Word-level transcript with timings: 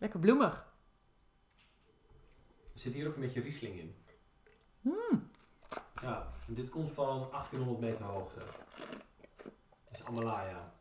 Lekker 0.00 0.20
bloemig. 0.20 0.68
Er 2.72 2.78
zit 2.80 2.92
hier 2.92 3.08
ook 3.08 3.14
een 3.14 3.20
beetje 3.20 3.40
Riesling 3.40 3.78
in. 3.78 3.94
Mm. 4.80 5.30
Ja, 6.02 6.32
en 6.46 6.54
dit 6.54 6.68
komt 6.68 6.90
van 6.90 7.28
1800 7.30 7.80
meter 7.80 8.04
hoogte. 8.04 8.40
Het 9.84 9.98
is 9.98 10.04
Amalaya. 10.04 10.72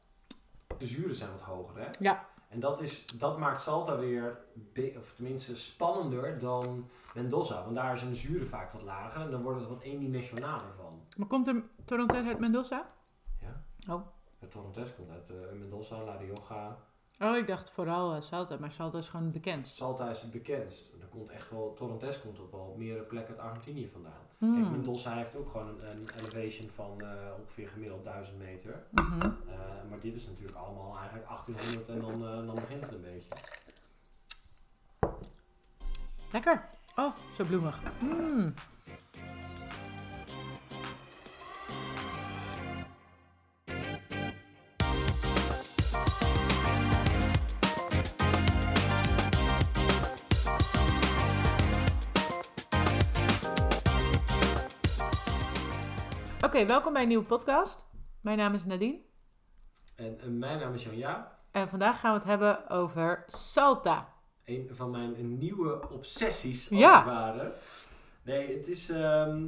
De 0.78 0.86
zuren 0.86 1.16
zijn 1.16 1.32
wat 1.32 1.42
hoger, 1.42 1.80
hè? 1.80 1.88
Ja. 2.00 2.28
En 2.50 2.60
dat, 2.60 2.82
is, 2.82 3.06
dat 3.06 3.38
maakt 3.38 3.62
Salta 3.62 3.98
weer, 3.98 4.40
of 4.98 5.14
tenminste 5.16 5.56
spannender 5.56 6.40
dan 6.40 6.90
Mendoza. 7.14 7.64
Want 7.64 7.76
daar 7.76 7.98
zijn 7.98 8.10
de 8.10 8.16
zuren 8.16 8.48
vaak 8.48 8.72
wat 8.72 8.82
lager 8.82 9.22
en 9.22 9.32
dan 9.32 9.42
wordt 9.42 9.60
het 9.60 9.70
wat 9.70 9.82
eendimensionaler 9.82 10.74
van. 10.74 11.02
Maar 11.18 11.28
komt 11.28 11.48
er 11.48 11.64
Torontes 11.86 12.26
uit 12.26 12.40
Mendoza? 12.40 12.86
Ja. 13.42 13.64
Oh. 13.94 14.08
Het 14.40 14.52
Torontes 14.52 14.96
komt 14.96 15.10
uit 15.10 15.30
eh, 15.30 15.36
Mendoza, 15.54 16.04
La 16.04 16.16
Rioja. 16.16 16.78
Oh, 17.20 17.36
ik 17.38 17.48
dacht 17.48 17.70
vooral 17.70 18.16
eh, 18.16 18.22
Salta, 18.22 18.58
maar 18.60 18.72
Salta 18.72 18.98
is 18.98 19.08
gewoon 19.08 19.32
bekend. 19.32 19.68
Salta 19.68 20.10
is 20.10 20.22
het 20.22 20.32
bekendst. 20.32 20.90
En 20.94 21.02
er 21.02 21.08
komt 21.08 21.30
echt 21.30 21.50
wel, 21.50 21.74
Torontes 21.74 22.22
komt 22.22 22.40
ook 22.40 22.52
wel 22.52 22.60
op 22.60 22.78
meerdere 22.78 23.04
plekken 23.06 23.34
uit 23.38 23.44
Argentinië 23.44 23.90
vandaan. 23.94 24.12
Kijk, 24.40 24.52
Mm. 24.52 24.72
Mendoza 24.72 25.16
heeft 25.16 25.36
ook 25.36 25.50
gewoon 25.50 25.68
een, 25.68 25.90
een 25.90 26.06
elevation 26.20 26.70
van 26.76 27.02
eh, 27.02 27.08
ongeveer 27.40 27.68
gemiddeld 27.68 28.04
1000 28.04 28.38
meter. 28.38 28.84
Mhm. 28.90 29.22
Eh, 29.22 29.30
maar 29.90 30.00
dit 30.00 30.16
is 30.16 30.28
natuurlijk 30.28 30.58
allemaal 30.58 30.98
eigenlijk 30.98 31.28
1800 31.28 31.90
en 31.90 32.00
dan, 32.00 32.46
dan 32.46 32.56
begint 32.56 32.82
het 32.82 32.92
een 32.92 33.02
beetje. 33.02 33.30
Lekker. 36.32 36.70
Oh, 36.96 37.16
zo 37.38 37.44
bloemig. 37.44 37.82
Mm. 38.02 38.54
Oké, 56.60 56.68
welkom 56.68 56.94
bij 56.94 57.02
een 57.02 57.08
nieuwe 57.08 57.26
podcast. 57.26 57.86
Mijn 58.22 58.38
naam 58.38 58.54
is 58.54 58.66
Nadine 58.66 59.00
En, 59.96 60.20
en 60.20 60.38
mijn 60.38 60.60
naam 60.60 60.74
is 60.74 60.84
Jan 60.84 60.98
Jaap. 60.98 61.36
en 61.52 61.70
vandaag 61.70 62.00
gaan 62.00 62.12
we 62.12 62.18
het 62.18 62.28
hebben 62.28 62.70
over 62.70 63.24
Salta. 63.28 64.14
Een 64.46 64.70
van 64.72 64.90
mijn 64.92 65.38
nieuwe 65.38 65.90
obsessies, 65.90 66.70
als 66.70 66.80
Ja. 66.80 66.98
het 66.98 67.06
ware. 67.06 67.54
Nee, 68.24 68.58
het 68.58 68.68
is... 68.68 68.90
ehm, 68.90 69.46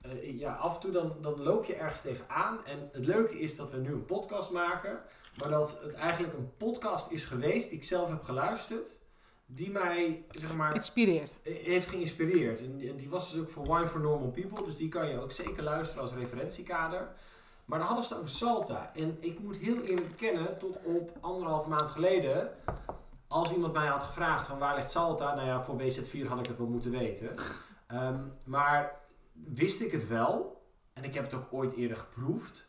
eh, 0.00 0.38
ja, 0.38 0.54
af 0.54 0.74
en 0.74 0.80
toe 0.80 0.90
dan, 0.90 1.16
dan 1.20 1.42
loop 1.42 1.64
je 1.64 1.74
ergens 1.74 2.00
tegenaan. 2.00 2.64
En 2.64 2.88
het 2.92 3.04
leuke 3.04 3.38
is 3.40 3.56
dat 3.56 3.70
we 3.70 3.76
nu 3.76 3.92
een 3.92 4.04
podcast 4.04 4.50
maken. 4.50 5.02
Maar 5.38 5.48
dat 5.50 5.80
het 5.82 5.92
eigenlijk 5.94 6.34
een 6.34 6.56
podcast 6.56 7.10
is 7.10 7.24
geweest 7.24 7.68
die 7.68 7.78
ik 7.78 7.84
zelf 7.84 8.08
heb 8.08 8.22
geluisterd. 8.22 8.88
Die 9.46 9.70
mij, 9.70 10.24
zeg 10.30 10.54
maar... 10.54 10.74
Inspireert. 10.74 11.38
heeft 11.42 11.88
geïnspireerd. 11.88 12.60
En 12.60 12.76
die- 12.76 12.90
en 12.90 12.96
die 12.96 13.08
was 13.10 13.32
dus 13.32 13.40
ook 13.40 13.48
voor 13.48 13.62
Wine 13.74 13.86
for 13.86 14.00
Normal 14.00 14.30
People. 14.30 14.64
Dus 14.64 14.76
die 14.76 14.88
kan 14.88 15.08
je 15.08 15.20
ook 15.20 15.32
zeker 15.32 15.62
luisteren 15.62 16.02
als 16.02 16.12
referentiekader. 16.14 17.08
Maar 17.64 17.78
dan 17.78 17.86
hadden 17.86 18.04
ze 18.04 18.10
het 18.12 18.18
over 18.22 18.34
Salta. 18.34 18.90
En 18.94 19.16
ik 19.20 19.38
moet 19.40 19.56
heel 19.56 19.80
eerlijk 19.80 20.08
bekennen, 20.08 20.58
tot 20.58 20.78
op 20.84 21.16
anderhalve 21.20 21.68
maand 21.68 21.90
geleden... 21.90 22.50
Als 23.28 23.52
iemand 23.52 23.72
mij 23.72 23.86
had 23.86 24.02
gevraagd 24.02 24.46
van 24.46 24.58
waar 24.58 24.74
ligt 24.76 24.90
Salta? 24.90 25.34
Nou 25.34 25.46
ja, 25.46 25.62
voor 25.64 25.76
WZ4 25.78 26.26
had 26.28 26.38
ik 26.38 26.46
het 26.46 26.58
wel 26.58 26.66
moeten 26.66 26.90
weten. 26.90 27.30
Ehm, 27.86 28.20
maar 28.44 29.00
wist 29.32 29.80
ik 29.80 29.92
het 29.92 30.08
wel. 30.08 30.62
En 30.92 31.04
ik 31.04 31.14
heb 31.14 31.24
het 31.24 31.34
ook 31.34 31.46
ooit 31.50 31.72
eerder 31.72 31.96
geproefd. 31.96 32.66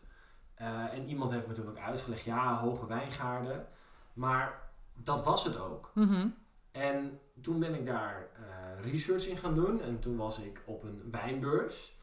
Eh, 0.56 0.94
en 0.94 1.06
iemand 1.08 1.32
heeft 1.32 1.48
me 1.48 1.54
toen 1.54 1.70
ook 1.70 1.78
uitgelegd, 1.78 2.24
ja, 2.24 2.58
hoge 2.60 2.88
wijngaarden. 2.88 3.68
Maar 4.14 4.70
dat 4.96 5.24
was 5.24 5.44
het 5.44 5.58
ook. 5.60 5.92
Mhm. 5.94 6.28
En 6.76 7.20
toen 7.42 7.60
ben 7.60 7.74
ik 7.74 7.86
daar 7.86 8.28
eh, 8.36 8.92
research 8.92 9.28
in 9.28 9.38
gaan 9.38 9.56
doen. 9.56 9.82
En 9.82 10.00
toen 10.00 10.16
was 10.18 10.40
ik 10.40 10.62
op 10.66 10.84
een 10.84 11.02
wijnbeurs. 11.12 11.94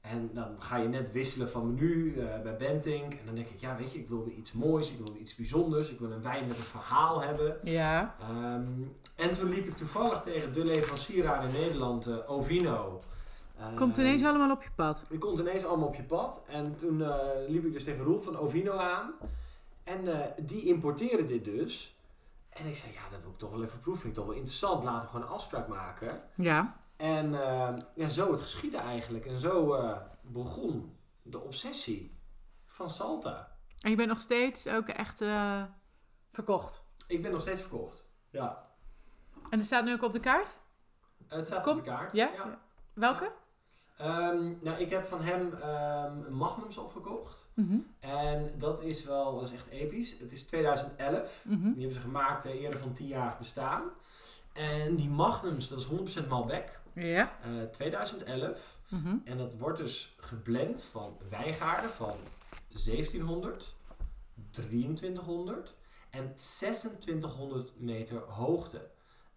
En 0.00 0.30
dan 0.32 0.62
ga 0.62 0.76
je 0.76 0.88
net 0.88 1.12
wisselen 1.12 1.48
van 1.48 1.74
menu 1.74 2.14
eh, 2.20 2.40
bij 2.42 2.56
Bentink. 2.56 3.12
En 3.12 3.26
dan 3.26 3.34
denk 3.34 3.46
ik, 3.48 3.58
ja 3.60 3.76
weet 3.76 3.92
je, 3.92 3.98
ik 3.98 4.08
wil 4.08 4.24
weer 4.24 4.34
iets 4.34 4.52
moois. 4.52 4.90
Ik 4.92 4.98
wil 4.98 5.12
weer 5.12 5.20
iets 5.20 5.34
bijzonders. 5.34 5.90
Ik 5.90 5.98
wil 5.98 6.10
een 6.12 6.22
wijn 6.22 6.46
met 6.46 6.56
een 6.56 6.62
verhaal 6.62 7.22
hebben. 7.22 7.58
Ja. 7.62 8.16
Ehm, 8.20 8.66
en 9.16 9.32
toen 9.32 9.48
liep 9.48 9.66
ik 9.66 9.76
toevallig 9.76 10.20
tegen 10.20 10.52
de 10.52 10.64
leverancier 10.64 11.28
aan 11.28 11.46
in 11.46 11.52
Nederland, 11.52 12.06
eh, 12.06 12.30
Ovino. 12.30 13.00
Komt 13.74 13.96
Ehm, 13.98 14.06
ineens 14.06 14.24
allemaal 14.24 14.50
op 14.50 14.62
je 14.62 14.70
pad. 14.74 15.04
je 15.10 15.18
komt 15.18 15.38
ineens 15.38 15.64
allemaal 15.64 15.88
op 15.88 15.94
je 15.94 16.02
pad. 16.02 16.42
En 16.46 16.76
toen 16.76 17.04
liep 17.48 17.64
ik 17.64 17.72
dus 17.72 17.84
tegen 17.84 18.04
Roel 18.04 18.20
van 18.20 18.36
Ovino 18.38 18.72
aan. 18.76 19.12
En 19.84 20.00
die 20.42 20.64
importeren 20.64 21.28
dit 21.28 21.44
dus. 21.44 21.95
En 22.56 22.66
ik 22.66 22.74
zei, 22.74 22.92
ja, 22.92 23.08
dat 23.10 23.20
wil 23.20 23.30
ik 23.30 23.38
toch 23.38 23.50
wel 23.50 23.62
even 23.62 23.80
proeven. 23.80 24.02
Vind 24.02 24.12
ik 24.14 24.18
toch 24.18 24.28
wel 24.28 24.38
interessant. 24.38 24.84
Laten 24.84 25.00
we 25.00 25.06
gewoon 25.06 25.26
een 25.26 25.32
afspraak 25.32 25.68
maken. 25.68 26.20
Ja. 26.34 26.80
En 26.96 27.42
eh, 27.42 27.74
ja, 27.94 28.08
zo 28.08 28.32
het 28.32 28.40
geschiedde 28.40 28.78
eigenlijk. 28.78 29.26
En 29.26 29.38
zo 29.38 29.74
eh, 29.74 29.96
begon 30.22 30.96
de 31.22 31.40
obsessie 31.40 32.18
van 32.66 32.90
Salta. 32.90 33.56
En 33.80 33.90
je 33.90 33.96
bent 33.96 34.08
nog 34.08 34.20
steeds 34.20 34.66
ook 34.66 34.88
echt 34.88 35.20
eh, 35.20 35.62
verkocht. 36.32 36.84
Ik 37.06 37.22
ben 37.22 37.32
nog 37.32 37.40
steeds 37.40 37.60
verkocht. 37.60 38.04
Ja. 38.30 38.66
En 39.50 39.58
er 39.58 39.64
staat 39.64 39.84
nu 39.84 39.92
ook 39.92 40.02
op 40.02 40.12
de 40.12 40.20
kaart? 40.20 40.58
Het 41.26 41.46
staat 41.46 41.62
Kom- 41.62 41.78
op 41.78 41.84
de 41.84 41.90
kaart. 41.90 42.12
Ja? 42.12 42.58
Welke? 42.94 43.32
Ehm, 43.96 44.52
nou, 44.60 44.80
ik 44.80 44.90
heb 44.90 45.06
van 45.06 45.20
hem 45.20 45.54
ehm, 45.54 46.32
Magnums 46.32 46.76
opgekocht. 46.76 47.46
Mhm. 47.54 47.76
En 48.00 48.52
dat 48.58 48.82
is 48.82 49.04
wel, 49.04 49.34
dat 49.34 49.42
is 49.48 49.52
echt 49.52 49.66
episch. 49.68 50.18
Het 50.18 50.32
is 50.32 50.44
2011. 50.44 51.40
Mhm. 51.44 51.62
Die 51.62 51.72
hebben 51.80 51.92
ze 51.92 52.00
gemaakt 52.00 52.44
eh, 52.44 52.60
eerder 52.62 52.78
van 52.78 52.92
10 52.92 53.06
jaar 53.06 53.36
bestaan. 53.38 53.82
En 54.52 54.96
die 54.96 55.08
Magnums, 55.08 55.68
dat 55.68 55.78
is 55.78 55.86
100% 55.86 56.28
Malbec. 56.28 56.80
Ja. 56.92 57.32
eh 57.42 57.62
2011. 57.70 58.78
Mhm. 58.88 59.16
En 59.24 59.38
dat 59.38 59.56
wordt 59.56 59.78
dus 59.78 60.14
geblend 60.18 60.82
van 60.84 61.16
wijngaarden 61.30 61.90
van 61.90 62.16
1700, 62.68 63.74
2300 64.50 65.74
en 66.10 66.34
2600 66.34 67.80
meter 67.80 68.18
hoogte. 68.20 68.88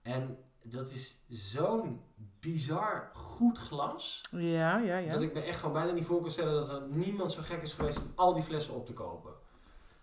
En 0.01 0.37
dat 0.71 0.91
is 0.91 1.17
zo'n 1.29 2.01
bizar 2.39 3.09
goed 3.13 3.57
glas. 3.57 4.21
Ja, 4.31 4.77
ja, 4.77 4.97
ja. 4.97 5.13
Dat 5.13 5.21
ik 5.21 5.33
me 5.33 5.41
echt 5.41 5.59
gewoon 5.59 5.73
bijna 5.73 5.91
niet 5.91 6.05
voor 6.05 6.21
kan 6.21 6.31
stellen 6.31 6.53
dat 6.53 6.69
er 6.69 6.87
niemand 6.87 7.31
zo 7.31 7.41
gek 7.41 7.61
is 7.61 7.73
geweest 7.73 7.97
om 7.97 8.11
al 8.15 8.33
die 8.33 8.43
flessen 8.43 8.73
op 8.75 8.85
te 8.85 8.93
kopen. 8.93 9.31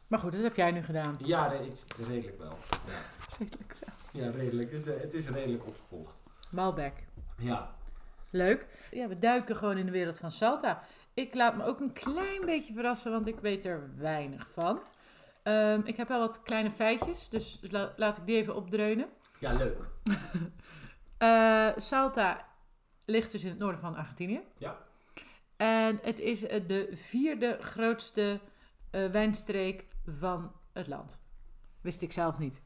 Maar 0.07 0.19
goed, 0.19 0.33
dat 0.33 0.43
heb 0.43 0.57
jij 0.57 0.71
nu 0.71 0.83
gedaan. 0.83 1.17
Ja, 1.25 1.53
ik- 1.53 1.85
redelijk 2.07 2.39
wel. 2.39 2.59
Ja, 2.87 2.99
Redelijk 3.39 3.75
zo. 3.77 4.19
ja 4.19 4.31
redelijk. 4.31 4.71
Het 4.71 4.81
is, 4.81 4.87
eh, 4.87 5.01
het 5.01 5.15
is 5.15 5.29
redelijk 5.29 5.67
opgevolgd. 5.67 6.17
Malbec. 6.51 6.93
Ja. 7.39 7.75
Leuk. 8.31 8.67
Ja, 8.91 9.09
we 9.09 9.19
duiken 9.19 9.57
gewoon 9.57 9.77
in 9.79 9.87
de 9.87 9.93
wereld 9.93 10.19
van 10.19 10.31
Salta. 10.31 10.83
Ik 11.15 11.35
laat 11.35 11.57
me 11.57 11.65
ook 11.65 11.81
een 11.81 11.93
klein 11.93 12.45
beetje 12.47 12.73
verrassen, 12.73 13.13
want 13.13 13.27
ik 13.27 13.41
weet 13.41 13.65
er 13.65 13.91
weinig 13.97 14.49
van. 14.53 14.81
Ehm, 15.43 15.81
ik 15.85 15.97
heb 15.97 16.09
wel 16.09 16.19
wat 16.19 16.43
kleine 16.43 16.71
feitjes, 16.71 17.29
dus 17.29 17.59
la- 17.63 17.93
laat 17.97 18.17
ik 18.19 18.27
die 18.27 18.37
even 18.37 18.55
opdreunen. 18.57 19.07
Ja, 19.41 19.53
leuk. 19.53 19.77
Eh, 21.19 21.69
Salta 21.77 22.47
ligt 23.05 23.33
dus 23.33 23.45
in 23.45 23.51
het 23.51 23.59
noorden 23.59 23.81
van 23.81 23.95
Argentinië. 23.95 24.41
Ja. 24.59 24.79
En 25.57 25.99
het 26.03 26.21
is 26.21 26.47
eh, 26.47 26.69
de 26.69 26.89
vierde 26.93 27.57
grootste 27.61 28.41
eh, 28.91 29.11
wijnstreek 29.11 29.87
van 30.07 30.53
het 30.73 30.87
land. 30.87 31.21
Wist 31.81 32.03
ik 32.03 32.13
zelf 32.13 32.39
niet. 32.39 32.63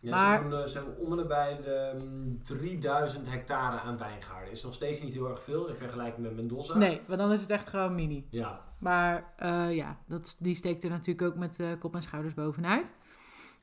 Ja, 0.00 0.10
Maar- 0.10 0.68
ze, 0.68 0.76
hebben 0.76 0.98
om 0.98 1.18
en 1.18 1.28
bij 1.28 1.60
de 1.60 2.00
mm, 2.04 2.42
3000 2.42 3.28
hectare 3.30 3.80
aan 3.80 3.98
wijngaarden. 3.98 4.50
Is 4.50 4.62
nog 4.62 4.74
steeds 4.74 5.02
niet 5.02 5.14
heel 5.14 5.28
erg 5.28 5.42
veel 5.42 5.68
in 5.68 5.74
vergelijking 5.74 6.26
met 6.26 6.36
Mendoza. 6.36 6.76
Nee, 6.78 7.00
want 7.06 7.18
dan 7.20 7.32
is 7.32 7.40
het 7.40 7.50
echt 7.50 7.68
gewoon 7.68 7.94
mini. 7.94 8.26
Ja, 8.30 8.60
Maar 8.78 9.34
ja, 9.72 9.98
dat, 10.06 10.36
die 10.38 10.54
steekt 10.54 10.84
er 10.84 10.90
natuurlijk 10.90 11.28
ook 11.28 11.36
met 11.36 11.60
kop 11.78 11.94
en 11.94 12.02
schouders 12.02 12.34
bovenuit. 12.34 12.92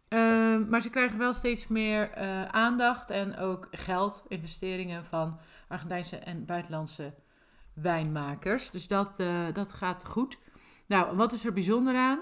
Ehm, 0.10 0.70
maar 0.70 0.82
ze 0.82 0.90
krijgen 0.90 1.18
wel 1.18 1.34
steeds 1.34 1.68
meer 1.68 2.12
eh, 2.12 2.46
aandacht 2.46 3.10
en 3.10 3.38
ook 3.38 3.68
geld, 3.72 4.24
investeringen 4.28 5.06
van 5.06 5.40
Argentijnse 5.68 6.18
en 6.18 6.46
buitenlandse 6.46 7.14
wijnmakers. 7.74 8.72
Dus 8.72 8.88
dat, 8.88 9.20
eh, 9.20 9.46
dat 9.54 9.74
gaat 9.74 10.06
goed. 10.06 10.40
Nou, 10.88 11.16
wat 11.16 11.32
is 11.34 11.46
er 11.46 11.54
bijzonder 11.54 11.96
aan? 11.96 12.20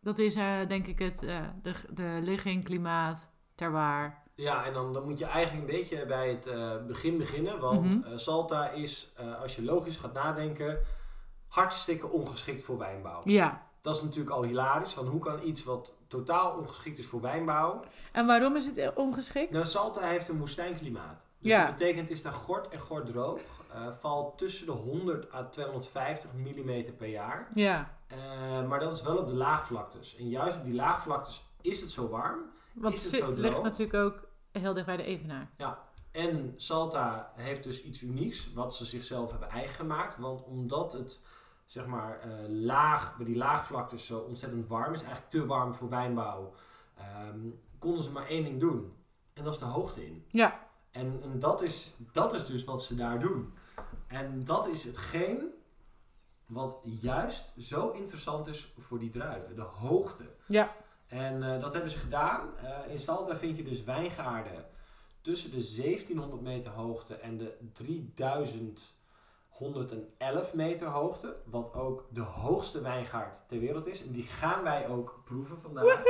Dat 0.00 0.18
is 0.18 0.34
eh, 0.34 0.66
denk 0.68 0.86
ik 0.86 0.98
het, 0.98 1.18
de, 1.62 1.72
de 1.90 2.18
ligging, 2.22 2.64
klimaat, 2.64 3.30
terroir. 3.54 4.22
ja 4.34 4.64
en 4.64 4.72
dan, 4.72 4.92
dan 4.92 5.04
moet 5.04 5.18
je 5.18 5.24
eigenlijk 5.24 5.70
een 5.70 5.76
beetje 5.78 6.06
bij 6.06 6.28
het 6.28 6.86
begin 6.86 7.18
beginnen. 7.18 7.60
Want 7.60 8.04
Mhm. 8.04 8.18
Salta 8.18 8.68
is, 8.68 9.14
als 9.40 9.56
je 9.56 9.64
logisch 9.64 9.96
gaat 9.96 10.12
nadenken, 10.12 10.78
hartstikke 11.48 12.08
ongeschikt 12.08 12.62
voor 12.62 12.78
wijnbouw. 12.78 13.20
Ja. 13.24 13.66
Dat 13.80 13.96
is 13.96 14.02
natuurlijk 14.02 14.30
al 14.36 14.42
hilarisch. 14.42 14.94
Want 14.94 15.08
hoe 15.08 15.20
kan 15.20 15.42
iets 15.42 15.64
wat 15.64 15.95
totaal 16.08 16.56
ongeschikt 16.58 16.98
is 16.98 17.06
voor 17.06 17.20
wijnbouw... 17.20 17.80
En 18.12 18.26
waarom 18.26 18.56
is 18.56 18.66
het 18.66 18.94
ongeschikt? 18.94 19.50
Nou, 19.50 19.64
Salta 19.64 20.00
heeft 20.00 20.28
een 20.28 20.38
woestijnklimaat. 20.38 21.20
Dus 21.38 21.50
Ja. 21.50 21.66
dat 21.66 21.76
betekent, 21.76 22.08
het 22.08 22.16
is 22.16 22.22
daar 22.22 22.32
gort 22.32 22.68
en 22.68 22.80
gort 22.80 23.06
droog. 23.06 23.40
Eh, 23.72 23.86
valt 24.00 24.38
tussen 24.38 24.66
de 24.66 24.72
100 24.72 25.32
à 25.34 25.42
250 25.48 26.30
mm 26.32 26.94
per 26.96 27.08
jaar. 27.08 27.48
Ja. 27.54 27.94
Eh, 28.06 28.18
maar 28.68 28.80
dat 28.80 28.92
is 28.94 29.02
wel 29.02 29.16
op 29.16 29.26
de 29.26 29.34
laagvlaktes. 29.34 30.16
En 30.16 30.28
juist 30.28 30.56
op 30.56 30.64
die 30.64 30.74
laagvlaktes 30.74 31.44
is 31.60 31.80
het 31.80 31.90
zo 31.90 32.08
warm. 32.08 32.40
Want 32.74 32.94
is 32.94 33.02
het 33.12 33.22
zo 33.22 33.30
ligt 33.32 33.50
droog. 33.54 33.62
natuurlijk 33.64 33.94
ook 34.04 34.28
heel 34.52 34.74
dicht 34.74 34.86
bij 34.86 34.96
de 34.96 35.02
Evenaar. 35.02 35.50
En 36.12 36.52
Salta 36.56 37.32
heeft 37.34 37.62
dus 37.62 37.82
iets 37.82 38.02
unieks 38.02 38.52
wat 38.52 38.74
ze 38.74 38.84
zichzelf 38.84 39.30
hebben 39.30 39.48
eigen 39.48 39.74
gemaakt. 39.74 40.16
Want 40.16 40.42
omdat 40.44 40.92
het 40.92 41.20
zeg 41.66 41.86
maar 41.86 42.20
eh, 42.20 42.30
laag, 42.48 43.16
bij 43.16 43.26
die 43.26 43.36
laagvlaktes 43.36 44.06
zo 44.06 44.18
ontzettend 44.18 44.68
warm 44.68 44.94
is, 44.94 45.02
eigenlijk 45.02 45.30
te 45.30 45.46
warm 45.46 45.74
voor 45.74 45.88
wijnbouw, 45.88 46.54
ehm, 46.96 47.38
konden 47.78 48.02
ze 48.02 48.10
maar 48.10 48.26
één 48.26 48.44
ding 48.44 48.60
doen. 48.60 48.92
En 49.32 49.44
dat 49.44 49.52
is 49.52 49.58
de 49.58 49.64
hoogte 49.64 50.06
in. 50.06 50.24
Ja, 50.28 50.68
En, 50.90 51.20
en 51.22 51.38
dat, 51.38 51.62
is, 51.62 51.94
dat 52.12 52.32
is 52.32 52.46
dus 52.46 52.64
wat 52.64 52.82
ze 52.82 52.94
daar 52.94 53.20
doen. 53.20 53.54
En 54.06 54.44
dat 54.44 54.68
is 54.68 54.84
hetgeen 54.84 55.54
wat 56.46 56.80
juist 56.82 57.52
zo 57.58 57.90
interessant 57.90 58.46
is 58.46 58.72
voor 58.78 58.98
die 58.98 59.10
druiven. 59.10 59.54
De 59.54 59.62
hoogte. 59.62 60.34
ja, 60.46 60.76
En 61.06 61.54
eh, 61.54 61.60
dat 61.60 61.72
hebben 61.72 61.90
ze 61.90 61.98
gedaan. 61.98 62.56
Eh, 62.56 62.90
in 62.90 62.98
Salta 62.98 63.36
vind 63.36 63.56
je 63.56 63.64
dus 63.64 63.84
wijngaarden 63.84 64.66
tussen 65.20 65.50
de 65.50 65.72
1700 65.76 66.42
meter 66.42 66.70
hoogte 66.70 67.14
en 67.14 67.36
de 67.36 67.56
3111 69.58 70.54
meter 70.54 70.86
hoogte. 70.86 71.36
Wat 71.44 71.74
ook 71.74 72.04
de 72.10 72.20
hoogste 72.20 72.80
wijngaard 72.82 73.42
ter 73.48 73.58
wereld 73.58 73.86
is. 73.86 74.02
En 74.06 74.12
die 74.12 74.22
gaan 74.22 74.62
wij 74.62 74.88
ook 74.88 75.20
proeven 75.24 75.58
vandaag. 75.62 76.02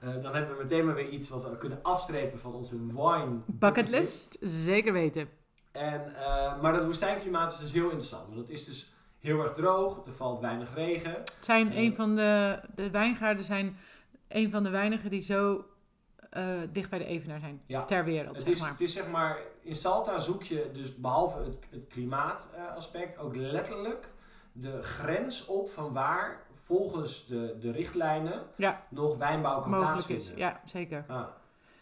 Eh, 0.00 0.22
dan 0.22 0.34
hebben 0.34 0.56
we 0.56 0.62
meteen 0.62 0.84
maar 0.86 0.94
weer 0.94 1.08
iets 1.08 1.28
wat 1.28 1.44
we 1.50 1.56
kunnen 1.56 1.78
afstrepen 1.82 2.38
van 2.38 2.54
onze 2.54 2.76
wine 2.86 3.40
bucketlist, 3.46 4.36
zeker 4.40 4.92
weten. 4.92 5.28
En, 5.72 6.14
eh, 6.16 6.60
maar 6.62 6.72
dat 6.72 6.84
woestijnklimaat 6.84 7.52
is 7.52 7.58
dus 7.58 7.72
heel 7.72 7.88
interessant. 7.90 8.26
Want 8.26 8.38
het 8.38 8.48
is 8.50 8.64
dus 8.64 8.92
heel 9.18 9.42
erg 9.42 9.52
droog. 9.52 10.06
Er 10.06 10.12
valt 10.12 10.40
weinig 10.40 10.74
regen. 10.74 11.10
Het 11.10 11.36
zijn 11.40 11.72
Eh. 11.72 11.78
een 11.78 11.94
van 11.94 12.16
de, 12.16 12.60
de 12.74 12.90
wijngaarden 12.90 13.44
zijn 13.44 13.76
een 14.28 14.50
van 14.50 14.62
de 14.62 14.70
weinigen 14.70 15.10
die 15.10 15.22
zo 15.22 15.64
eh, 16.30 16.46
dicht 16.72 16.90
bij 16.90 16.98
de 16.98 17.04
Evenaar 17.04 17.40
zijn 17.40 17.62
Ja. 17.66 17.84
ter 17.84 18.04
wereld, 18.04 18.36
Het 18.36 18.44
zeg 18.44 18.54
is, 18.54 18.60
maar. 18.60 18.70
het 18.70 18.80
is 18.80 18.92
zeg 18.92 19.08
maar, 19.08 19.38
in 19.62 19.74
Salta 19.74 20.18
zoek 20.18 20.42
je 20.42 20.70
dus 20.72 20.96
behalve 20.96 21.38
het, 21.42 21.58
het 21.70 21.86
klimaataspect 21.88 23.18
ook 23.18 23.36
letterlijk 23.36 24.08
de 24.52 24.82
grens 24.82 25.46
op 25.46 25.70
van 25.70 25.92
waar 25.92 26.42
volgens 26.64 27.26
de, 27.26 27.56
de 27.60 27.70
richtlijnen 27.72 28.42
Ja. 28.56 28.82
nog 28.88 29.16
wijnbouw 29.16 29.60
kan 29.60 29.70
mogelijk 29.70 29.96
is. 29.98 30.04
plaatsvinden. 30.06 30.38
Ja, 30.46 30.60
zeker. 30.64 31.04
Ja. 31.08 31.38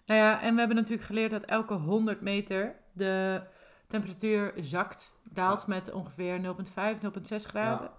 Nou 0.07 0.21
ja, 0.21 0.43
en 0.43 0.53
we 0.53 0.59
hebben 0.59 0.77
natuurlijk 0.77 1.07
geleerd 1.07 1.31
dat 1.31 1.45
elke 1.45 1.75
100 1.75 2.21
meter 2.21 2.75
de 2.93 3.43
temperatuur 3.87 4.53
zakt, 4.57 5.13
daalt 5.31 5.67
met 5.67 5.93
ongeveer 5.93 6.41
0,5, 6.41 6.99
0,6 7.03 7.47
graden. 7.47 7.91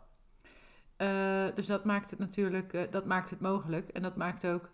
Eh, 0.98 1.46
dus 1.56 1.66
dat 1.66 1.84
maakt 1.86 2.10
het 2.10 2.20
natuurlijk, 2.20 2.74
eh, 2.74 2.82
dat 2.92 3.06
maakt 3.06 3.30
het 3.30 3.40
mogelijk. 3.40 3.90
En 3.90 4.02
dat 4.02 4.16
maakt 4.16 4.46
ook 4.48 4.70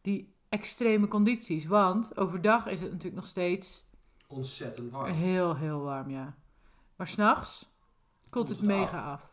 die 0.00 0.34
extreme 0.50 1.08
condities. 1.08 1.66
Want 1.66 2.16
overdag 2.16 2.66
is 2.66 2.80
het 2.80 2.88
natuurlijk 2.90 3.16
nog 3.20 3.26
steeds 3.26 3.84
Ontzettend 4.26 4.92
warm. 4.92 5.12
heel, 5.12 5.56
heel 5.56 5.80
warm, 5.80 6.10
ja. 6.10 6.34
Maar 6.96 7.06
s'nachts 7.08 7.68
koelt 8.30 8.48
het 8.48 8.56
het 8.58 8.66
mega 8.66 9.04
af. 9.12 9.30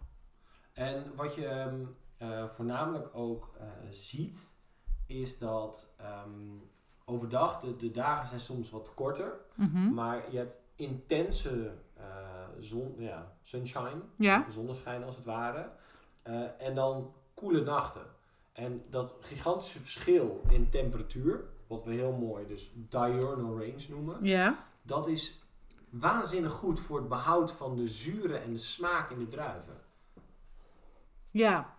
En 0.74 1.16
wat 1.16 1.36
je 1.36 1.48
ehm, 1.48 1.86
eh, 2.18 2.46
voornamelijk 2.50 3.10
ook 3.16 3.54
eh, 3.60 3.66
ziet, 3.90 4.38
is 5.06 5.38
dat 5.38 5.94
ehm, 5.98 6.56
overdag 7.06 7.60
de, 7.60 7.76
de 7.76 7.92
dagen 7.92 8.28
zijn 8.28 8.42
soms 8.42 8.70
wat 8.70 8.94
korter. 8.94 9.40
Mhm. 9.56 9.94
Maar 9.94 10.32
je 10.32 10.38
hebt 10.38 10.58
intense 10.76 11.74
eh, 11.94 12.06
zon, 12.60 12.96
ja, 12.98 13.32
sunshine, 13.42 14.02
Ja. 14.16 14.46
zonneschijn 14.50 15.04
als 15.04 15.16
het 15.16 15.26
ware. 15.26 15.70
En 16.58 16.76
dan 16.76 17.14
koele 17.34 17.62
nachten. 17.62 18.06
En 18.58 18.84
dat 18.90 19.16
gigantische 19.20 19.80
verschil 19.80 20.42
in 20.50 20.70
temperatuur, 20.70 21.50
wat 21.68 21.84
we 21.84 21.94
heel 21.94 22.12
mooi 22.12 22.48
dus 22.48 22.72
diurnal 22.76 23.60
range 23.60 23.86
noemen, 23.90 24.24
Ja. 24.26 24.66
dat 24.82 25.08
is 25.08 25.42
waanzinnig 25.90 26.52
goed 26.52 26.80
voor 26.80 26.98
het 27.00 27.08
behoud 27.08 27.52
van 27.52 27.76
de 27.76 27.88
zuren 27.88 28.42
en 28.44 28.52
de 28.52 28.58
smaak 28.58 29.10
in 29.10 29.20
de 29.20 29.28
druiven. 29.28 29.78
Ja. 31.32 31.76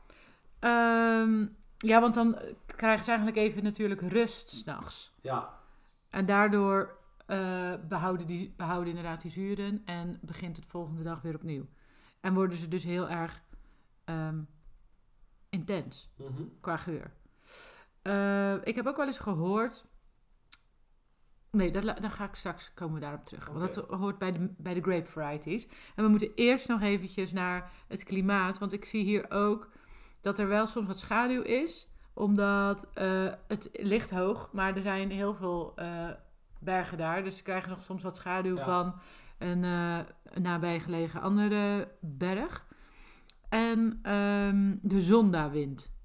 Ehm, 0.58 1.46
ja, 1.78 2.00
want 2.00 2.14
dan 2.14 2.38
krijgen 2.66 3.04
ze 3.04 3.10
eigenlijk 3.10 3.38
even 3.38 3.62
natuurlijk 3.62 4.00
rust 4.00 4.50
s'nachts. 4.50 5.14
Ja, 5.20 5.58
En 6.10 6.26
daardoor 6.26 6.96
eh, 7.26 7.74
behouden, 7.88 8.26
die, 8.26 8.54
behouden 8.56 8.88
inderdaad 8.88 9.22
die 9.22 9.30
zuren 9.30 9.82
en 9.84 10.18
begint 10.22 10.56
het 10.56 10.66
volgende 10.66 11.02
dag 11.02 11.22
weer 11.22 11.34
opnieuw. 11.34 11.66
En 12.20 12.34
worden 12.34 12.58
ze 12.58 12.68
dus 12.68 12.84
heel 12.84 13.08
erg 13.08 13.42
ehm, 14.04 14.38
intens 15.50 16.10
mhm. 16.16 16.42
qua 16.60 16.76
geur. 16.76 17.10
Eh, 18.02 18.54
ik 18.66 18.74
heb 18.76 18.86
ook 18.86 18.96
wel 18.96 19.06
eens 19.06 19.18
gehoord. 19.18 19.86
Nee, 21.50 21.70
dat, 21.70 21.82
dan 21.82 22.10
ga 22.10 22.24
ik 22.24 22.34
straks 22.34 22.74
komen 22.74 22.94
we 22.94 23.00
daarop 23.00 23.24
terug. 23.24 23.46
Want 23.46 23.74
dat 23.74 23.86
hoort 23.86 24.18
bij 24.18 24.32
de, 24.32 24.54
bij 24.56 24.74
de 24.74 24.82
grape 24.82 25.10
varieties. 25.10 25.68
En 25.94 26.04
we 26.04 26.10
moeten 26.10 26.34
eerst 26.34 26.68
nog 26.68 26.80
eventjes 26.80 27.32
naar 27.32 27.70
het 27.88 28.04
klimaat. 28.04 28.58
Want 28.58 28.72
ik 28.72 28.84
zie 28.84 29.04
hier 29.04 29.30
ook 29.30 29.70
dat 30.20 30.38
er 30.38 30.48
wel 30.48 30.66
soms 30.66 30.86
wat 30.86 30.98
schaduw 30.98 31.42
is. 31.42 31.88
Omdat 32.14 32.88
eh, 32.94 33.32
het 33.46 33.68
ligt 33.72 34.10
hoog, 34.10 34.52
maar 34.52 34.76
er 34.76 34.82
zijn 34.82 35.10
heel 35.10 35.34
veel 35.34 35.72
eh, 35.76 36.08
bergen 36.60 36.98
daar. 36.98 37.24
Dus 37.24 37.36
ze 37.36 37.42
krijgen 37.42 37.70
nog 37.70 37.82
soms 37.82 38.02
wat 38.02 38.16
schaduw 38.16 38.56
Ja. 38.56 38.64
van 38.64 39.00
een, 39.38 39.62
een 39.62 40.42
nabijgelegen 40.42 41.20
andere 41.20 41.88
berg. 42.00 42.66
En 43.48 43.98
ehm, 44.02 44.76
de 44.80 45.00
zondawind. 45.00 45.96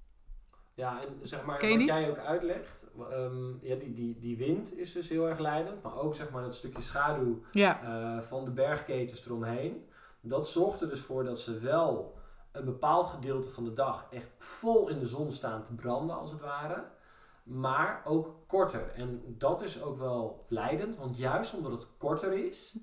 Ja, 0.76 1.00
en 1.02 1.20
zeg 1.22 1.46
maar, 1.46 1.70
wat 1.70 1.86
jij 1.86 2.10
ook 2.10 2.18
uitlegt, 2.18 2.88
ehm, 3.10 3.66
ja, 3.66 3.76
die, 3.76 3.94
die, 3.94 4.20
die 4.20 4.38
wind 4.38 4.78
is 4.78 4.92
dus 4.92 5.10
heel 5.10 5.30
erg 5.30 5.40
leidend, 5.40 5.84
maar 5.84 5.96
ook 5.96 6.16
zeg 6.16 6.30
maar 6.30 6.42
dat 6.42 6.56
stukje 6.56 6.82
schaduw 6.82 7.42
Ja, 7.52 7.82
eh, 7.82 8.22
van 8.22 8.46
de 8.46 8.52
bergketens 8.52 9.26
eromheen. 9.26 9.86
Dat 10.22 10.48
zorgt 10.48 10.82
er 10.82 10.90
dus 10.90 11.02
voor 11.02 11.24
dat 11.24 11.40
ze 11.40 11.60
wel 11.60 12.18
een 12.52 12.66
bepaald 12.66 13.08
gedeelte 13.08 13.50
van 13.50 13.64
de 13.64 13.74
dag 13.74 14.08
echt 14.10 14.36
vol 14.38 14.90
in 14.90 15.00
de 15.00 15.06
zon 15.06 15.32
staan 15.32 15.64
te 15.64 15.74
branden, 15.74 16.18
als 16.18 16.32
het 16.32 16.42
ware. 16.42 16.84
Maar 17.44 18.02
ook 18.06 18.36
korter. 18.48 18.92
En 18.96 19.36
dat 19.38 19.62
is 19.62 19.82
ook 19.82 19.98
wel 19.98 20.46
leidend, 20.48 20.96
want 20.96 21.18
juist 21.18 21.54
omdat 21.54 21.72
het 21.72 21.88
korter 21.98 22.46
is, 22.46 22.78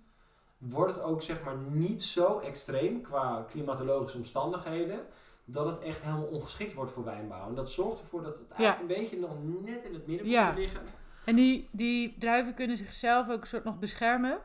wordt 0.60 0.94
het 0.94 1.02
ook 1.02 1.22
zeg 1.22 1.42
maar 1.44 1.56
niet 1.56 2.02
zo 2.02 2.38
extreem 2.38 3.00
qua 3.02 3.44
klimatologische 3.48 4.16
omstandigheden. 4.18 5.00
Dat 5.44 5.66
het 5.66 5.78
echt 5.78 6.02
helemaal 6.02 6.24
ongeschikt 6.26 6.74
wordt 6.74 6.90
voor 6.90 7.04
wijnbouw. 7.04 7.48
En 7.48 7.54
dat 7.54 7.70
zorgt 7.70 8.00
ervoor 8.00 8.22
dat 8.22 8.38
het 8.38 8.50
eigenlijk 8.50 8.80
een 8.80 9.00
beetje 9.00 9.18
nog 9.18 9.36
net 9.64 9.84
in 9.84 9.94
het 9.94 10.06
midden 10.06 10.26
Ja. 10.28 10.52
te 10.54 10.60
liggen. 10.60 10.80
En 11.24 11.36
die, 11.36 11.68
die 11.72 12.16
druiven 12.18 12.54
kunnen 12.54 12.76
zichzelf 12.76 13.28
ook 13.28 13.40
een 13.40 13.46
soort 13.46 13.64
nog 13.64 13.78
beschermen. 13.78 14.38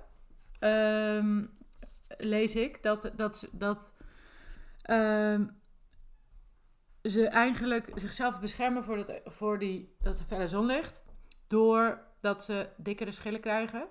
Ehm, 0.60 1.44
lees 2.18 2.56
ik. 2.56 2.84
Dat, 2.84 3.12
dat, 3.16 3.48
dat 3.52 3.96
ehm, 4.82 5.46
ze 7.04 7.28
eigenlijk 7.28 7.92
zichzelf 7.96 8.40
beschermen 8.40 8.84
voor, 8.84 8.96
dat, 8.96 9.22
voor 9.26 9.60
die, 9.60 9.96
dat 10.00 10.22
felle 10.28 10.48
zonlicht. 10.48 11.04
Doordat 11.48 12.44
ze 12.44 12.70
dikkere 12.78 13.12
schillen 13.12 13.40
krijgen. 13.40 13.88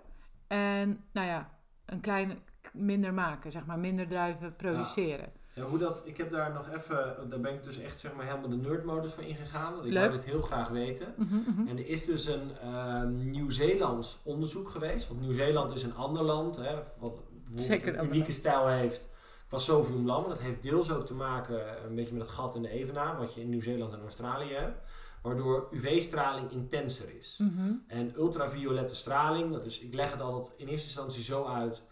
En 0.47 1.05
nou 1.13 1.27
ja, 1.27 1.54
een 1.87 2.01
kleine 2.01 2.37
minder 2.73 3.15
maken. 3.15 3.53
Zeg 3.53 3.67
maar 3.67 3.79
minder 3.79 4.09
druiven 4.09 4.57
produceren. 4.57 5.33
Ja, 5.53 5.63
hoe 5.63 5.79
dat, 5.79 6.03
ik 6.05 6.17
heb 6.17 6.31
daar 6.31 6.53
nog 6.53 6.71
even, 6.71 7.17
daar 7.29 7.41
ben 7.41 7.55
ik 7.55 7.63
dus 7.63 7.79
echt 7.79 7.99
zeg 7.99 8.15
maar 8.15 8.27
helemaal 8.27 8.49
de 8.49 8.57
nerdmodus 8.57 9.13
voor 9.13 9.25
ingegaan. 9.25 9.73
Want 9.73 9.85
ik 9.85 9.93
wou 9.93 10.11
dit 10.11 10.25
heel 10.25 10.43
graag 10.43 10.69
weten. 10.69 11.15
Mhm, 11.17 11.35
mhm. 11.35 11.69
En 11.69 11.79
er 11.79 11.87
is 11.87 12.05
dus 12.05 12.27
een 12.27 12.59
ehm, 12.63 13.31
Nieuw-Zeelands 13.31 14.21
onderzoek 14.23 14.69
geweest. 14.69 15.09
Want 15.09 15.21
Nieuw-Zeeland 15.21 15.75
is 15.75 15.83
een 15.83 15.95
ander 15.95 16.23
land, 16.23 16.57
hè, 16.57 16.75
wat 16.99 17.23
Zeker 17.55 17.99
een 17.99 18.07
unieke 18.07 18.33
stijl 18.33 18.69
heeft 18.69 19.09
van 19.47 19.61
Sauvignon 19.61 20.03
Blanc. 20.03 20.29
Dat 20.29 20.41
heeft 20.41 20.63
deels 20.63 20.91
ook 20.91 21.07
te 21.07 21.15
maken 21.15 21.85
een 21.87 21.95
beetje 21.95 22.15
met 22.15 22.23
het 22.23 22.31
gat 22.31 22.55
in 22.55 22.63
de 22.63 22.69
Evenaar, 22.69 23.19
wat 23.19 23.35
je 23.35 23.41
in 23.41 23.49
Nieuw-Zeeland 23.49 23.93
en 23.93 24.01
Australië 24.01 24.53
hebt. 24.53 24.79
Waardoor 25.25 25.69
UV-straling 25.71 26.51
intenser 26.51 27.17
is. 27.19 27.39
Mhm. 27.41 27.73
En 27.87 28.13
ultraviolette 28.17 28.95
straling, 28.95 29.53
dat 29.53 29.65
is, 29.65 29.81
ik 29.81 29.95
leg 29.95 30.11
het 30.11 30.21
altijd 30.21 30.55
in 30.57 30.67
eerste 30.69 30.87
instantie 30.87 31.23
zo 31.23 31.45
uit. 31.45 31.83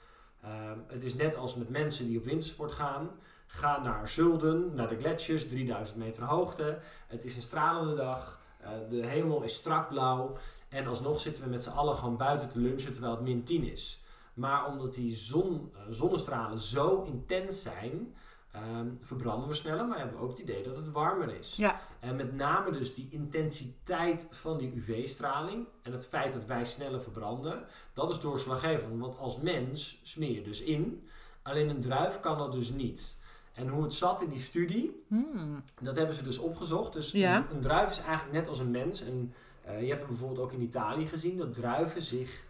ehm, 0.42 0.78
het 0.86 1.02
is 1.02 1.14
net 1.14 1.36
als 1.36 1.54
met 1.54 1.68
mensen 1.68 2.06
die 2.06 2.18
op 2.18 2.24
wintersport 2.24 2.72
gaan. 2.72 3.10
Ga 3.46 3.82
naar 3.82 4.08
Zulden, 4.08 4.74
naar 4.74 4.88
de 4.88 4.96
gletsjers, 4.98 5.48
3000 5.48 5.98
meter 5.98 6.22
hoogte. 6.22 6.78
Het 7.06 7.24
is 7.24 7.36
een 7.36 7.42
stralende 7.42 7.94
dag. 7.94 8.40
eh, 8.60 8.70
de 8.90 9.06
hemel 9.06 9.42
is 9.42 9.54
strak 9.54 9.88
blauw. 9.88 10.36
En 10.68 10.86
alsnog 10.86 11.20
zitten 11.20 11.42
we 11.44 11.48
met 11.50 11.62
z'n 11.62 11.70
allen 11.70 11.94
gewoon 11.94 12.16
buiten 12.16 12.48
te 12.48 12.58
lunchen 12.58 12.92
terwijl 12.92 13.14
het 13.14 13.22
min 13.22 13.44
10 13.44 13.64
is. 13.64 14.02
Maar 14.34 14.66
omdat 14.66 14.94
die 14.94 15.14
zon, 15.16 15.70
eh, 15.74 15.80
zonnestralen 15.90 16.58
zo 16.58 17.02
intens 17.02 17.62
zijn, 17.62 18.14
ehm, 18.52 18.86
verbranden 19.00 19.48
we 19.48 19.54
sneller. 19.54 19.86
Maar 19.86 19.98
hebben 19.98 20.16
we 20.16 20.22
ook 20.22 20.30
het 20.30 20.38
idee 20.38 20.62
dat 20.62 20.76
het 20.76 20.90
warmer 20.92 21.34
is. 21.38 21.56
Ja. 21.56 21.80
En 22.00 22.16
met 22.16 22.32
name 22.34 22.70
dus 22.70 22.94
die 22.94 23.08
intensiteit 23.10 24.26
van 24.30 24.58
die 24.58 24.72
UV-straling 24.74 25.66
en 25.82 25.92
het 25.92 26.06
feit 26.06 26.32
dat 26.32 26.44
wij 26.46 26.64
sneller 26.64 27.00
verbranden, 27.00 27.64
dat 27.92 28.10
is 28.10 28.20
doorslaggevend. 28.20 29.00
Want 29.00 29.18
als 29.18 29.38
mens 29.40 30.00
smeer 30.02 30.30
je 30.34 30.42
dus 30.42 30.62
in, 30.62 31.08
alleen 31.42 31.68
een 31.68 31.80
druif 31.80 32.20
kan 32.20 32.38
dat 32.38 32.52
dus 32.52 32.70
niet. 32.70 33.16
En 33.52 33.68
hoe 33.68 33.82
het 33.82 33.94
zat 33.94 34.22
in 34.22 34.28
die 34.30 34.40
studie, 34.40 35.04
Hmm. 35.08 35.62
dat 35.82 35.96
hebben 35.96 36.14
ze 36.14 36.22
dus 36.22 36.38
opgezocht. 36.38 36.92
Dus 36.92 37.10
Ja. 37.12 37.36
een, 37.36 37.44
een 37.54 37.60
druif 37.60 37.90
is 37.90 37.98
eigenlijk 37.98 38.32
net 38.38 38.48
als 38.48 38.58
een 38.58 38.70
mens. 38.70 39.02
En 39.02 39.32
Eh, 39.64 39.80
je 39.80 39.86
hebt 39.88 39.98
het 40.00 40.08
bijvoorbeeld 40.08 40.40
ook 40.40 40.52
in 40.52 40.60
Italië 40.62 41.06
gezien 41.06 41.36
dat 41.36 41.54
druiven 41.54 42.02
zich 42.02 42.42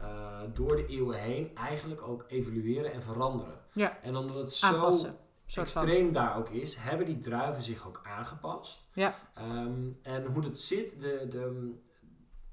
eh, 0.00 0.40
door 0.54 0.76
de 0.76 0.86
eeuwen 0.86 1.18
heen 1.18 1.50
eigenlijk 1.54 2.02
ook 2.02 2.24
evolueren 2.28 2.92
en 2.92 3.02
veranderen. 3.02 3.54
Ja. 3.72 3.98
En 4.02 4.16
omdat 4.16 4.36
het 4.36 4.52
zo 4.52 4.66
Aanpassen. 4.66 5.16
Van. 5.54 5.62
extreem 5.62 6.12
daar 6.12 6.36
ook 6.36 6.48
is, 6.48 6.76
hebben 6.76 7.06
die 7.06 7.18
druiven 7.18 7.62
zich 7.62 7.86
ook 7.86 8.00
aangepast. 8.04 8.88
Ja. 8.92 9.14
Ehm, 9.34 9.88
en 10.02 10.24
hoe 10.24 10.44
het 10.44 10.58
zit, 10.60 11.00
de, 11.00 11.26
de, 11.30 11.74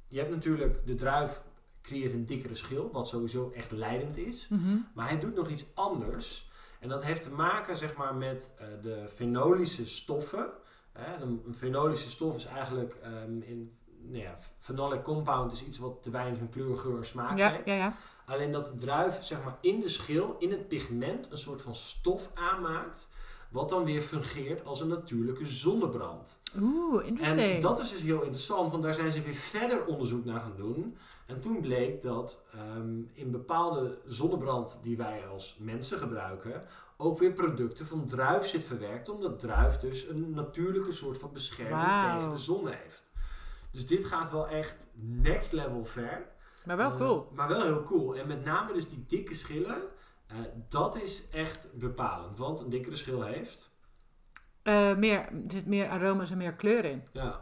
je 0.07 0.19
hebt 0.19 0.31
natuurlijk 0.31 0.85
de 0.87 0.95
druif 0.95 1.41
creëert 1.81 2.13
een 2.13 2.25
dikkere 2.25 2.55
schil, 2.55 2.89
wat 2.91 3.07
sowieso 3.07 3.51
echt 3.55 3.71
leidend 3.71 4.17
is. 4.17 4.47
Mhm. 4.49 4.77
Maar 4.93 5.09
hij 5.09 5.19
doet 5.19 5.35
nog 5.35 5.49
iets 5.49 5.65
anders. 5.75 6.51
En 6.79 6.89
dat 6.89 7.03
heeft 7.03 7.21
te 7.21 7.31
maken 7.31 7.75
zeg 7.77 7.95
maar, 7.95 8.15
met 8.15 8.51
eh, 8.57 8.67
de 8.81 9.05
fenolische 9.15 9.85
stoffen. 9.85 10.49
Hè, 10.91 11.21
een, 11.21 11.43
een 11.47 11.55
fenolische 11.55 12.09
stof 12.09 12.35
is 12.35 12.45
eigenlijk 12.45 12.95
ehm, 13.03 13.41
in 13.41 13.77
nou 14.07 14.23
ja, 14.23 14.37
phenolic 14.57 15.03
compound 15.03 15.51
is 15.51 15.63
iets 15.65 15.77
wat 15.77 16.03
de 16.03 16.09
wijn 16.09 16.35
zijn 16.35 16.49
kleur, 16.49 16.77
geur 16.77 17.05
smaak 17.05 17.37
Ja, 17.37 17.51
heeft. 17.51 17.65
ja, 17.65 17.73
ja. 17.73 17.95
Alleen 18.25 18.51
dat 18.51 18.65
de 18.65 18.75
druif 18.75 19.23
zeg 19.23 19.43
maar, 19.43 19.57
in 19.61 19.79
de 19.79 19.89
schil, 19.89 20.35
in 20.39 20.51
het 20.51 20.67
pigment, 20.67 21.31
een 21.31 21.37
soort 21.37 21.61
van 21.61 21.75
stof 21.75 22.29
aanmaakt. 22.33 23.07
Wat 23.49 23.69
dan 23.69 23.83
weer 23.83 24.01
fungeert 24.01 24.65
als 24.65 24.81
een 24.81 24.87
natuurlijke 24.87 25.45
zonnebrand. 25.45 26.37
Oeh, 26.59 27.05
interesting. 27.05 27.53
En 27.53 27.61
dat 27.61 27.79
is 27.79 27.89
dus 27.89 28.01
heel 28.01 28.21
interessant, 28.21 28.71
want 28.71 28.83
daar 28.83 28.93
zijn 28.93 29.11
ze 29.11 29.21
weer 29.21 29.33
verder 29.33 29.85
onderzoek 29.85 30.25
naar 30.25 30.39
gaan 30.39 30.55
doen. 30.55 30.97
En 31.25 31.39
toen 31.39 31.61
bleek 31.61 32.01
dat 32.01 32.41
ehm, 32.53 32.99
in 33.13 33.31
bepaalde 33.31 33.97
zonnebrand 34.05 34.79
die 34.81 34.97
wij 34.97 35.27
als 35.27 35.57
mensen 35.59 35.99
gebruiken, 35.99 36.63
ook 36.97 37.19
weer 37.19 37.31
producten 37.31 37.85
van 37.85 38.07
druif 38.07 38.45
zit 38.45 38.63
verwerkt, 38.63 39.09
omdat 39.09 39.39
druif 39.39 39.77
dus 39.77 40.07
een 40.07 40.33
natuurlijke 40.33 40.91
soort 40.91 41.17
van 41.17 41.33
bescherming 41.33 42.13
tegen 42.13 42.29
de 42.31 42.37
zon 42.37 42.67
heeft. 42.67 43.05
Dus 43.71 43.87
dit 43.87 44.05
gaat 44.05 44.31
wel 44.31 44.47
echt 44.47 44.87
next 44.93 45.51
level 45.51 45.85
ver. 45.85 46.33
Maar 46.65 46.77
wel 46.77 46.91
Eh, 46.91 46.97
cool. 46.97 47.29
maar 47.33 47.47
wel 47.47 47.61
heel 47.61 47.83
cool. 47.83 48.15
En 48.15 48.27
met 48.27 48.43
name 48.45 48.73
dus 48.73 48.87
die 48.89 49.05
dikke 49.07 49.35
schillen, 49.35 49.81
eh, 50.27 50.35
dat 50.69 50.95
is 51.01 51.29
echt 51.29 51.69
bepalend. 51.73 52.37
Want 52.37 52.59
een 52.59 52.69
dikkere 52.69 52.95
schil 52.95 53.21
heeft, 53.23 53.73
Eh, 54.63 54.95
meer, 54.95 55.19
er 55.19 55.41
zit 55.47 55.65
meer 55.65 55.89
aroma's 55.89 56.31
en 56.31 56.37
meer 56.37 56.53
kleur 56.53 56.85
in. 56.85 57.03
ja, 57.11 57.41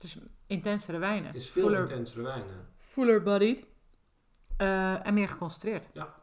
Dus 0.00 0.18
intensere 0.46 0.98
wijnen. 0.98 1.34
is 1.34 1.50
veel 1.50 1.62
Fuller, 1.62 1.80
intensere 1.80 2.22
wijnen. 2.22 2.68
fuller 2.78 3.22
bodied. 3.22 3.66
En 4.56 5.14
meer 5.14 5.28
geconcentreerd. 5.28 5.88
Ja. 5.92 6.14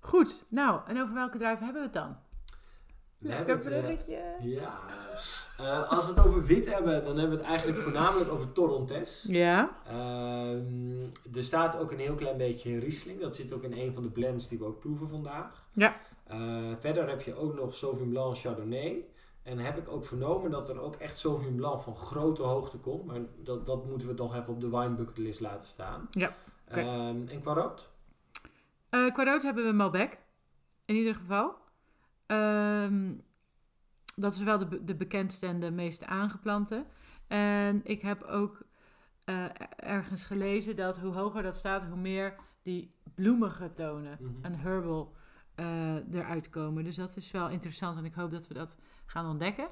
Goed, 0.00 0.44
nou, 0.48 0.80
en 0.86 1.00
over 1.02 1.14
welke 1.14 1.38
druiven 1.38 1.64
hebben 1.64 1.82
we 1.82 1.88
het 1.88 1.96
dan? 1.96 2.16
Lekker 3.24 3.56
eh, 3.56 3.62
bruggetje. 3.62 4.22
Ja. 4.40 4.80
Eh, 5.58 5.90
als 5.90 6.06
we 6.06 6.12
het 6.14 6.26
over 6.26 6.44
wit 6.44 6.72
hebben, 6.72 7.04
dan 7.04 7.18
hebben 7.18 7.36
we 7.36 7.42
het 7.42 7.50
eigenlijk 7.52 7.78
voornamelijk 7.78 8.30
over 8.30 8.52
Torrontés. 8.52 9.24
Ja. 9.28 9.76
Ehm, 9.86 11.36
er 11.36 11.44
staat 11.44 11.78
ook 11.78 11.90
een 11.90 11.98
heel 11.98 12.14
klein 12.14 12.36
beetje 12.36 12.78
Riesling. 12.78 13.20
Dat 13.20 13.34
zit 13.34 13.52
ook 13.52 13.62
in 13.62 13.72
een 13.72 13.92
van 13.92 14.02
de 14.02 14.08
blends 14.08 14.48
die 14.48 14.58
we 14.58 14.64
ook 14.64 14.78
proeven 14.78 15.08
vandaag. 15.08 15.64
Ja. 15.72 15.96
Eh, 16.26 16.38
verder 16.78 17.08
heb 17.08 17.22
je 17.22 17.34
ook 17.34 17.54
nog 17.54 17.74
Sauvignon 17.74 18.08
Blanc 18.08 18.36
Chardonnay. 18.36 19.04
En 19.42 19.58
heb 19.58 19.78
ik 19.78 19.88
ook 19.88 20.04
vernomen 20.04 20.50
dat 20.50 20.68
er 20.68 20.80
ook 20.80 20.94
echt 20.94 21.18
Sauvignon 21.18 21.56
Blanc 21.56 21.80
van 21.80 21.96
grote 21.96 22.42
hoogte 22.42 22.78
komt. 22.78 23.04
Maar 23.04 23.20
dat, 23.36 23.66
dat 23.66 23.86
moeten 23.86 24.08
we 24.08 24.14
nog 24.14 24.34
even 24.34 24.52
op 24.52 24.60
de 24.60 24.70
wine 24.70 24.94
bucket 24.94 25.18
list 25.18 25.40
laten 25.40 25.68
staan. 25.68 26.06
Ja, 26.10 26.34
oké. 26.68 26.80
Ehm, 26.80 27.28
en 27.28 27.40
qua 27.40 27.52
rood? 27.52 27.90
Eh, 28.88 29.12
qua 29.12 29.24
rood 29.24 29.42
hebben 29.42 29.64
we 29.64 29.72
Malbec. 29.72 30.18
In 30.84 30.94
ieder 30.94 31.14
geval. 31.14 31.54
Ehm, 32.26 33.12
dat 34.16 34.34
is 34.34 34.42
wel 34.42 34.58
de, 34.58 34.84
de 34.84 34.94
bekendste 34.94 35.46
en 35.46 35.60
de 35.60 35.70
meest 35.70 36.04
aangeplante. 36.04 36.86
En 37.26 37.80
ik 37.84 38.02
heb 38.02 38.22
ook 38.22 38.62
eh, 39.24 39.44
ergens 39.76 40.24
gelezen 40.24 40.76
dat 40.76 40.98
hoe 40.98 41.12
hoger 41.14 41.42
dat 41.42 41.56
staat, 41.56 41.84
hoe 41.84 41.96
meer 41.96 42.34
die 42.62 42.94
bloemige 43.14 43.72
tonen 43.72 44.18
Mhm. 44.20 44.44
en 44.44 44.54
herbal 44.58 45.14
eh, 45.54 45.94
eruit 46.12 46.50
komen. 46.50 46.84
Dus 46.84 46.96
dat 46.96 47.16
is 47.16 47.30
wel 47.30 47.48
interessant 47.48 47.98
en 47.98 48.04
ik 48.04 48.14
hoop 48.14 48.30
dat 48.30 48.46
we 48.46 48.54
dat 48.54 48.76
gaan 49.06 49.26
ontdekken. 49.30 49.68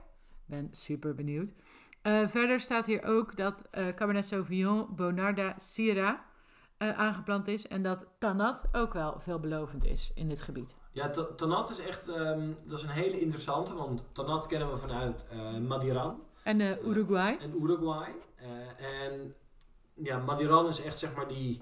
Ben 0.47 0.69
super 0.73 1.15
benieuwd. 1.15 1.53
Eh, 2.03 2.29
verder 2.29 2.61
staat 2.61 2.87
hier 2.87 3.03
ook 3.05 3.37
dat 3.37 3.69
Cabernet 3.71 4.25
Sauvignon 4.25 4.95
Bonarda 4.95 5.55
Syrah 5.59 6.19
aangeplant 6.79 7.49
is. 7.49 7.69
En 7.69 7.83
dat 7.83 8.07
Tanat 8.19 8.69
ook 8.73 8.93
wel 8.93 9.21
veelbelovend 9.21 9.85
is 9.85 10.13
in 10.15 10.29
dit 10.29 10.43
gebied. 10.43 10.77
Ja, 10.93 11.11
Ta- 11.11 11.29
Tanat 11.37 11.71
is 11.71 11.79
echt 11.79 12.09
ehm, 12.09 12.49
dat 12.65 12.79
is 12.79 12.85
een 12.85 12.91
hele 12.91 13.21
interessante. 13.21 13.75
Want 13.75 14.03
Tanat 14.13 14.47
kennen 14.47 14.71
we 14.71 14.77
vanuit 14.77 15.25
eh 15.31 15.57
Madiran. 15.59 16.23
En 16.43 16.61
eh, 16.61 16.85
Uruguay. 16.87 17.37
en 17.41 17.63
Uruguay. 17.63 18.09
Eh, 18.37 19.03
en 19.03 19.35
ja, 19.95 20.19
Madiran 20.19 20.69
is 20.69 20.83
echt 20.83 20.99
zeg 20.99 21.15
maar 21.15 21.29
die 21.29 21.61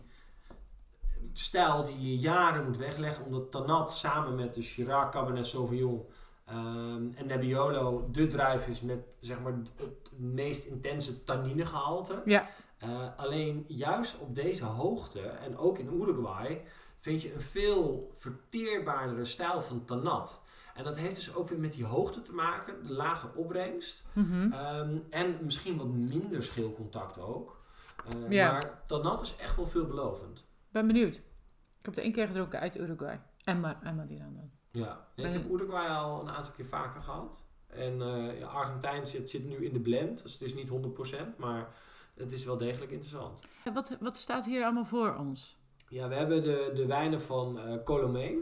stijl 1.33 1.85
die 1.85 2.01
je 2.11 2.19
jaren 2.19 2.65
moet 2.65 2.77
wegleggen. 2.77 3.25
Omdat 3.25 3.51
Tanat 3.51 3.93
samen 3.93 4.35
met 4.35 4.55
de 4.55 4.63
Shiraz, 4.63 5.11
Cabernet 5.13 5.47
Sauvignon 5.47 6.03
ehm, 6.45 7.09
en 7.15 7.27
Nebbiolo 7.27 8.09
de 8.13 8.27
druif 8.27 8.67
is 8.69 8.81
met 8.81 9.17
zeg 9.21 9.41
maar 9.41 9.53
het 9.77 10.11
meest 10.17 10.65
intense 10.67 11.25
tanninegehalte. 11.25 12.23
Ja. 12.25 12.49
Eh, 12.79 12.89
alleen 13.17 13.65
juist 13.69 14.19
op 14.19 14.35
deze 14.35 14.65
hoogte 14.65 15.21
en 15.21 15.57
ook 15.59 15.79
in 15.79 15.93
Uruguay 16.01 16.63
vind 17.01 17.23
je 17.23 17.35
een 17.35 17.41
veel 17.41 18.13
verteerbaardere 18.17 19.25
stijl 19.25 19.61
van 19.61 19.85
Tanat. 19.85 20.41
En 20.75 20.85
dat 20.85 20.97
heeft 20.99 21.15
dus 21.15 21.35
ook 21.35 21.49
weer 21.49 21.59
met 21.59 21.73
die 21.73 21.85
hoogte 21.85 22.21
te 22.23 22.33
maken, 22.33 22.87
de 22.87 22.93
lage 22.93 23.29
opbrengst. 23.35 24.05
Mhm. 24.13 24.53
Ehm, 24.53 24.99
en 25.11 25.37
misschien 25.43 25.77
wat 25.77 25.87
minder 25.89 26.43
schilcontact 26.43 27.19
ook. 27.19 27.61
Eh, 28.07 28.31
Ja. 28.31 28.53
Maar 28.53 28.83
Tanat 28.87 29.21
is 29.23 29.37
echt 29.37 29.57
wel 29.57 29.67
veelbelovend. 29.67 30.45
Ben 30.69 30.87
benieuwd. 30.87 31.15
Ik 31.17 31.87
heb 31.87 31.95
het 31.95 32.05
één 32.05 32.13
keer 32.13 32.27
gedronken 32.27 32.61
uit 32.61 32.77
Uruguay. 32.79 33.21
En, 33.45 33.61
Ma 33.61 33.83
en 33.83 33.97
Madeira 33.97 34.25
dan. 34.25 34.51
Ja. 34.71 35.07
Ja, 35.15 35.27
ik 35.27 35.33
heb 35.33 35.51
Uruguay 35.51 35.89
al 35.89 36.21
een 36.21 36.31
aantal 36.31 36.53
keer 36.53 36.67
vaker 36.67 37.03
gehad. 37.03 37.45
En 37.67 37.99
ja, 38.39 38.47
Argentijn 38.47 39.07
zit, 39.07 39.31
zit 39.31 39.45
nu 39.45 39.65
in 39.65 39.73
de 39.73 39.81
blend. 39.81 40.23
Dus 40.23 40.33
het 40.33 40.43
is 40.43 40.55
niet 40.55 40.69
100%, 40.69 41.37
maar 41.37 41.75
het 42.15 42.33
is 42.33 42.45
wel 42.45 42.57
degelijk 42.57 42.91
interessant. 42.91 43.41
Wat, 43.75 43.97
wat 44.01 44.17
staat 44.17 44.45
hier 44.47 44.63
allemaal 44.65 44.85
voor 44.85 45.15
ons? 45.17 45.60
Ja, 45.91 46.09
we 46.09 46.15
hebben 46.15 46.43
de, 46.43 46.71
de 46.75 46.87
wijnen 46.87 47.21
van 47.21 47.59
eh 47.61 47.75
Colomane. 47.85 48.39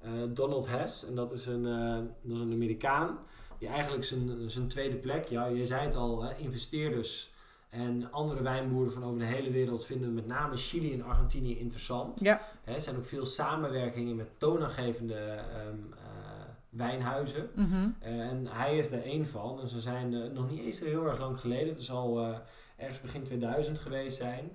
eh, 0.00 0.10
Donald 0.28 0.68
Hess. 0.68 1.06
En 1.06 1.14
dat 1.14 1.32
is 1.32 1.46
een, 1.46 1.66
eh, 1.66 1.96
dat 2.22 2.36
is 2.36 2.40
een 2.40 2.52
Amerikaan. 2.52 3.18
Die 3.58 3.68
eigenlijk 3.68 4.04
zijn, 4.04 4.50
zijn 4.50 4.68
tweede 4.68 4.96
plek. 4.96 5.28
Ja, 5.28 5.46
je 5.46 5.64
zei 5.64 5.84
het 5.84 5.94
al, 5.94 6.22
hè, 6.22 6.34
investeerders 6.38 7.30
en 7.70 8.12
andere 8.12 8.42
wijnboeren 8.42 8.92
van 8.92 9.04
over 9.04 9.18
de 9.18 9.24
hele 9.24 9.50
wereld 9.50 9.84
vinden 9.84 10.14
met 10.14 10.26
name 10.26 10.56
Chili 10.56 10.92
en 10.92 11.02
Argentinië 11.04 11.58
interessant. 11.58 12.20
Ja. 12.20 12.40
Hè, 12.64 12.74
er 12.74 12.80
zijn 12.80 12.96
ook 12.96 13.04
veel 13.04 13.24
samenwerkingen 13.24 14.16
met 14.16 14.28
toonaangevende 14.38 15.14
ehm, 15.14 15.76
eh, 15.92 16.42
wijnhuizen. 16.68 17.50
Mhm. 17.54 17.88
En 18.00 18.46
hij 18.46 18.78
is 18.78 18.90
er 18.90 19.02
één 19.02 19.26
van. 19.26 19.60
En 19.60 19.68
ze 19.68 19.80
zijn 19.80 20.32
nog 20.32 20.50
niet 20.50 20.64
eens 20.64 20.80
heel 20.80 21.06
erg 21.06 21.18
lang 21.18 21.40
geleden. 21.40 21.68
Het 21.68 21.82
zal 21.82 22.18
eh, 22.20 22.38
ergens 22.76 23.00
begin 23.00 23.22
2000 23.22 23.78
geweest 23.78 24.16
zijn. 24.16 24.50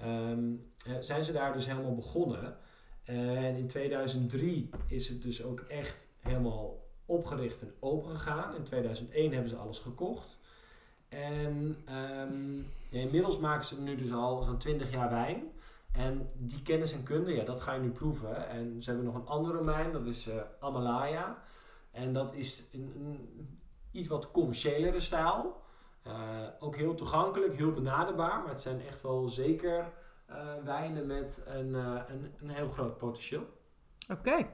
ehm, 0.00 0.52
zijn 1.00 1.24
ze 1.24 1.32
daar 1.32 1.52
dus 1.52 1.66
helemaal 1.66 1.94
begonnen. 1.94 2.56
En 3.04 3.56
in 3.56 3.66
2003 3.66 4.70
is 4.86 5.08
het 5.08 5.22
dus 5.22 5.44
ook 5.44 5.60
echt 5.60 6.08
helemaal 6.20 6.86
opgericht 7.06 7.62
en 7.62 7.74
open 7.80 8.10
gegaan. 8.10 8.54
In 8.54 8.62
2001 8.62 9.32
hebben 9.32 9.50
ze 9.50 9.56
alles 9.56 9.78
gekocht. 9.78 10.38
En 11.08 11.76
ehm, 11.84 12.60
inmiddels 12.90 13.38
maken 13.38 13.66
ze 13.66 13.80
nu 13.80 13.96
dus 13.96 14.12
al 14.12 14.42
zo'n 14.42 14.58
20 14.58 14.90
jaar 14.90 15.10
wijn. 15.10 15.42
En 15.92 16.30
die 16.36 16.62
kennis 16.62 16.92
en 16.92 17.02
kunde, 17.02 17.34
ja, 17.34 17.44
dat 17.44 17.60
ga 17.60 17.72
je 17.72 17.80
nu 17.80 17.90
proeven. 17.90 18.48
En 18.48 18.82
ze 18.82 18.90
hebben 18.90 19.06
nog 19.06 19.14
een 19.14 19.26
andere 19.26 19.64
wijn, 19.64 19.92
dat 19.92 20.06
is 20.06 20.28
eh, 20.28 20.36
Amalaya. 20.60 21.42
En 21.90 22.12
dat 22.12 22.34
is 22.34 22.62
een, 22.72 23.48
iets 23.90 24.08
wat 24.08 24.30
commerciëlere 24.30 25.00
stijl. 25.00 25.56
Eh, 26.02 26.12
ook 26.58 26.76
heel 26.76 26.94
toegankelijk, 26.94 27.56
heel 27.56 27.72
benaderbaar. 27.72 28.40
Maar 28.40 28.48
het 28.48 28.60
zijn 28.60 28.86
echt 28.86 29.02
wel 29.02 29.28
zeker 29.28 29.92
wijnen 30.64 31.06
met 31.06 31.42
een, 31.46 31.74
eh, 31.74 32.00
een, 32.08 32.34
een 32.40 32.48
heel 32.50 32.68
groot 32.68 32.96
potentieel. 32.96 33.46
Oké. 34.08 34.46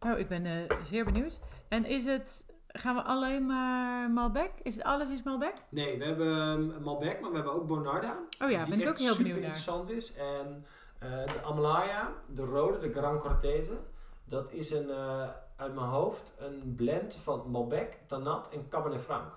Oh, 0.00 0.18
ik 0.18 0.28
ben 0.28 0.46
eh, 0.46 0.82
zeer 0.84 1.04
benieuwd. 1.04 1.40
En 1.68 1.84
is 1.84 2.04
het... 2.04 2.56
Gaan 2.66 2.94
we 2.94 3.02
alleen 3.02 3.46
maar 3.46 4.10
Malbec? 4.10 4.50
Is 4.62 4.74
het 4.74 4.84
alles 4.84 5.08
is 5.08 5.22
Malbec? 5.22 5.54
Nee, 5.68 5.98
we 5.98 6.04
hebben 6.04 6.26
um, 6.26 6.82
Malbec, 6.82 7.20
maar 7.20 7.30
we 7.30 7.36
hebben 7.36 7.54
ook 7.54 7.66
Bonarda. 7.66 8.18
Oh 8.42 8.50
ja, 8.50 8.62
die 8.62 8.70
ben 8.70 8.80
ik 8.80 8.88
ook 8.88 8.98
heel 8.98 9.16
benieuwd 9.16 9.34
naar. 9.34 9.44
interessant 9.44 9.90
is. 9.90 10.14
En 10.14 10.66
eh, 10.98 11.08
de 11.08 11.42
Amalaya, 11.42 12.12
de 12.26 12.44
rode, 12.44 12.78
de 12.78 12.92
Gran 12.92 13.18
Cortese. 13.18 13.78
Dat 14.24 14.52
is 14.52 14.70
een, 14.70 14.90
eh, 14.90 15.28
uit 15.56 15.74
mijn 15.74 15.86
hoofd 15.86 16.34
een 16.38 16.74
blend 16.76 17.14
van 17.14 17.50
Malbec, 17.50 17.98
Tanat 18.06 18.48
en 18.52 18.68
Cabernet 18.68 19.00
Franc. 19.00 19.32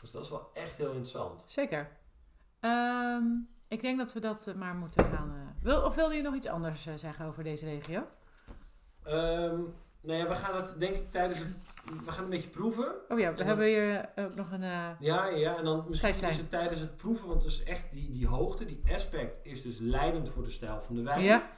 Dus 0.00 0.10
dat 0.10 0.22
is 0.22 0.30
wel 0.30 0.50
echt 0.54 0.76
heel 0.76 0.86
interessant. 0.86 1.42
Zeker. 1.46 2.00
Ehm, 2.62 3.24
ik 3.68 3.80
denk 3.82 3.98
dat 3.98 4.12
we 4.12 4.20
dat 4.20 4.46
eh, 4.46 4.54
maar 4.54 4.74
moeten 4.74 5.04
gaan... 5.04 5.30
eh, 5.34 5.62
wil, 5.64 5.82
of 5.82 5.94
wilde 5.94 6.14
je 6.14 6.22
nog 6.22 6.34
iets 6.34 6.46
anders 6.48 6.86
eh, 6.86 6.94
zeggen 6.96 7.26
over 7.26 7.44
deze 7.44 7.64
regio? 7.66 8.06
Ehm, 9.02 9.60
nee, 10.00 10.18
ja, 10.18 10.28
we 10.28 10.34
gaan 10.34 10.56
het 10.56 10.74
denk 10.78 10.96
ik 10.96 11.10
tijdens 11.10 11.38
het... 11.38 11.48
We 12.04 12.12
gaan 12.12 12.24
een 12.24 12.30
beetje 12.30 12.48
proeven. 12.48 12.92
Oh 13.08 13.18
ja, 13.18 13.30
we 13.30 13.36
dan- 13.36 13.46
hebben 13.46 13.66
hier 13.66 14.08
ook 14.16 14.34
nog 14.34 14.52
een... 14.52 14.62
Ja, 14.98 15.26
ja, 15.26 15.56
en 15.56 15.64
dan 15.64 15.84
misschien 15.88 16.10
is 16.28 16.36
het 16.38 16.50
tijdens 16.50 16.80
het 16.80 16.96
proeven, 16.96 17.28
want 17.28 17.42
dus 17.42 17.62
echt 17.62 17.90
die, 17.90 18.12
die 18.12 18.26
hoogte, 18.26 18.64
die 18.64 18.82
aspect 18.94 19.38
is 19.42 19.62
dus 19.62 19.78
leidend 19.78 20.30
voor 20.30 20.42
de 20.42 20.50
stijl 20.50 20.80
van 20.80 20.94
de 20.94 21.02
wijn. 21.02 21.20
ja, 21.22 21.50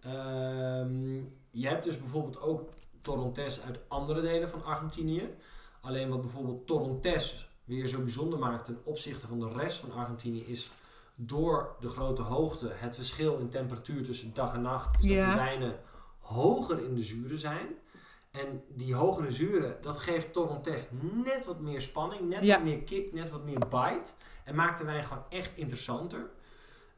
Ehm, 0.00 1.14
je 1.50 1.68
hebt 1.68 1.84
dus 1.84 1.98
bijvoorbeeld 1.98 2.40
ook 2.40 2.70
Torrontés 3.00 3.62
uit 3.62 3.78
andere 3.88 4.20
delen 4.20 4.48
van 4.48 4.64
Argentinië. 4.64 5.34
Alleen 5.80 6.08
wat 6.08 6.20
bijvoorbeeld 6.20 6.66
Torrontés 6.66 7.50
weer 7.64 7.86
zo 7.86 8.00
bijzonder 8.00 8.38
maakt 8.38 8.64
ten 8.64 8.80
opzichte 8.84 9.26
van 9.26 9.40
de 9.40 9.48
rest 9.48 9.78
van 9.78 9.92
Argentinië 9.92 10.44
is 10.46 10.70
door 11.14 11.76
de 11.80 11.88
grote 11.88 12.22
hoogte, 12.22 12.68
het 12.74 12.94
verschil 12.94 13.38
in 13.38 13.48
temperatuur 13.48 14.04
tussen 14.04 14.34
dag 14.34 14.54
en 14.54 14.62
nacht, 14.62 14.96
is 15.04 15.08
dat 15.16 15.18
de 15.30 15.34
wijnen 15.34 15.80
hoger 16.18 16.84
in 16.84 16.94
de 16.94 17.02
zuren 17.02 17.38
zijn. 17.38 17.66
En 18.30 18.64
die 18.68 18.94
hogere 18.94 19.30
zuren, 19.30 19.76
dat 19.82 19.98
geeft 19.98 20.32
Torrontés 20.32 20.84
net 21.24 21.46
wat 21.46 21.60
meer 21.60 21.80
spanning, 21.80 22.28
net 22.28 22.44
Ja. 22.44 22.54
wat 22.54 22.64
meer 22.64 22.82
kick, 22.82 23.12
net 23.12 23.30
wat 23.30 23.44
meer 23.44 23.58
bite. 23.58 24.10
En 24.44 24.54
maakt 24.54 24.78
de 24.78 24.84
wijn 24.84 25.04
gewoon 25.04 25.24
echt 25.28 25.56
interessanter. 25.56 26.30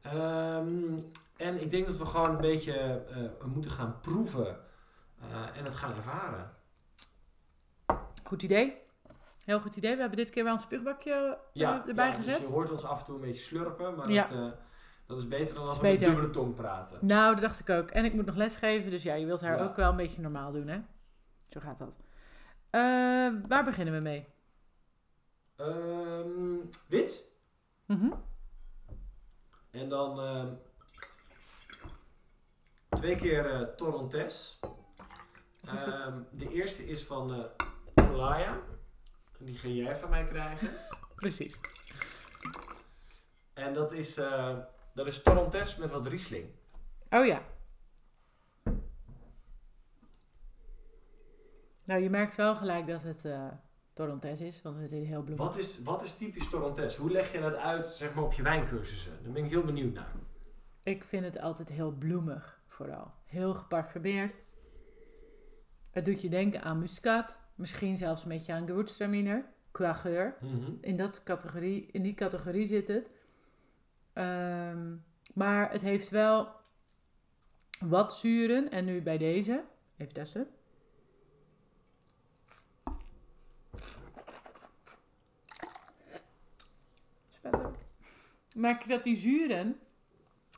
Ehm, 0.01 0.99
en 1.37 1.61
ik 1.61 1.71
denk 1.71 1.87
dat 1.87 1.97
we 1.97 2.07
gewoon 2.07 2.31
een 2.31 2.41
beetje 2.41 2.73
eh, 2.73 3.47
moeten 3.47 3.71
gaan 3.71 4.01
proeven 4.01 4.59
eh, 5.21 5.59
en 5.59 5.65
het 5.65 5.75
gaan 5.75 5.95
ervaren. 5.97 6.53
goed 8.25 8.43
idee. 8.43 8.83
Heel 9.45 9.61
goed 9.61 9.77
idee. 9.77 9.95
We 9.95 10.01
hebben 10.01 10.19
dit 10.19 10.31
keer 10.31 10.45
wel 10.45 10.53
een 10.53 10.61
spuugbakje 10.61 11.39
eh, 11.55 11.69
erbij 11.89 12.07
ja, 12.09 12.13
gezet. 12.13 12.39
Dus 12.39 12.47
je 12.47 12.53
hoort 12.53 12.71
ons 12.71 12.85
af 12.85 12.99
en 12.99 13.05
toe 13.05 13.15
een 13.15 13.21
beetje 13.21 13.43
slurpen, 13.43 13.95
maar 13.95 14.11
Ja. 14.11 14.23
dat, 14.29 14.39
eh, 14.39 14.59
dat 15.07 15.19
is 15.19 15.29
beter 15.29 15.55
dan 15.55 15.67
als 15.69 15.79
we 15.81 15.89
met 15.89 15.99
dubbele 16.01 16.31
tong 16.31 16.55
praten. 16.55 16.99
Nou, 17.01 17.33
dat 17.33 17.43
dacht 17.43 17.61
ik 17.61 17.71
ook. 17.71 17.91
En 17.91 18.05
ik 18.05 18.13
moet 18.15 18.27
nog 18.27 18.37
lesgeven, 18.37 18.91
dus 18.91 19.03
ja, 19.03 19.15
je 19.15 19.27
wilt 19.27 19.41
haar 19.41 19.69
ook 19.69 19.77
wel 19.77 19.91
een 19.91 19.97
beetje 19.97 20.21
normaal 20.21 20.53
doen, 20.53 20.69
hè? 20.69 20.81
Zo 21.49 21.61
gaat 21.61 21.79
dat. 21.79 21.97
Eh, 22.71 22.81
waar 23.49 23.65
beginnen 23.65 23.95
we 23.95 24.01
mee? 24.01 24.27
Ehm, 25.57 26.57
wit. 26.89 27.25
Mhm. 27.87 28.13
En 29.71 29.89
dan 29.89 30.21
ehm, 30.21 30.53
twee 32.89 33.17
keer 33.17 33.59
het? 33.59 33.81
Ehm, 35.87 36.19
de 36.31 36.49
eerste 36.53 36.87
is 36.87 37.05
van 37.05 37.47
Olaya. 37.95 38.59
Die 39.45 39.59
ga 39.59 39.69
jij 39.69 39.97
van 39.97 40.11
mij 40.11 40.27
krijgen. 40.27 40.69
Precies. 41.17 41.59
En 43.53 43.75
dat 43.75 43.93
is, 43.93 44.17
eh 44.17 44.59
dat 44.95 45.07
is 45.07 45.23
Torrontés 45.23 45.77
met 45.77 45.91
wat 45.91 46.07
Riesling. 46.07 46.49
Oh 47.11 47.27
ja. 47.27 47.43
Nou, 51.85 52.03
je 52.03 52.11
merkt 52.11 52.35
wel 52.35 52.57
gelijk 52.57 52.87
dat 52.87 53.03
het 53.03 53.25
eh 53.25 53.49
Torrontés 53.93 54.41
is, 54.41 54.63
want 54.63 54.77
het 54.77 54.93
is 54.93 55.09
heel 55.09 55.23
bloemig. 55.23 55.47
Wat 55.47 55.57
is, 55.57 55.83
wat 55.83 56.03
is 56.03 56.17
typisch 56.17 56.51
Torrontés? 56.51 56.97
Hoe 56.97 57.11
leg 57.11 57.33
je 57.33 57.41
dat 57.41 57.55
uit 57.55 57.87
zeg 57.87 58.15
maar, 58.15 58.25
op 58.25 58.33
je 58.33 58.43
wijncursussen? 58.43 59.23
Daar 59.23 59.33
ben 59.33 59.45
ik 59.45 59.51
heel 59.51 59.65
benieuwd 59.65 59.95
naar. 59.95 60.13
Ik 60.83 61.05
vind 61.05 61.25
het 61.25 61.41
altijd 61.41 61.69
heel 61.69 61.91
bloemig, 61.91 62.61
vooral. 62.67 63.13
Heel 63.25 63.55
geparfumeerd. 63.55 64.41
Het 65.91 66.05
doet 66.05 66.21
je 66.21 66.29
denken 66.29 66.63
aan 66.63 66.79
muscaat. 66.79 67.44
Misschien 67.55 67.97
zelfs 67.97 68.23
een 68.23 68.29
beetje 68.29 68.53
aan 68.53 68.67
Gewürztraminer. 68.67 69.45
Qua 69.71 69.93
geur. 69.93 70.37
Mhm. 70.41 70.73
In, 70.81 70.97
dat 70.97 71.23
categorie, 71.23 71.89
in 71.93 72.03
die 72.03 72.15
categorie 72.15 72.67
zit 72.67 72.89
het. 72.89 73.11
Ehm, 74.13 74.95
maar 75.35 75.71
het 75.71 75.83
heeft 75.83 76.11
wel 76.11 76.49
wat 77.81 78.17
zuren. 78.17 78.71
En 78.71 78.85
nu 78.85 79.03
bij 79.03 79.19
deze. 79.19 79.65
Even 79.97 80.13
testen. 80.13 80.49
Merk 88.55 88.83
je 88.83 88.89
dat 88.89 89.05
die 89.05 89.17
zuren 89.17 89.79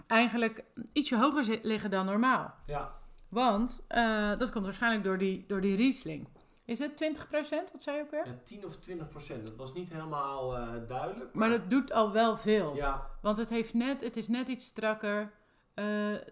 eigenlijk 0.07 0.65
ietsje 0.93 1.17
hoger 1.17 1.59
liggen 1.63 1.91
dan 1.91 2.07
normaal. 2.07 2.55
Ja, 2.67 2.95
Want 3.29 3.85
eh, 3.89 4.39
dat 4.39 4.51
komt 4.51 4.65
waarschijnlijk 4.65 5.05
door 5.05 5.19
die, 5.19 5.45
door 5.47 5.61
die 5.61 5.77
Riesling. 5.77 6.29
Is 6.67 6.79
het 6.79 7.05
20%? 7.05 7.29
Wat 7.73 7.83
zei 7.83 7.97
je 7.97 8.03
ook 8.03 8.11
weer? 8.11 8.27
ja, 8.27 8.39
10 8.45 8.65
of 8.65 8.77
20 8.77 9.09
procent. 9.09 9.47
Dat 9.47 9.57
was 9.57 9.73
niet 9.73 9.89
helemaal 9.89 10.57
eh, 10.57 10.69
duidelijk. 10.87 11.35
Maar 11.35 11.49
dat 11.49 11.71
doet 11.71 11.93
al 11.93 12.13
wel 12.13 12.37
veel. 12.37 12.75
Ja, 12.75 13.11
Want 13.23 13.37
het, 13.37 13.51
heeft 13.51 13.75
net, 13.75 14.01
het 14.01 14.17
is 14.17 14.29
net 14.29 14.49
iets 14.49 14.67
strakker. 14.67 15.33
Eh, 15.75 15.85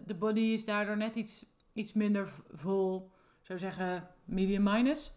de 0.05 0.15
body 0.19 0.39
is 0.39 0.65
daardoor 0.65 0.97
net 0.97 1.15
iets, 1.15 1.45
iets 1.73 1.93
minder 1.93 2.29
vol. 2.51 3.11
Ik 3.39 3.45
zou 3.45 3.59
zeggen 3.59 4.07
medium 4.25 4.63
minus. 4.63 5.13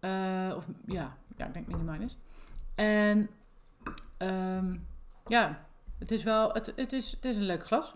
Eh, 0.00 0.52
of 0.56 0.68
ja, 0.86 1.16
ja, 1.36 1.46
ik 1.46 1.54
denk 1.54 1.66
medium 1.66 1.90
minus. 1.90 2.18
En 2.74 3.30
ehm, 4.16 4.76
ja, 5.26 5.66
het 5.98 6.10
is 6.10 6.22
wel, 6.22 6.52
het, 6.52 6.72
het, 6.76 6.92
is, 6.92 7.10
het 7.10 7.24
is 7.24 7.36
een 7.36 7.42
leuk 7.42 7.66
glas. 7.66 7.94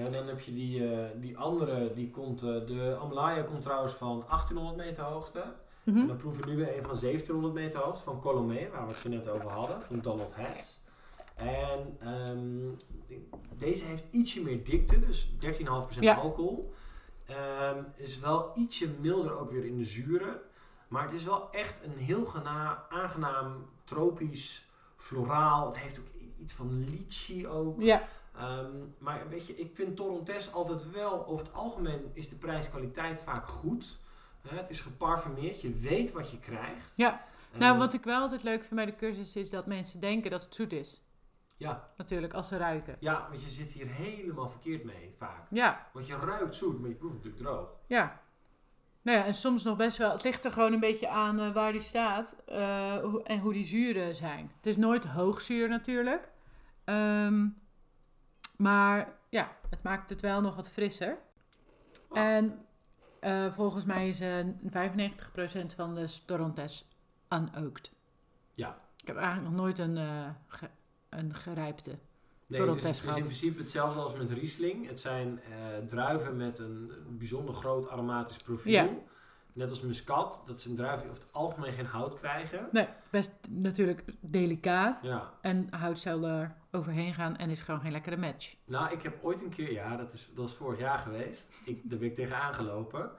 Ja, 0.00 0.06
en 0.06 0.12
dan 0.12 0.26
heb 0.26 0.40
je 0.40 0.52
die, 0.52 0.92
eh, 0.92 1.06
die 1.20 1.38
andere, 1.38 1.92
die 1.94 2.10
komt, 2.10 2.42
eh, 2.42 2.48
de 2.48 2.96
Amalaya 3.00 3.42
komt 3.42 3.62
trouwens 3.62 3.92
van 3.92 4.24
1800 4.28 4.76
meter 4.76 5.02
hoogte. 5.04 5.44
Mhm. 5.84 5.98
En 5.98 6.06
dan 6.06 6.16
proeven 6.16 6.44
we 6.44 6.50
nu 6.50 6.56
weer 6.56 6.76
een 6.76 6.82
van 6.82 6.96
1700 6.96 7.54
meter 7.54 7.80
hoogte 7.80 8.04
van 8.04 8.20
Colomé, 8.20 8.68
waar 8.70 8.82
we 8.82 8.88
het 8.92 8.98
zo 9.00 9.08
net 9.08 9.28
over 9.28 9.50
hadden, 9.50 9.82
van 9.82 10.00
Donald 10.00 10.32
Hess. 10.34 10.82
En 11.34 11.96
ehm, 12.00 12.68
deze 13.56 13.84
heeft 13.84 14.04
ietsje 14.10 14.42
meer 14.42 14.64
dikte, 14.64 14.98
dus 14.98 15.30
13,5% 15.38 16.04
Ja. 16.04 16.14
alcohol. 16.14 16.72
Ehm, 17.26 17.82
is 17.96 18.18
wel 18.18 18.50
ietsje 18.54 18.88
milder 19.00 19.38
ook 19.38 19.50
weer 19.50 19.64
in 19.64 19.76
de 19.76 19.84
zuren. 19.84 20.40
Maar 20.88 21.02
het 21.02 21.12
is 21.12 21.24
wel 21.24 21.50
echt 21.50 21.84
een 21.84 21.96
heel 21.98 22.24
gena- 22.24 22.84
aangenaam, 22.88 23.66
tropisch, 23.84 24.66
floraal. 24.96 25.66
Het 25.66 25.78
heeft 25.78 25.98
ook 25.98 26.06
iets 26.40 26.52
van 26.52 26.84
lychee 26.84 27.48
ook. 27.48 27.80
Ja, 27.82 28.02
Ehm, 28.40 28.70
maar 28.98 29.28
weet 29.28 29.46
je, 29.46 29.56
ik 29.56 29.70
vind 29.74 29.96
Torrontés 29.96 30.52
altijd 30.52 30.90
wel, 30.90 31.26
over 31.26 31.46
het 31.46 31.54
algemeen 31.54 32.10
is 32.12 32.28
de 32.28 32.36
prijs-kwaliteit 32.36 33.20
vaak 33.20 33.46
goed. 33.48 33.98
Het 34.48 34.70
is 34.70 34.80
geparfumeerd, 34.80 35.60
je 35.60 35.70
weet 35.72 36.12
wat 36.12 36.30
je 36.30 36.38
krijgt. 36.38 36.96
Ja. 36.96 37.24
Nou 37.56 37.78
wat 37.78 37.92
ik 37.94 38.04
wel 38.04 38.20
altijd 38.20 38.42
leuk 38.42 38.60
vind 38.60 38.74
bij 38.74 38.84
de 38.86 38.94
cursus 38.94 39.36
is 39.36 39.50
dat 39.50 39.66
mensen 39.66 40.00
denken 40.00 40.30
dat 40.30 40.42
het 40.44 40.54
zoet 40.54 40.72
is. 40.72 41.00
ja, 41.56 41.88
Natuurlijk, 41.96 42.32
als 42.32 42.48
ze 42.48 42.56
ruiken. 42.56 42.96
ja, 43.00 43.26
want 43.30 43.42
je 43.42 43.50
zit 43.50 43.72
hier 43.72 43.86
helemaal 43.86 44.48
verkeerd 44.48 44.84
mee 44.84 45.14
vaak. 45.18 45.46
Ja, 45.50 45.86
Want 45.92 46.06
je 46.06 46.16
ruikt 46.16 46.54
zoet, 46.54 46.80
maar 46.80 46.88
je 46.88 46.94
proeft 46.94 47.14
natuurlijk 47.14 47.42
droog. 47.42 47.68
ja. 47.86 48.20
Nou 49.02 49.18
ja, 49.18 49.24
en 49.24 49.34
soms 49.34 49.62
nog 49.62 49.76
best 49.76 49.96
wel. 49.96 50.12
Het 50.12 50.22
ligt 50.22 50.44
er 50.44 50.52
gewoon 50.52 50.72
een 50.72 50.80
beetje 50.80 51.08
aan 51.08 51.40
eh, 51.40 51.52
waar 51.52 51.72
die 51.72 51.80
staat 51.80 52.36
eh, 52.46 52.94
en 53.24 53.38
hoe 53.40 53.52
die 53.52 53.64
zuren 53.64 54.14
zijn. 54.14 54.50
Het 54.56 54.66
is 54.66 54.76
nooit 54.76 55.04
hoogzuur 55.04 55.68
natuurlijk. 55.68 56.28
Ehm, 56.84 57.46
maar 58.60 59.12
ja, 59.28 59.56
het 59.70 59.82
maakt 59.82 60.08
het 60.10 60.20
wel 60.20 60.40
nog 60.40 60.56
wat 60.56 60.70
frisser. 60.70 61.18
Oh. 62.08 62.18
En 62.18 62.64
eh, 63.20 63.52
volgens 63.52 63.84
mij 63.84 64.08
is 64.08 64.20
eh 64.20 64.46
95% 64.46 65.74
van 65.76 65.94
de 65.94 66.14
Torrontés 66.26 66.88
unoaked. 67.30 67.92
Ja. 68.54 68.78
Ik 69.00 69.06
heb 69.06 69.16
eigenlijk 69.16 69.48
nog 69.50 69.60
nooit 69.60 69.78
een, 69.78 69.96
eh, 69.96 70.28
ge- 70.46 70.70
een 71.08 71.34
gerijpte. 71.34 71.98
Nee, 72.46 72.60
het 72.60 72.84
is, 72.84 72.98
het 72.98 73.08
is 73.08 73.16
in 73.16 73.22
principe 73.22 73.58
hetzelfde 73.58 74.00
als 74.00 74.14
met 74.16 74.30
Riesling. 74.30 74.86
Het 74.88 75.00
zijn 75.00 75.40
eh, 75.42 75.86
druiven 75.86 76.36
met 76.36 76.58
een 76.58 76.92
bijzonder 77.08 77.54
groot 77.54 77.88
aromatisch 77.88 78.36
profiel. 78.36 78.72
Ja. 78.72 78.88
Net 79.52 79.70
als 79.70 79.80
muscat, 79.80 80.42
dat 80.46 80.60
zijn 80.60 80.74
druiven 80.74 81.10
over 81.10 81.22
het 81.22 81.32
algemeen 81.32 81.72
geen 81.72 81.86
hout 81.86 82.18
krijgen. 82.18 82.68
Nee, 82.72 82.88
best 83.10 83.30
natuurlijk 83.48 84.04
delicaat. 84.20 84.98
Ja, 85.02 85.30
En 85.40 85.66
hout 85.70 85.98
zal 85.98 86.24
er 86.24 86.54
overheen 86.70 87.14
gaan 87.14 87.36
en 87.36 87.50
is 87.50 87.60
gewoon 87.60 87.80
geen 87.80 87.92
lekkere 87.92 88.16
match. 88.16 88.54
Nou, 88.64 88.92
ik 88.92 89.02
heb 89.02 89.24
ooit 89.24 89.40
een 89.40 89.48
keer, 89.48 89.72
ja, 89.72 89.96
dat 89.96 90.12
is, 90.12 90.30
dat 90.34 90.48
is 90.48 90.54
vorig 90.54 90.78
jaar 90.78 90.98
geweest. 90.98 91.52
Ik, 91.64 91.90
daar 91.90 91.98
ben 91.98 92.08
ik 92.08 92.14
tegen 92.14 92.36
aangelopen. 92.36 93.10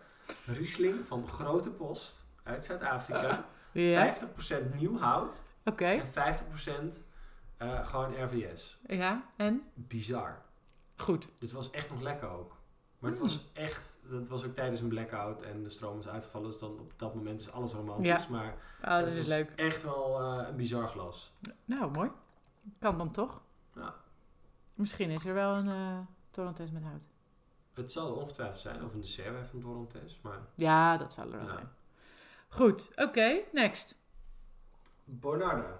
Riesling 0.45 1.05
van 1.05 1.27
Grote 1.27 1.69
Post 1.69 2.25
uit 2.43 2.63
Zuid-Afrika. 2.63 3.45
Ja, 3.71 4.15
50% 4.15 4.75
nieuw 4.79 4.97
hout 4.97 5.41
oké. 5.65 5.85
en 5.85 6.05
50% 6.93 6.97
eh, 7.57 7.85
gewoon 7.85 8.23
RVS. 8.23 8.79
Ja, 8.87 9.25
en? 9.37 9.63
Bizar. 9.73 10.41
Goed. 10.95 11.27
Dit 11.39 11.51
was 11.51 11.69
echt 11.69 11.89
nog 11.89 12.01
lekker 12.01 12.29
ook. 12.29 12.60
Maar 13.01 13.11
het 13.11 13.19
Hmm. 13.19 13.29
was 13.29 13.49
echt, 13.53 13.99
dat 14.09 14.27
was 14.27 14.45
ook 14.45 14.53
tijdens 14.53 14.81
een 14.81 14.87
blackout 14.87 15.41
en 15.41 15.63
de 15.63 15.69
stroom 15.69 15.99
is 15.99 16.07
uitgevallen. 16.07 16.49
Dus 16.51 16.59
dan 16.59 16.79
op 16.79 16.93
dat 16.95 17.15
moment 17.15 17.39
is 17.39 17.51
alles 17.51 17.73
romantisch. 17.73 18.07
Ja. 18.07 18.25
Maar 18.29 18.55
Oh, 18.81 18.89
dat 18.89 19.05
het 19.05 19.13
is 19.13 19.27
leuk. 19.27 19.51
echt 19.55 19.83
wel 19.83 20.19
eh, 20.21 20.47
een 20.47 20.55
bizar 20.55 20.87
glas. 20.87 21.33
Nou, 21.65 21.91
mooi. 21.91 22.11
Kan 22.79 22.97
dan 22.97 23.09
toch? 23.11 23.41
Ja. 23.75 23.93
Misschien 24.73 25.09
is 25.09 25.25
er 25.25 25.33
wel 25.33 25.55
een 25.55 25.67
eh 25.67 25.97
Torrontés 26.31 26.71
met 26.71 26.83
hout. 26.83 27.03
Het 27.73 27.91
zal 27.91 28.11
ongetwijfeld 28.13 28.59
zijn, 28.61 28.83
of 28.83 28.93
een 28.93 29.01
dessert 29.01 29.47
van 29.49 29.59
Torrontés. 29.59 30.19
Maar 30.23 30.39
Ja, 30.55 30.97
dat 30.97 31.13
zal 31.13 31.23
er 31.25 31.31
wel 31.31 31.41
Ja. 31.41 31.47
zijn. 31.49 31.69
Goed, 32.49 32.89
oké, 32.95 33.39
next. 33.51 33.99
Bonarda. 35.05 35.79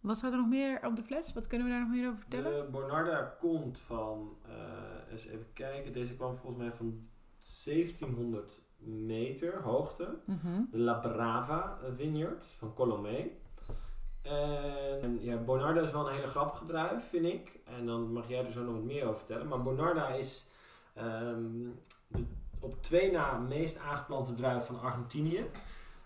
Wat 0.00 0.16
staat 0.16 0.32
er 0.32 0.38
nog 0.38 0.46
meer 0.48 0.86
op 0.86 0.96
de 0.96 1.02
fles? 1.02 1.32
Wat 1.32 1.46
kunnen 1.46 1.66
we 1.66 1.72
daar 1.72 1.82
nog 1.82 1.90
meer 1.90 2.06
over 2.08 2.20
vertellen? 2.20 2.64
De 2.64 2.70
Bonarda 2.70 3.36
komt 3.40 3.78
van, 3.78 4.36
eh, 4.46 4.52
eens 5.10 5.26
even 5.26 5.52
kijken, 5.52 5.92
deze 5.92 6.14
kwam 6.14 6.36
volgens 6.36 6.62
mij 6.62 6.72
van 6.72 7.08
1700 7.64 8.60
meter 8.84 9.62
hoogte. 9.62 10.18
Mhm. 10.24 10.62
De 10.70 10.78
La 10.78 10.94
Brava 10.94 11.78
Vineyard 11.90 12.44
van 12.44 12.74
Colomé. 12.74 13.30
En 14.22 15.18
ja, 15.22 15.36
Bonarda 15.36 15.80
is 15.80 15.90
wel 15.90 16.08
een 16.08 16.14
hele 16.14 16.26
grappige 16.26 16.64
druif, 16.64 17.08
vind 17.08 17.24
ik. 17.24 17.60
En 17.64 17.86
dan 17.86 18.12
mag 18.12 18.28
jij 18.28 18.44
er 18.44 18.52
zo 18.52 18.64
nog 18.64 18.74
wat 18.74 18.82
meer 18.82 19.04
over 19.04 19.18
vertellen. 19.18 19.48
Maar 19.48 19.62
Bonarda 19.62 20.08
is 20.08 20.48
ehm, 20.94 21.68
de 22.06 22.24
op 22.60 22.82
twee 22.82 23.10
na 23.10 23.38
meest 23.38 23.78
aangeplante 23.78 24.34
druif 24.34 24.66
van 24.66 24.80
Argentinië. 24.80 25.44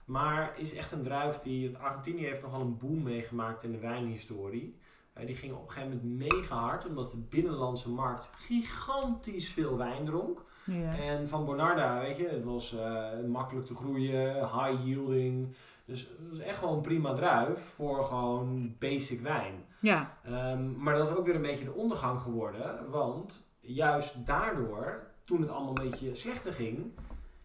Maar 0.05 0.59
is 0.59 0.75
echt 0.75 0.93
een 0.93 1.03
druif 1.03 1.39
die... 1.39 1.79
Argentinië 1.79 2.25
heeft 2.25 2.43
nogal 2.43 2.61
een 2.61 2.79
boom 2.79 3.03
meegemaakt 3.03 3.63
in 3.63 3.73
de 3.73 3.79
wijnhistorie. 3.79 4.79
Eh, 5.15 5.27
die 5.27 5.35
ging 5.37 5.53
op 5.53 5.63
een 5.63 5.71
gegeven 5.71 6.01
moment 6.05 6.33
mega 6.33 6.57
hard, 6.57 6.87
omdat 6.87 7.11
de 7.11 7.17
binnenlandse 7.17 7.91
markt 7.91 8.29
gigantisch 8.37 9.49
veel 9.49 9.77
wijn 9.77 10.05
dronk. 10.05 10.45
Ja. 10.65 10.97
En 10.97 11.29
van 11.29 11.45
Bonarda, 11.45 12.01
weet 12.01 12.17
je, 12.17 12.29
het 12.29 12.45
was 12.45 12.77
eh, 12.77 13.09
makkelijk 13.29 13.67
te 13.67 13.75
groeien, 13.75 14.35
high 14.35 14.85
yielding. 14.85 15.55
Dus 15.85 16.01
het 16.01 16.31
was 16.31 16.39
echt 16.39 16.63
een 16.63 16.81
prima 16.81 17.13
druif 17.13 17.61
voor 17.61 18.05
gewoon 18.05 18.77
basic 18.79 19.21
wijn. 19.21 19.65
ja. 19.81 20.19
Ehm, 20.25 20.83
maar 20.83 20.95
dat 20.95 21.09
is 21.09 21.15
ook 21.17 21.27
weer 21.27 21.35
een 21.35 21.43
beetje 21.43 21.65
de 21.65 21.75
ondergang 21.75 22.21
geworden. 22.21 22.91
Want 22.91 23.47
juist 23.61 24.27
daardoor, 24.27 25.07
toen 25.25 25.41
het 25.41 25.51
allemaal 25.51 25.77
een 25.79 25.91
beetje 25.91 26.15
slechter 26.15 26.53
ging, 26.53 26.93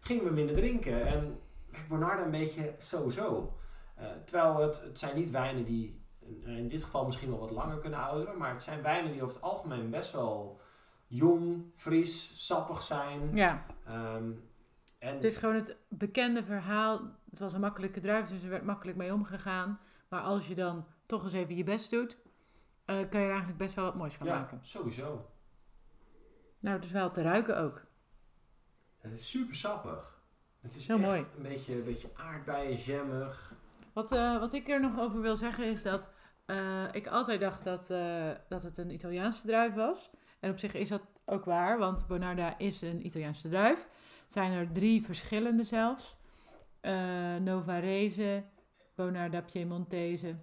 gingen 0.00 0.24
we 0.24 0.30
minder 0.30 0.54
drinken. 0.54 1.06
En 1.06 1.38
werd 1.70 1.88
Bonarda 1.88 2.24
een 2.24 2.30
beetje 2.30 2.74
zo-zo. 2.78 3.52
Eh, 3.94 4.06
terwijl 4.24 4.56
het, 4.56 4.80
het 4.80 4.98
zijn 4.98 5.16
niet 5.16 5.30
wijnen 5.30 5.64
die 5.64 5.99
in 6.44 6.68
dit 6.68 6.82
geval 6.82 7.06
misschien 7.06 7.28
wel 7.30 7.38
wat 7.38 7.50
langer 7.50 7.78
kunnen 7.78 7.98
ouderen. 7.98 8.38
Maar 8.38 8.50
het 8.50 8.62
zijn 8.62 8.82
wijnen 8.82 9.12
die 9.12 9.22
over 9.22 9.34
het 9.34 9.44
algemeen 9.44 9.90
best 9.90 10.12
wel 10.12 10.60
jong, 11.06 11.64
fris, 11.76 12.46
sappig 12.46 12.82
zijn. 12.82 13.34
ja. 13.34 13.64
Ehm, 13.84 14.30
en 14.98 15.14
Het 15.14 15.24
is 15.24 15.36
gewoon 15.36 15.54
het 15.54 15.76
bekende 15.88 16.44
verhaal. 16.44 17.00
Het 17.30 17.38
was 17.38 17.52
een 17.52 17.60
makkelijke 17.60 18.00
druif, 18.00 18.28
dus 18.28 18.42
er 18.42 18.48
werd 18.48 18.64
makkelijk 18.64 18.96
mee 18.96 19.12
omgegaan. 19.12 19.80
Maar 20.08 20.20
als 20.20 20.46
je 20.48 20.54
dan 20.54 20.86
toch 21.06 21.24
eens 21.24 21.32
even 21.32 21.56
je 21.56 21.64
best 21.64 21.90
doet, 21.90 22.16
eh, 22.84 22.96
kan 22.96 23.20
je 23.20 23.26
er 23.26 23.28
eigenlijk 23.28 23.58
best 23.58 23.74
wel 23.74 23.84
wat 23.84 23.94
moois 23.94 24.14
van 24.14 24.26
ja, 24.26 24.34
maken. 24.34 24.58
sowieso. 24.62 25.30
Nou, 26.58 26.76
het 26.76 26.84
is 26.84 26.90
wel 26.90 27.10
te 27.10 27.22
ruiken 27.22 27.58
ook. 27.58 27.84
Het 28.98 29.12
is 29.12 29.30
super 29.30 29.54
sappig. 29.54 30.18
Het 30.60 30.74
is 30.74 30.86
Heel 30.86 30.96
echt 30.96 31.06
mooi. 31.06 31.20
een 31.36 31.42
beetje, 31.42 31.74
een 31.74 31.84
beetje 31.84 32.08
aardbeien, 32.14 32.76
jammig. 32.76 33.54
Wat, 33.92 34.12
eh, 34.12 34.38
wat 34.38 34.52
ik 34.52 34.68
er 34.68 34.80
nog 34.80 34.98
over 34.98 35.20
wil 35.20 35.36
zeggen 35.36 35.64
is 35.64 35.82
dat 35.82 36.10
eh, 36.50 36.84
ik 36.92 37.06
altijd 37.06 37.40
dacht 37.40 37.64
dat, 37.64 37.90
eh, 37.90 38.30
dat 38.48 38.62
het 38.62 38.78
een 38.78 38.90
Italiaanse 38.90 39.46
druif 39.46 39.74
was. 39.74 40.10
En 40.40 40.50
op 40.50 40.58
zich 40.58 40.74
is 40.74 40.88
dat 40.88 41.02
ook 41.24 41.44
waar, 41.44 41.78
want 41.78 42.06
Bonarda 42.06 42.58
is 42.58 42.82
een 42.82 43.06
Italiaanse 43.06 43.48
druif. 43.48 43.78
Er 43.80 44.32
zijn 44.32 44.52
er 44.52 44.72
drie 44.72 45.04
verschillende 45.04 45.64
zelfs. 45.64 46.16
Eh, 46.80 47.36
Novarese, 47.36 48.44
Bonarda 48.94 49.42
Piemontese 49.42 50.34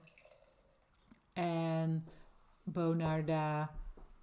en 1.33 2.07
Bonarda 2.63 3.75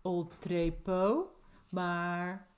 Oltrepo. 0.02 1.32
Maar 1.70 2.48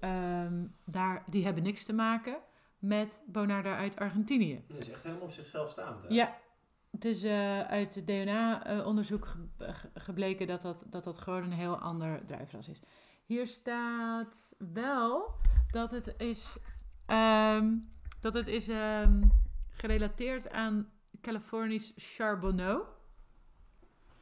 ehm, 0.00 0.66
daar, 0.84 1.24
die 1.26 1.44
hebben 1.44 1.62
niks 1.62 1.84
te 1.84 1.92
maken 1.92 2.36
met 2.78 3.22
Bonarda 3.26 3.76
uit 3.76 3.96
Argentinië. 3.96 4.64
Het 4.68 4.78
is 4.78 4.90
echt 4.90 5.02
helemaal 5.02 5.24
op 5.24 5.30
zichzelf 5.30 5.70
staand. 5.70 6.02
Hè? 6.02 6.08
Ja, 6.08 6.38
het 6.92 7.04
is 7.04 7.22
eh, 7.22 7.60
uit 7.60 7.94
het 7.94 8.06
DNA-onderzoek 8.06 9.36
gebleken 9.94 10.46
dat 10.46 10.62
dat, 10.62 10.84
dat 10.86 11.04
dat 11.04 11.18
gewoon 11.18 11.42
een 11.42 11.52
heel 11.52 11.78
ander 11.78 12.24
druifras 12.26 12.68
is. 12.68 12.82
Hier 13.24 13.46
staat 13.46 14.54
wel 14.72 15.34
dat 15.70 15.90
het 15.90 16.14
is, 16.18 16.56
ehm, 17.06 17.74
dat 18.20 18.34
het 18.34 18.46
is 18.46 18.68
ehm, 18.68 19.22
gerelateerd 19.68 20.50
aan 20.50 20.90
Californisch 21.20 21.92
Charbonneau. 21.96 22.82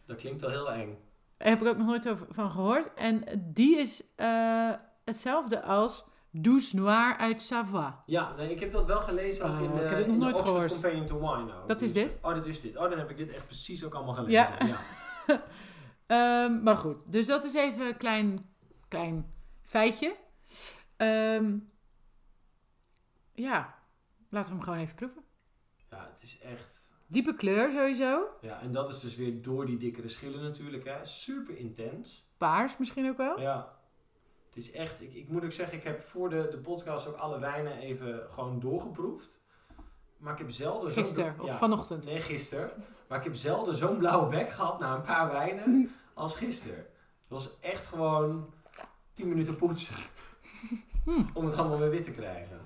Dat 0.07 0.17
klinkt 0.17 0.41
wel 0.41 0.51
heel 0.51 0.73
eng. 0.73 0.99
Daar 1.37 1.49
heb 1.49 1.61
ik 1.61 1.67
ook 1.67 1.77
nog 1.77 1.87
nooit 1.87 2.15
van 2.29 2.51
gehoord. 2.51 2.95
En 2.95 3.25
die 3.53 3.79
is 3.79 4.03
eh, 4.17 4.73
hetzelfde 5.05 5.63
als 5.63 6.05
Douce 6.33 6.77
Noir 6.77 7.17
uit 7.17 7.43
Savoie. 7.43 7.93
Ja, 8.07 8.35
nee, 8.37 8.51
ik 8.51 8.61
heb 8.61 8.73
dat 8.73 8.87
wel 8.87 9.01
gelezen 9.01 9.45
ook 9.45 9.51
Oh, 9.59 9.63
in 9.63 9.71
de, 9.75 9.83
ik 9.83 9.89
heb 9.89 9.99
het 9.99 10.07
nog 10.07 10.17
nooit 10.17 10.35
Oxford 10.37 10.49
gehoord. 10.57 10.73
Companion 10.73 11.07
to 11.07 11.19
Wine. 11.21 11.55
Ook. 11.61 11.69
Dat 11.69 11.81
is 11.81 11.93
Dus- 11.93 12.03
dit? 12.03 12.19
Oh, 12.23 12.35
dat 12.35 12.47
is 12.47 12.61
dit. 12.61 12.77
Oh, 12.77 12.89
dan 12.91 12.99
heb 12.99 13.11
ik 13.11 13.17
dit 13.17 13.33
echt 13.33 13.47
precies 13.47 13.85
ook 13.85 13.95
allemaal 13.95 14.15
gelezen. 14.15 14.35
Ja. 14.67 14.67
Ja. 14.67 14.79
Ehm, 16.07 16.63
maar 16.63 16.77
goed, 16.77 17.13
dus 17.13 17.27
dat 17.27 17.45
is 17.45 17.55
even 17.55 17.87
een 17.87 17.97
klein, 17.97 18.51
klein 18.89 19.33
feitje. 19.63 20.17
Ehm, 20.97 21.57
ja, 23.33 23.75
laten 24.31 24.51
we 24.51 24.57
hem 24.57 24.63
gewoon 24.65 24.79
even 24.79 24.95
proeven. 24.95 25.23
Ja, 25.91 26.09
het 26.13 26.23
is 26.23 26.39
echt... 26.39 26.93
Diepe 27.07 27.35
kleur 27.35 27.71
sowieso. 27.71 28.27
Ja, 28.41 28.61
en 28.61 28.73
dat 28.73 28.91
is 28.93 29.01
dus 29.01 29.17
weer 29.17 29.43
door 29.43 29.67
die 29.67 29.77
dikkere 29.79 30.09
schillen 30.09 30.43
natuurlijk. 30.43 30.85
Hè. 30.85 31.05
Super 31.05 31.57
intens. 31.59 32.29
Paars 32.37 32.77
misschien 32.77 33.09
ook 33.09 33.17
wel. 33.17 33.41
Ja. 33.41 33.79
Het 34.55 34.57
is 34.63 34.71
echt... 34.73 35.01
Ik, 35.01 35.15
ik 35.15 35.29
moet 35.29 35.45
ook 35.45 35.53
zeggen, 35.53 35.77
ik 35.79 35.85
heb 35.85 36.03
voor 36.03 36.31
de, 36.31 36.49
de 36.51 36.59
podcast 36.59 37.07
ook 37.07 37.17
alle 37.17 37.39
wijnen 37.39 37.79
even 37.79 38.27
gewoon 38.31 38.61
doorgeproefd. 38.61 39.41
Maar 40.17 40.33
ik 40.33 40.39
heb 40.39 40.51
zelden 40.51 40.93
zo'n- 40.93 41.05
Gisteren 41.05 41.41
of 41.41 41.47
ja, 41.47 41.59
vanochtend. 41.59 42.05
Nee, 42.05 42.21
gisteren. 42.21 42.71
Maar 43.09 43.19
ik 43.19 43.25
heb 43.25 43.35
zelden 43.35 43.77
zo'n 43.77 43.97
blauwe 43.99 44.31
bek 44.31 44.51
gehad 44.51 44.79
na 44.79 44.95
een 44.95 45.03
paar 45.03 45.31
wijnen 45.31 45.91
als 46.15 46.37
gisteren. 46.37 46.77
Het 46.79 46.89
was 47.29 47.59
echt 47.61 47.87
gewoon 47.87 48.55
10 49.15 49.29
minuten 49.29 49.57
poetsen. 49.57 49.95
Hmm. 51.05 51.31
Om 51.35 51.45
het 51.45 51.55
allemaal 51.57 51.79
weer 51.79 51.91
wit 51.91 52.05
te 52.05 52.11
krijgen. 52.11 52.61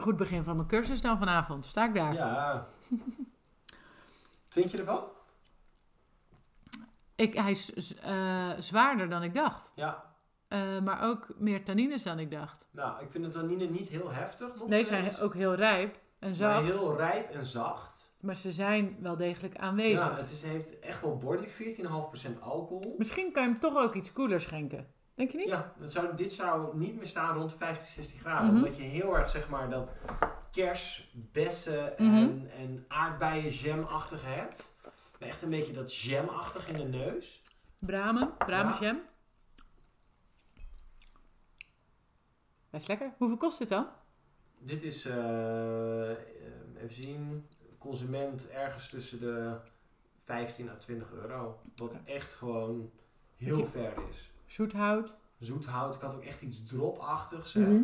Goed 0.00 0.16
begin 0.16 0.44
van 0.44 0.56
mijn 0.56 0.68
cursus 0.68 1.00
dan 1.00 1.18
vanavond. 1.18 1.66
Sta 1.66 1.84
ik 1.84 1.94
daar. 1.94 2.14
Ja. 2.14 2.68
Wat 2.88 2.98
vind 4.48 4.70
je 4.70 4.78
ervan? 4.78 5.04
Ik, 7.22 7.34
hij 7.34 7.50
is 7.50 7.94
eh, 7.94 8.50
zwaarder 8.58 9.08
dan 9.08 9.22
ik 9.22 9.34
dacht. 9.34 9.72
Ja. 9.74 10.04
Eh, 10.48 10.60
maar 10.82 11.02
ook 11.02 11.26
meer 11.38 11.64
tannines 11.64 12.02
dan 12.02 12.18
ik 12.18 12.30
dacht. 12.30 12.66
Nou, 12.70 13.02
ik 13.02 13.10
vind 13.10 13.24
het 13.24 13.32
tannine 13.32 13.64
niet 13.64 13.88
heel 13.88 14.10
heftig 14.10 14.48
nog 14.56 14.68
Nee, 14.68 14.82
ze 14.82 14.86
zijn 14.86 15.18
ook 15.20 15.34
heel 15.34 15.54
rijp 15.54 15.94
en 15.94 16.28
Maar 16.28 16.34
zacht. 16.34 16.64
heel 16.66 16.96
rijp 16.96 17.30
en 17.30 17.46
zacht. 17.46 18.00
Maar 18.20 18.36
ze 18.36 18.52
zijn 18.52 18.96
wel 19.00 19.16
degelijk 19.16 19.56
aanwezig. 19.56 20.00
Ja, 20.10 20.16
het 20.16 20.30
is, 20.30 20.42
heeft 20.42 20.78
echt 20.78 21.00
wel 21.00 21.16
body, 21.16 21.46
14,5% 21.46 22.38
alcohol. 22.40 22.94
Misschien 22.98 23.32
kan 23.32 23.42
je 23.42 23.48
hem 23.48 23.58
toch 23.60 23.76
ook 23.76 23.94
iets 23.94 24.12
koeler 24.12 24.40
schenken. 24.40 24.86
Denk 25.14 25.30
je 25.30 25.36
niet? 25.38 25.48
Ja, 25.48 25.72
dat 25.80 25.92
zou, 25.92 26.16
dit 26.16 26.32
zou 26.32 26.76
niet 26.76 26.96
meer 26.96 27.06
staan 27.06 27.36
rond 27.36 27.54
50, 27.58 27.88
60 27.88 28.18
graden. 28.20 28.46
Mhm. 28.46 28.56
Omdat 28.56 28.76
je 28.76 28.82
heel 28.82 29.16
erg 29.16 29.28
zeg 29.28 29.48
maar 29.48 29.70
dat 29.70 29.88
kers, 30.50 31.12
bessen 31.32 31.92
Mhm. 31.98 32.14
en, 32.14 32.50
en 32.58 32.84
aardbeien 32.88 33.48
jamachtig 33.50 34.22
hebt. 34.24 34.72
Echt 35.22 35.42
een 35.42 35.50
beetje 35.50 35.72
dat 35.72 35.94
jamachtig 35.96 36.68
in 36.68 36.74
de 36.74 36.98
neus. 36.98 37.40
Bramen, 37.78 38.36
Bramen 38.38 38.72
Ja. 38.74 38.80
jam. 38.80 39.00
Best 42.70 42.88
lekker. 42.88 43.12
Hoeveel 43.18 43.36
kost 43.36 43.58
dit 43.58 43.68
dan? 43.68 43.86
Dit 44.58 44.82
is, 44.82 45.04
eh, 45.04 46.10
eh, 46.10 46.18
even 46.76 46.94
zien, 47.02 47.46
consument 47.78 48.48
ergens 48.48 48.88
tussen 48.88 49.20
de 49.20 49.56
15 50.24 50.68
à 50.70 50.76
20 50.76 51.12
euro. 51.12 51.60
Wat 51.76 51.96
echt 52.04 52.32
gewoon 52.32 52.90
heel 53.36 53.66
ver 53.66 54.08
is. 54.08 54.30
Zoethout. 54.46 55.16
Zoethout, 55.38 55.94
ik 55.94 56.00
had 56.00 56.14
ook 56.14 56.24
echt 56.24 56.42
iets 56.42 56.62
dropachtigs. 56.64 57.54
Mhm. 57.54 57.82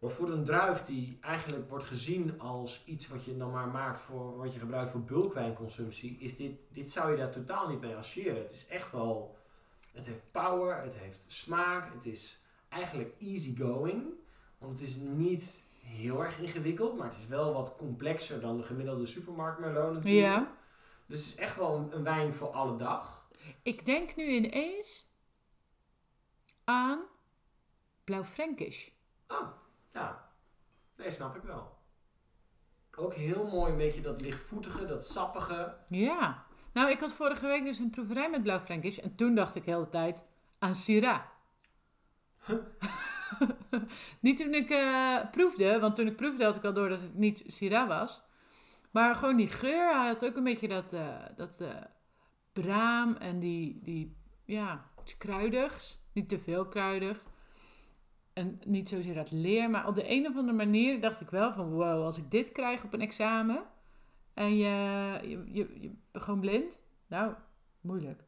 Maar 0.00 0.10
voor 0.10 0.30
een 0.30 0.44
druif 0.44 0.82
die 0.82 1.18
eigenlijk 1.20 1.68
wordt 1.68 1.84
gezien 1.84 2.40
als 2.40 2.82
iets 2.84 3.08
wat 3.08 3.24
je 3.24 3.36
dan 3.36 3.50
maar 3.50 3.68
maakt 3.68 4.00
voor 4.00 4.36
wat 4.36 4.52
je 4.52 4.58
gebruikt 4.58 4.90
voor 4.90 5.02
bulkwijnconsumptie, 5.02 6.16
is 6.18 6.36
dit, 6.36 6.60
dit 6.68 6.90
zou 6.90 7.10
je 7.10 7.16
daar 7.16 7.30
totaal 7.30 7.68
niet 7.68 7.80
mee 7.80 7.94
associëren. 7.94 8.42
Het 8.42 8.50
is 8.50 8.66
echt 8.66 8.92
wel, 8.92 9.36
het 9.92 10.06
heeft 10.06 10.30
power, 10.30 10.82
het 10.82 10.94
heeft 10.94 11.24
smaak, 11.32 11.92
het 11.92 12.06
is 12.06 12.40
eigenlijk 12.68 13.14
easy 13.18 13.56
going. 13.56 14.04
Want 14.58 14.78
het 14.78 14.88
is 14.88 14.96
niet 14.96 15.62
heel 15.80 16.24
erg 16.24 16.38
ingewikkeld, 16.38 16.96
maar 16.96 17.08
het 17.08 17.18
is 17.18 17.26
wel 17.26 17.52
wat 17.52 17.76
complexer 17.76 18.40
dan 18.40 18.56
de 18.56 18.62
gemiddelde 18.62 19.06
supermarkt 19.06 19.60
Merlot 19.60 19.92
natuurlijk. 19.92 20.26
Ja. 20.26 20.56
Dus 21.06 21.18
het 21.18 21.28
is 21.28 21.34
echt 21.34 21.56
wel 21.56 21.76
een, 21.76 21.94
een 21.96 22.02
wijn 22.02 22.34
voor 22.34 22.48
alle 22.48 22.76
dag. 22.76 23.28
Ik 23.62 23.86
denk 23.86 24.16
nu 24.16 24.24
ineens 24.24 25.06
aan 26.64 27.00
Blauw 28.04 28.24
Frankish. 28.24 28.88
Oh, 29.28 29.59
ja. 29.92 30.28
Nee, 30.96 31.10
snap 31.10 31.36
ik 31.36 31.42
wel. 31.42 31.78
Ook 32.96 33.14
heel 33.14 33.46
mooi 33.46 33.72
een 33.72 33.78
beetje 33.78 34.00
dat 34.00 34.20
lichtvoetige, 34.20 34.86
dat 34.86 35.06
sappige. 35.06 35.76
Ja. 35.88 36.44
Nou, 36.72 36.90
ik 36.90 37.00
had 37.00 37.12
vorige 37.12 37.46
week 37.46 37.64
dus 37.64 37.78
een 37.78 37.90
proeverij 37.90 38.30
met 38.30 38.42
Blauw 38.42 38.60
Frankish. 38.60 38.98
En 38.98 39.14
toen 39.14 39.34
dacht 39.34 39.54
ik 39.54 39.64
de 39.64 39.70
hele 39.70 39.88
tijd 39.88 40.24
aan 40.58 40.74
Syrah. 40.74 41.20
niet 44.20 44.38
toen 44.38 44.54
ik 44.54 44.70
eh, 44.70 45.30
proefde, 45.30 45.78
want 45.78 45.96
toen 45.96 46.06
ik 46.06 46.16
proefde 46.16 46.44
had 46.44 46.56
ik 46.56 46.64
al 46.64 46.72
door 46.72 46.88
dat 46.88 47.00
het 47.00 47.14
niet 47.14 47.44
Syrah 47.46 47.88
was. 47.88 48.22
Maar 48.90 49.14
gewoon 49.14 49.36
die 49.36 49.48
geur, 49.48 49.96
hij 49.96 50.06
had 50.06 50.24
ook 50.24 50.36
een 50.36 50.44
beetje 50.44 50.68
dat, 50.68 50.92
eh, 50.92 51.16
dat 51.36 51.60
eh, 51.60 51.68
braam 52.52 53.16
en 53.16 53.38
die, 53.38 53.80
die 53.82 54.16
ja, 54.44 54.90
iets 55.00 55.16
kruidigs. 55.16 55.98
Niet 56.12 56.28
te 56.28 56.38
veel 56.38 56.68
kruidigs. 56.68 57.20
En 58.40 58.60
niet 58.64 58.88
zozeer 58.88 59.14
dat 59.14 59.30
leer, 59.30 59.70
maar 59.70 59.86
op 59.86 59.94
de 59.94 60.10
een 60.10 60.26
of 60.26 60.36
andere 60.36 60.56
manier 60.56 61.00
dacht 61.00 61.20
ik 61.20 61.30
wel 61.30 61.52
van 61.52 61.70
wow, 61.70 62.04
als 62.04 62.18
ik 62.18 62.30
dit 62.30 62.52
krijg 62.52 62.84
op 62.84 62.92
een 62.92 63.00
examen 63.00 63.62
en 64.34 64.56
je, 64.56 64.68
je, 65.52 65.80
je, 65.80 65.92
gewoon 66.12 66.40
blind, 66.40 66.80
nou, 67.06 67.34
moeilijk. 67.80 68.22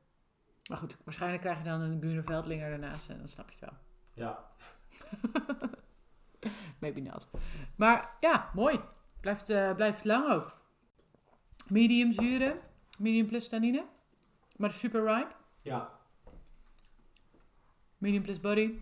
Maar 0.68 0.78
goed, 0.78 0.96
waarschijnlijk 1.04 1.42
krijg 1.42 1.58
je 1.58 1.64
dan 1.64 1.80
een 1.80 1.98
Bruno 1.98 2.22
Veldlinger 2.22 2.70
daarnaast 2.70 3.10
en 3.10 3.18
dan 3.18 3.28
snap 3.28 3.50
je 3.50 3.56
het 3.60 3.70
wel. 3.70 3.78
Ja, 4.14 4.50
Maybe 6.80 7.00
not. 7.00 7.28
Maar 7.76 8.16
ja, 8.20 8.50
mooi. 8.54 8.80
Blijft, 9.20 9.50
eh, 9.50 9.74
blijft 9.74 10.04
lang 10.04 10.28
ook. 10.28 10.52
Medium 11.68 12.12
zuren. 12.12 12.60
Medium 12.98 13.26
plus 13.26 13.48
tannine. 13.48 13.84
Maar 14.56 14.72
super 14.72 15.04
ripe. 15.04 15.34
ja. 15.62 16.00
Medium 17.98 18.22
plus 18.22 18.40
body. 18.40 18.78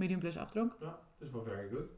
Medium 0.00 0.18
plus 0.20 0.36
afdronk. 0.36 0.76
Ja, 0.80 0.86
dat 1.18 1.28
is 1.28 1.30
wel 1.30 1.42
very 1.42 1.68
good. 1.68 1.90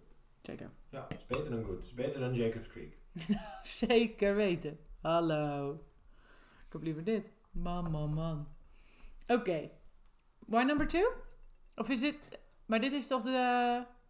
Zeker. 0.43 0.71
Ja, 0.91 1.09
is 1.09 1.27
beter 1.27 1.51
dan 1.51 1.65
good. 1.65 1.83
Is 1.85 1.95
beter 1.95 2.21
dan 2.21 2.35
Jacob's 2.35 2.69
Creek. 2.69 2.97
Zeker 3.63 4.35
weten. 4.35 4.79
Hallo. 5.01 5.73
Ik 6.67 6.73
heb 6.73 6.83
liever 6.83 7.05
dit. 7.05 7.33
Man, 7.51 7.91
man, 7.91 8.13
man. 8.13 8.49
Oké. 9.27 9.71
Wine 10.47 10.65
number 10.65 10.87
two? 10.87 11.13
Of 11.77 11.89
is 11.89 12.01
dit... 12.01 12.17
Maar 12.67 12.81
dit 12.81 12.93
is 12.93 13.07
toch 13.07 13.23
de 13.23 13.31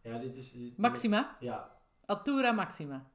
Ja, 0.03 0.19
dit 0.19 0.37
is... 0.37 0.53
dit- 0.53 0.79
Maxima? 0.79 1.37
Ja, 1.41 1.77
Altura 2.07 2.53
Maxima. 2.53 3.11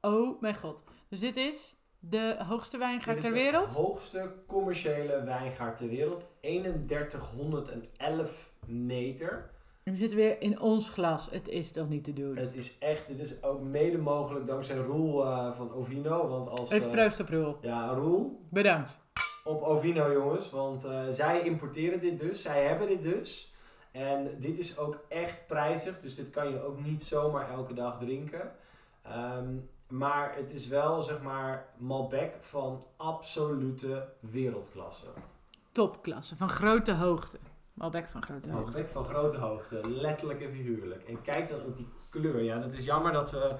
Oh 0.00 0.40
mijn 0.40 0.56
god. 0.56 0.84
Dus 1.08 1.20
dit 1.20 1.36
is 1.36 1.76
de 1.98 2.36
hoogste 2.38 2.76
dit 2.76 2.86
wijngaard 2.86 3.16
is 3.16 3.22
ter 3.22 3.32
de 3.32 3.38
wereld? 3.38 3.74
hoogste 3.74 4.34
commerciële 4.46 5.22
wijngaard 5.24 5.76
ter 5.76 5.88
wereld. 5.88 6.26
3111 6.40 8.52
meter. 8.66 9.50
We 9.90 9.94
zitten 9.94 10.18
weer 10.18 10.40
in 10.40 10.60
ons 10.60 10.90
glas. 10.90 11.28
Het 11.30 11.48
is 11.48 11.72
toch 11.72 11.88
niet 11.88 12.04
te 12.04 12.12
doen? 12.12 12.36
Het 12.36 12.54
is 12.54 12.78
echt, 12.78 13.06
dit 13.06 13.18
is 13.18 13.42
ook 13.42 13.60
mede 13.60 13.98
mogelijk 13.98 14.46
dankzij 14.46 14.76
Roel 14.76 15.24
eh, 15.24 15.52
van 15.52 15.72
Ovino. 15.72 16.28
Want 16.28 16.48
als... 16.48 16.70
Even 16.70 16.90
eh, 16.90 16.96
proost 16.96 17.20
op 17.20 17.28
Roel. 17.28 17.56
Ja, 17.60 17.88
Roel 17.88 18.38
Bedankt. 18.50 18.98
op 19.44 19.62
Ovino 19.62 20.12
jongens. 20.12 20.50
Want 20.50 20.84
eh, 20.84 21.00
zij 21.08 21.40
importeren 21.42 22.00
dit 22.00 22.18
dus. 22.18 22.42
Zij 22.42 22.64
hebben 22.64 22.86
dit 22.86 23.02
dus. 23.02 23.52
En 23.92 24.36
dit 24.38 24.58
is 24.58 24.78
ook 24.78 25.04
echt 25.08 25.46
prijzig. 25.46 26.00
Dus 26.00 26.14
dit 26.14 26.30
kan 26.30 26.50
je 26.50 26.62
ook 26.62 26.80
niet 26.80 27.02
zomaar 27.02 27.50
elke 27.50 27.74
dag 27.74 27.98
drinken. 27.98 28.52
Ehm, 29.02 29.54
maar 29.88 30.36
het 30.36 30.50
is 30.50 30.66
wel 30.66 31.02
zeg 31.02 31.22
maar 31.22 31.66
Malbec 31.76 32.36
van 32.40 32.84
absolute 32.96 34.08
wereldklasse. 34.20 35.06
Topklasse. 35.72 36.36
Van 36.36 36.48
grote 36.48 36.92
hoogte. 36.92 37.38
Malbec 37.78 38.08
van 38.08 38.22
grote 38.22 38.50
hoogte. 38.50 38.64
Malbec 38.70 38.88
van 38.88 39.04
grote 39.04 39.36
hoogte. 39.36 39.88
Letterlijk 39.90 40.40
en 40.42 40.52
figuurlijk. 40.52 41.02
En 41.02 41.20
kijk 41.20 41.48
dan 41.48 41.60
ook 41.62 41.76
die 41.76 41.88
kleur. 42.10 42.42
Ja, 42.42 42.58
dat 42.58 42.72
is 42.72 42.84
jammer 42.84 43.12
dat 43.12 43.30
we... 43.30 43.56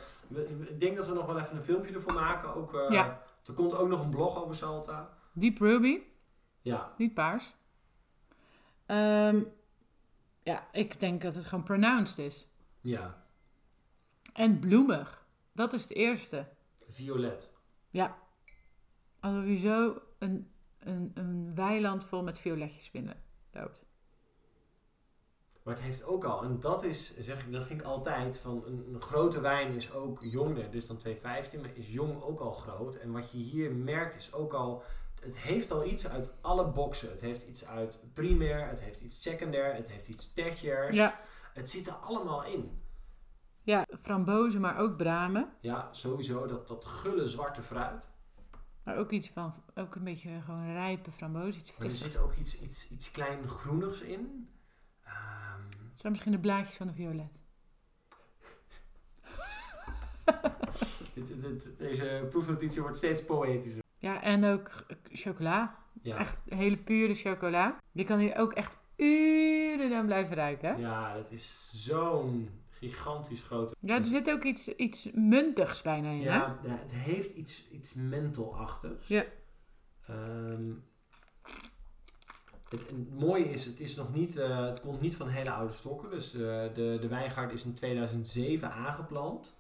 Ik 0.69 0.81
denk 0.81 0.97
dat 0.97 1.07
we 1.07 1.15
nog 1.15 1.27
wel 1.27 1.39
even 1.39 1.57
een 1.57 1.63
filmpje 1.63 1.95
ervan 1.95 2.15
maken. 2.15 2.55
Ook, 2.55 2.75
eh, 2.75 2.91
Ja. 2.91 3.23
Er 3.47 3.53
komt 3.55 3.75
ook 3.75 3.89
nog 3.89 4.01
een 4.03 4.11
blog 4.11 4.43
over 4.43 4.55
Salta. 4.55 5.17
Deep 5.33 5.59
Ruby. 5.59 6.01
Ja, 6.61 6.93
Niet 6.97 7.15
paars. 7.15 7.57
Ehm, 8.87 9.43
ja, 10.43 10.69
ik 10.73 11.01
denk 11.01 11.23
dat 11.23 11.35
het 11.35 11.45
gewoon 11.45 11.65
pronounced 11.65 12.19
is. 12.19 12.49
ja. 12.81 13.27
En 14.33 14.59
bloemig. 14.59 15.27
Dat 15.53 15.73
is 15.73 15.83
het 15.83 15.93
eerste. 15.95 16.47
Violet. 16.89 17.51
Ja. 17.91 18.17
Alsof 19.21 19.45
je 19.45 19.57
zo 19.57 20.03
een, 20.19 20.51
een, 20.79 21.11
een 21.15 21.55
weiland 21.55 22.05
vol 22.05 22.23
met 22.23 22.39
violetjes 22.39 22.91
binnen 22.91 23.23
loopt. 23.53 23.85
Maar 25.69 25.77
het 25.77 25.87
heeft 25.87 26.05
ook 26.05 26.25
al, 26.25 26.43
en 26.43 26.61
dat 26.61 26.83
is, 26.83 27.19
zeg 27.19 27.45
ik, 27.45 27.53
dat 27.53 27.63
vind 27.63 27.81
ik 27.81 27.87
altijd, 27.87 28.39
van 28.39 28.63
een, 28.67 28.95
een 28.95 29.01
grote 29.01 29.41
wijn 29.41 29.75
is 29.75 29.93
ook 29.93 30.23
jonger, 30.23 30.71
dus 30.71 30.87
dan 30.87 30.97
215, 30.97 31.61
maar 31.61 31.71
is 31.75 31.93
jong 31.93 32.23
ook 32.23 32.41
al 32.41 32.53
groot. 32.53 32.95
En 32.95 33.13
wat 33.13 33.31
je 33.31 33.39
hier 33.39 33.73
merkt 33.73 34.17
is 34.17 34.33
ook 34.33 34.53
al, 34.53 34.83
het 35.21 35.39
heeft 35.39 35.71
al 35.71 35.85
iets 35.85 36.09
uit 36.09 36.35
alle 36.41 36.67
boxen. 36.67 37.11
Het 37.11 37.21
heeft 37.21 37.43
iets 37.43 37.67
uit 37.67 38.01
primair, 38.15 38.69
het 38.69 38.81
heeft 38.81 39.01
iets 39.01 39.23
secundair, 39.23 39.75
het 39.75 39.91
heeft 39.91 40.09
iets 40.09 40.33
tertiairs. 40.33 40.97
Ja. 40.97 41.21
Het 41.55 41.71
zit 41.71 41.87
er 41.87 41.95
allemaal 41.95 42.45
in. 42.45 42.83
Ja, 43.63 43.87
frambozen, 44.01 44.61
maar 44.61 44.79
ook 44.79 44.97
bramen. 44.97 45.53
Ja, 45.61 45.89
sowieso 45.93 46.47
dat, 46.47 46.69
dat 46.69 46.85
gulle 46.85 47.27
zwarte 47.27 47.63
fruit. 47.63 48.09
Maar 48.83 48.97
ook 48.97 49.11
iets 49.11 49.29
van, 49.29 49.55
ook 49.75 49.95
een 49.95 50.05
beetje 50.05 50.41
gewoon 50.45 50.73
rijpe 50.73 51.11
frambozen. 51.11 51.61
Iets 51.61 51.77
Maar 51.77 51.87
er 51.87 51.93
zit 51.93 52.19
ook 52.19 52.35
iets, 52.35 52.61
iets, 52.61 52.91
iets 52.91 53.11
klein 53.11 53.49
groenigs 53.49 54.01
in. 54.01 54.49
Het 55.99 56.07
zijn 56.07 56.17
misschien 56.17 56.37
de 56.43 56.49
blaadjes 56.49 56.77
van 56.77 56.87
de 56.87 56.93
violet. 56.93 57.43
deze 61.79 62.27
proefnotitie 62.31 62.81
wordt 62.81 62.97
steeds 62.97 63.25
poëtischer. 63.25 63.83
Ja, 63.99 64.23
en 64.23 64.45
ook 64.45 64.87
chocola. 65.13 65.79
Ja. 66.03 66.17
Echt 66.17 66.37
hele 66.49 66.77
pure 66.77 67.15
chocola. 67.15 67.77
Je 67.93 68.05
kan 68.05 68.19
hier 68.19 68.37
ook 68.37 68.53
echt 68.53 68.77
uren 68.97 69.95
aan 69.95 70.07
blijven 70.07 70.35
ruiken. 70.35 70.79
Ja, 70.79 71.15
dat 71.15 71.31
is 71.31 71.71
zo'n 71.85 72.51
gigantisch 72.71 73.43
grote. 73.43 73.75
Ja, 73.81 73.97
er 73.97 74.05
zit 74.05 74.31
ook 74.31 74.45
iets, 74.45 74.69
iets 74.69 75.11
muntigs 75.13 75.83
bijna 75.83 76.11
in, 76.11 76.21
hè? 76.21 76.35
Ja, 76.35 76.59
het 76.63 76.95
heeft 76.95 77.31
iets, 77.31 77.71
iets 77.71 77.95
mentalachtigs. 77.95 79.09
Ja. 79.09 79.25
Ehm, 80.07 80.73
het, 82.69 82.91
het 82.91 83.19
mooie 83.19 83.45
is, 83.51 83.65
het, 83.65 83.81
is 83.81 83.97
nog 83.97 84.15
niet, 84.15 84.37
eh, 84.37 84.65
het 84.65 84.81
komt 84.81 85.01
niet 85.01 85.17
van 85.17 85.29
hele 85.29 85.51
oude 85.51 85.73
stokken. 85.73 86.11
Dus 86.11 86.35
eh, 86.35 86.41
de, 86.75 86.99
de 87.01 87.09
wijngaard 87.09 87.53
is 87.53 87.65
in 87.65 87.75
2007 87.75 88.73
aangeplant. 88.73 89.57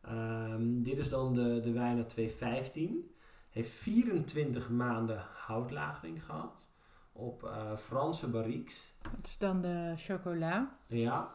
Ehm, 0.00 0.82
dit 0.82 0.98
is 0.98 1.08
dan 1.08 1.34
de, 1.34 1.60
de 1.60 1.72
wijn 1.72 1.96
uit 1.96 2.08
2015. 2.08 3.14
Heeft 3.50 3.70
24 3.70 4.70
maanden 4.70 5.24
houtlagering 5.32 6.24
gehad. 6.24 6.70
Op 7.12 7.44
eh, 7.44 7.76
Franse 7.76 8.28
barriques. 8.28 8.94
Dat 9.02 9.26
is 9.26 9.38
dan 9.38 9.60
de 9.60 9.92
chocola. 9.96 10.78
Ja. 10.86 11.34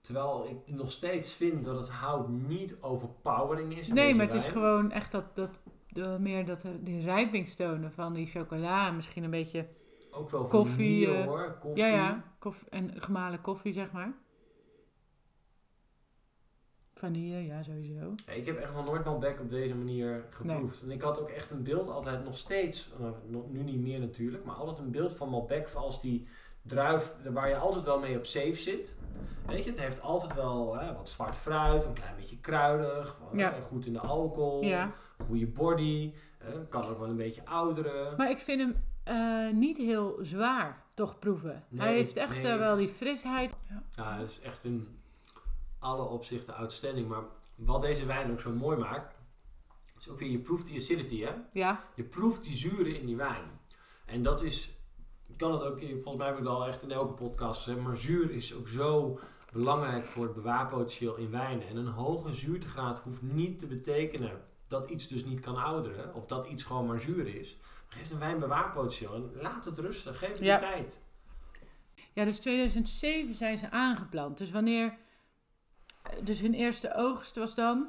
Terwijl 0.00 0.48
ik 0.48 0.74
nog 0.74 0.90
steeds 0.90 1.34
vind 1.34 1.64
dat 1.64 1.78
het 1.78 1.88
hout 1.88 2.28
niet 2.28 2.76
overpowering 2.80 3.78
is. 3.78 3.88
Nee, 3.88 4.14
maar 4.14 4.26
het 4.26 4.34
is 4.34 4.46
gewoon 4.46 4.90
echt 4.90 5.12
dat, 5.12 5.36
dat, 5.36 5.60
de, 5.88 6.16
meer 6.20 6.46
dat, 6.46 6.64
die 6.80 7.02
rijpingstonen 7.02 7.92
van 7.92 8.12
die 8.12 8.26
chocola. 8.26 8.86
en 8.88 8.96
Misschien 8.96 9.24
een 9.24 9.30
beetje, 9.30 9.66
Ook 10.14 10.30
wel 10.30 10.44
koffie, 10.44 11.04
vanille 11.06 11.22
eh, 11.22 11.26
hoor. 11.28 11.56
Koffie. 11.60 11.82
ja 11.84 11.88
ja, 11.88 12.24
en 12.70 13.00
gemalen 13.02 13.40
koffie 13.40 13.72
zeg 13.72 13.92
maar. 13.92 14.12
Vanille, 16.94 17.44
ja 17.46 17.62
sowieso. 17.62 18.14
Ja, 18.26 18.32
ik 18.32 18.46
heb 18.46 18.58
echt 18.58 18.74
nog 18.74 18.84
nooit 18.84 19.04
Malbec 19.04 19.40
op 19.40 19.50
deze 19.50 19.74
manier 19.74 20.24
geproefd. 20.30 20.82
En 20.82 20.90
ik 20.90 21.02
had 21.02 21.20
ook 21.20 21.28
echt 21.28 21.50
een 21.50 21.62
beeld 21.62 21.88
altijd 21.90 22.24
nog 22.24 22.36
steeds, 22.36 22.90
nog- 23.26 23.50
nu 23.50 23.62
niet 23.62 23.80
meer 23.80 24.00
natuurlijk, 24.00 24.44
maar 24.44 24.54
altijd 24.54 24.78
een 24.78 24.90
beeld 24.90 25.14
van 25.14 25.28
Malbec 25.28 25.68
als 25.68 26.00
die 26.00 26.28
druif 26.62 27.14
waar 27.32 27.48
je 27.48 27.56
altijd 27.56 27.84
wel 27.84 27.98
mee 27.98 28.16
op 28.18 28.26
safe 28.26 28.54
zit. 28.54 28.94
Weet 29.46 29.64
je, 29.64 29.70
het 29.70 29.78
heeft 29.80 30.00
altijd 30.00 30.34
wel 30.34 30.76
hè, 30.78 30.94
wat 30.94 31.08
zwart 31.08 31.36
fruit, 31.36 31.84
een 31.84 31.92
klein 31.92 32.16
beetje 32.16 32.40
kruidig, 32.40 33.18
Ja. 33.32 33.54
eh, 33.56 33.62
goed 33.62 33.86
in 33.86 33.92
de 33.92 34.00
alcohol, 34.00 34.62
Ja. 34.62 34.92
goede 35.26 35.46
body, 35.46 36.12
eh, 36.46 36.52
kan 36.68 36.84
ook 36.84 36.98
wel 36.98 37.08
een 37.08 37.16
beetje 37.16 37.46
ouderen. 37.46 38.16
Maar 38.16 38.30
ik 38.30 38.38
vind 38.38 38.60
hem 38.60 38.84
eh, 39.04 39.54
niet 39.54 39.78
heel 39.78 40.18
zwaar, 40.22 40.84
toch 40.94 41.18
proeven. 41.18 41.64
Nee, 41.68 41.80
Hij 41.80 41.94
heeft 41.94 42.16
echt 42.16 42.36
nee, 42.36 42.52
eh, 42.52 42.58
wel 42.58 42.76
die 42.76 42.88
frisheid. 42.88 43.54
Ja. 43.96 44.16
Is 44.16 44.40
echt 44.40 44.64
in 44.64 44.98
alle 45.78 46.02
opzichten 46.02 46.54
outstanding. 46.54 47.08
Maar 47.08 47.22
wat 47.54 47.82
deze 47.82 48.06
wijn 48.06 48.30
ook 48.30 48.40
zo 48.40 48.50
mooi 48.50 48.78
maakt, 48.78 49.16
is 49.98 50.08
ook 50.08 50.18
weer, 50.18 50.30
je 50.30 50.38
proeft 50.38 50.66
die 50.66 50.76
acidity 50.76 51.20
hè. 51.20 51.32
ja, 51.52 51.84
Je 51.94 52.04
proeft 52.04 52.42
die 52.42 52.54
zuren 52.54 53.00
in 53.00 53.06
die 53.06 53.16
wijn. 53.16 53.60
En 54.06 54.22
dat 54.22 54.42
is, 54.42 54.76
ik 55.28 55.36
kan 55.36 55.52
het 55.52 55.62
ook, 55.62 55.78
volgens 55.78 56.16
mij 56.16 56.26
heb 56.26 56.36
ik 56.36 56.42
het 56.42 56.52
al 56.52 56.66
echt 56.66 56.82
in 56.82 56.90
elke 56.90 57.12
podcast 57.12 57.62
gezegd, 57.62 57.80
maar 57.80 57.96
zuur 57.96 58.30
is 58.30 58.54
ook 58.54 58.68
zo 58.68 59.18
belangrijk 59.52 60.06
voor 60.06 60.24
het 60.24 60.34
bewaarpotentieel 60.34 61.16
in 61.16 61.30
wijnen. 61.30 61.68
En 61.68 61.76
een 61.76 61.86
hoge 61.86 62.32
zuurtegraad 62.32 62.98
hoeft 62.98 63.22
niet 63.22 63.58
te 63.58 63.66
betekenen 63.66 64.40
dat 64.72 64.90
iets 64.90 65.08
dus 65.08 65.24
niet 65.24 65.40
kan 65.40 65.56
ouderen, 65.56 66.14
of 66.14 66.26
dat 66.26 66.46
iets 66.46 66.62
gewoon 66.62 66.86
maar 66.86 67.00
zuur 67.00 67.34
is. 67.34 67.56
Geeft 67.88 68.10
een 68.10 68.18
wijn 68.18 68.38
bewaarpotentieel 68.38 69.14
en 69.14 69.30
laat 69.42 69.64
het 69.64 69.78
rusten, 69.78 70.14
geef 70.14 70.28
het 70.28 70.38
Ja. 70.38 70.58
de 70.58 70.66
tijd. 70.66 71.00
ja, 72.12 72.24
dus 72.24 72.38
2007 72.38 73.34
zijn 73.34 73.58
ze 73.58 73.70
aangeplant. 73.70 74.38
Dus 74.38 74.50
wanneer... 74.50 74.96
Dus 76.22 76.40
hun 76.40 76.54
eerste 76.54 76.94
oogst 76.94 77.36
was 77.36 77.54
dan... 77.54 77.88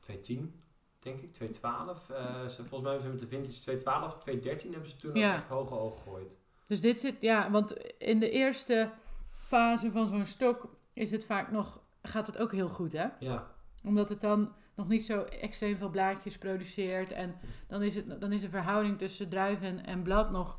210, 0.00 0.60
denk 1.00 1.20
ik, 1.20 1.32
212. 1.32 2.10
Eh, 2.10 2.46
ze, 2.46 2.56
volgens 2.56 2.80
mij 2.82 2.90
hebben 2.90 3.02
ze 3.02 3.08
met 3.08 3.18
de 3.18 3.26
vintage 3.28 3.60
212, 3.60 4.18
213 4.18 4.72
hebben 4.72 4.90
ze 4.90 4.96
toen 4.96 5.14
Ja. 5.14 5.30
ook 5.32 5.36
echt 5.38 5.48
hoge 5.48 5.74
ogen 5.74 6.02
gegooid. 6.02 6.38
Dus 6.66 6.80
dit 6.80 7.00
zit... 7.00 7.16
Ja, 7.20 7.50
want 7.50 7.72
in 7.98 8.20
de 8.20 8.30
eerste 8.30 8.90
fase 9.32 9.90
van 9.90 10.08
zo'n 10.08 10.24
stok 10.24 10.68
is 10.92 11.10
het 11.10 11.24
vaak 11.24 11.50
nog... 11.50 11.80
Gaat 12.02 12.26
het 12.26 12.38
ook 12.38 12.52
heel 12.52 12.68
goed, 12.68 12.92
hè? 12.92 13.06
Ja, 13.20 13.50
Omdat 13.84 14.08
het 14.08 14.20
dan 14.20 14.54
nog 14.76 14.88
niet 14.88 15.04
zo 15.04 15.20
extreem 15.20 15.76
veel 15.76 15.90
blaadjes 15.90 16.38
produceert. 16.38 17.12
En 17.12 17.34
dan 17.68 17.82
is, 17.82 17.94
het, 17.94 18.20
dan 18.20 18.32
is 18.32 18.40
de 18.40 18.48
verhouding 18.48 18.98
tussen 18.98 19.28
druif 19.28 19.60
en, 19.60 20.02
blad 20.02 20.30
nog, 20.30 20.58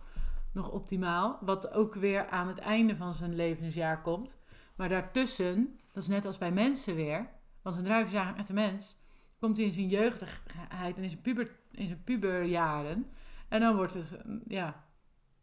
nog 0.54 0.72
optimaal. 0.72 1.38
Wat 1.42 1.72
ook 1.72 1.96
weer 1.96 2.28
aan 2.30 2.48
het 2.48 2.58
einde 2.58 2.96
van 2.96 3.14
zijn 3.14 3.36
levensjaar 3.36 4.02
komt. 4.02 4.38
Maar 4.76 4.90
daartussen, 4.90 5.80
dat 5.92 6.04
is 6.04 6.10
net 6.10 6.26
als 6.26 6.38
bij 6.38 6.52
mensen 6.52 6.96
weer. 6.96 7.30
Want 7.62 7.76
een 7.76 7.84
druif 7.84 8.06
is 8.08 8.14
eigenlijk 8.14 8.50
een 8.50 8.56
mens. 8.56 8.98
Komt 9.40 9.58
hij 9.58 9.66
in 9.66 9.72
zijn 9.74 9.88
jeugdigheid 9.88 10.98
en 10.98 11.04
in 11.04 11.10
zijn, 11.10 11.22
puber, 11.22 11.52
in 11.72 11.88
zijn 11.88 12.04
puberjaren. 12.04 13.12
En 13.48 13.60
dan 13.60 13.76
wordt 13.76 13.94
het, 13.94 14.18
ja, 14.48 14.86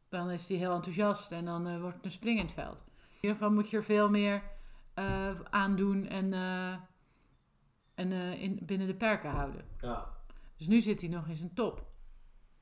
dan 0.08 0.30
is 0.30 0.48
hij 0.48 0.56
heel 0.56 0.74
enthousiast 0.74 1.32
en 1.32 1.44
dan 1.44 1.66
eh, 1.66 1.80
wordt 1.80 1.96
het 1.96 2.04
een 2.04 2.10
spring 2.10 2.38
in 2.38 2.44
het 2.44 2.54
veld. 2.54 2.84
In 2.86 3.14
ieder 3.20 3.36
geval 3.36 3.52
moet 3.52 3.70
je 3.70 3.76
er 3.76 3.84
veel 3.84 4.10
meer 4.10 4.42
eh 4.94 5.40
aan 5.50 5.76
doen 5.76 6.06
en, 6.06 6.32
eh, 6.32 6.74
en 7.94 8.12
eh, 8.12 8.42
in, 8.42 8.58
binnen 8.62 8.86
de 8.86 8.94
perken 8.94 9.30
houden. 9.30 9.64
Ja. 9.80 10.10
Dus 10.56 10.66
nu 10.66 10.80
zit 10.80 11.00
hij 11.00 11.10
nog 11.10 11.28
in 11.28 11.34
zijn 11.34 11.54
top. 11.54 11.86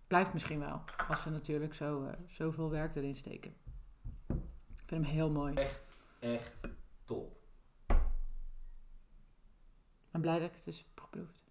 Blijft 0.07 0.33
misschien 0.33 0.59
wel, 0.59 0.83
als 1.09 1.23
ze 1.23 1.31
natuurlijk 1.31 1.75
zo, 1.75 2.05
eh, 2.05 2.13
zoveel 2.29 2.71
werk 2.71 2.97
erin 2.97 3.15
steken. 3.15 3.55
Ik 4.77 4.89
vind 4.99 5.05
hem 5.07 5.15
heel 5.15 5.31
mooi. 5.31 5.55
Echt, 5.55 5.97
echt 6.19 6.69
top. 7.05 7.41
Ik 10.05 10.11
ben 10.11 10.21
blij 10.21 10.39
dat 10.39 10.49
ik 10.49 10.57
het 10.65 10.77
heb 10.77 11.01
geproefd. 11.01 11.45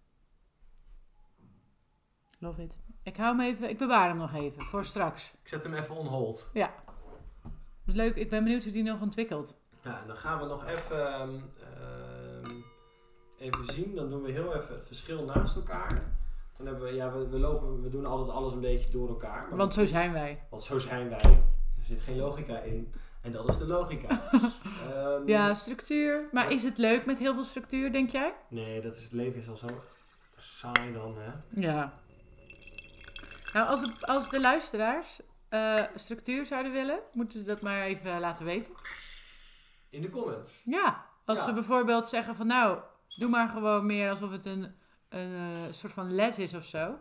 Love 2.38 2.62
it. 2.62 2.78
Ik 3.02 3.16
hou 3.16 3.36
hem 3.36 3.46
even, 3.46 3.68
ik 3.68 3.78
bewaar 3.78 4.08
hem 4.08 4.16
nog 4.16 4.34
even 4.34 4.62
voor 4.62 4.84
straks. 4.84 5.32
Ik 5.42 5.48
zet 5.48 5.62
hem 5.62 5.74
even 5.74 5.96
on 5.96 6.06
hold. 6.06 6.50
Leuk, 7.84 8.16
ik 8.16 8.30
ben 8.30 8.44
benieuwd 8.44 8.62
hoe 8.62 8.72
die 8.72 8.82
nog 8.82 9.00
ontwikkelt. 9.00 9.56
Ja, 9.82 10.04
dan 10.06 10.16
gaan 10.16 10.40
we 10.40 10.46
nog 10.46 10.66
even, 10.66 11.12
ehm, 11.12 11.40
ehm, 11.60 12.01
even 13.42 13.64
zien. 13.72 13.94
Dan 13.94 14.10
doen 14.10 14.22
we 14.22 14.30
heel 14.32 14.54
even 14.54 14.74
het 14.74 14.86
verschil 14.86 15.24
naast 15.24 15.56
elkaar. 15.56 16.02
Dan 16.56 16.66
hebben 16.66 16.84
we, 16.84 16.94
ja, 16.94 17.12
we, 17.12 17.28
we, 17.28 17.38
lopen, 17.38 17.82
we 17.82 17.88
doen 17.90 18.06
altijd 18.06 18.36
alles 18.36 18.52
een 18.52 18.60
beetje 18.60 18.90
door 18.90 19.08
elkaar. 19.08 19.46
maar 19.48 19.56
Want 19.56 19.74
zo 19.74 19.84
zijn 19.86 20.12
wij. 20.12 20.42
Want 20.50 20.62
zo 20.62 20.78
zijn 20.78 21.08
wij. 21.08 21.20
Er 21.78 21.84
zit 21.84 22.00
geen 22.00 22.16
logica 22.16 22.58
in. 22.58 22.92
En 23.20 23.30
dat 23.32 23.48
is 23.48 23.58
de 23.58 23.66
logica. 23.66 24.22
Ehm, 24.92 25.28
Ja, 25.28 25.54
structuur. 25.54 26.28
Maar 26.32 26.50
is 26.52 26.62
het 26.62 26.78
leuk 26.78 27.06
met 27.06 27.18
heel 27.18 27.34
veel 27.34 27.44
structuur, 27.44 27.92
denk 27.92 28.10
jij? 28.10 28.34
Nee, 28.48 28.80
dat 28.80 28.96
is, 28.96 29.02
het 29.02 29.12
leven 29.12 29.40
is 29.40 29.48
al 29.48 29.56
zo 29.56 29.66
saai 30.36 30.92
dan, 30.92 31.14
hè. 31.18 31.30
Ja. 31.60 31.92
Nou, 33.52 33.66
als 33.68 33.80
de, 33.80 33.92
als 34.00 34.30
de 34.30 34.40
luisteraars 34.40 35.20
eh, 35.48 35.74
structuur 35.94 36.44
zouden 36.44 36.72
willen, 36.72 36.98
moeten 37.12 37.38
ze 37.38 37.44
dat 37.46 37.60
maar 37.60 37.82
even 37.82 38.20
laten 38.20 38.44
weten. 38.44 38.72
In 39.90 40.02
de 40.02 40.08
comments. 40.08 40.62
Ja, 40.64 41.04
als 41.24 41.38
Ja. 41.38 41.44
ze 41.44 41.52
bijvoorbeeld 41.52 42.08
zeggen 42.08 42.36
van 42.36 42.46
nou, 42.46 42.78
doe 43.18 43.30
maar 43.30 43.48
gewoon 43.48 43.86
meer 43.86 44.10
alsof 44.10 44.30
het 44.30 44.44
een, 44.46 44.74
een 45.08 45.54
eh, 45.54 45.72
soort 45.72 45.92
van 45.92 46.14
les 46.14 46.38
is 46.38 46.54
of 46.54 46.64
zo. 46.64 46.98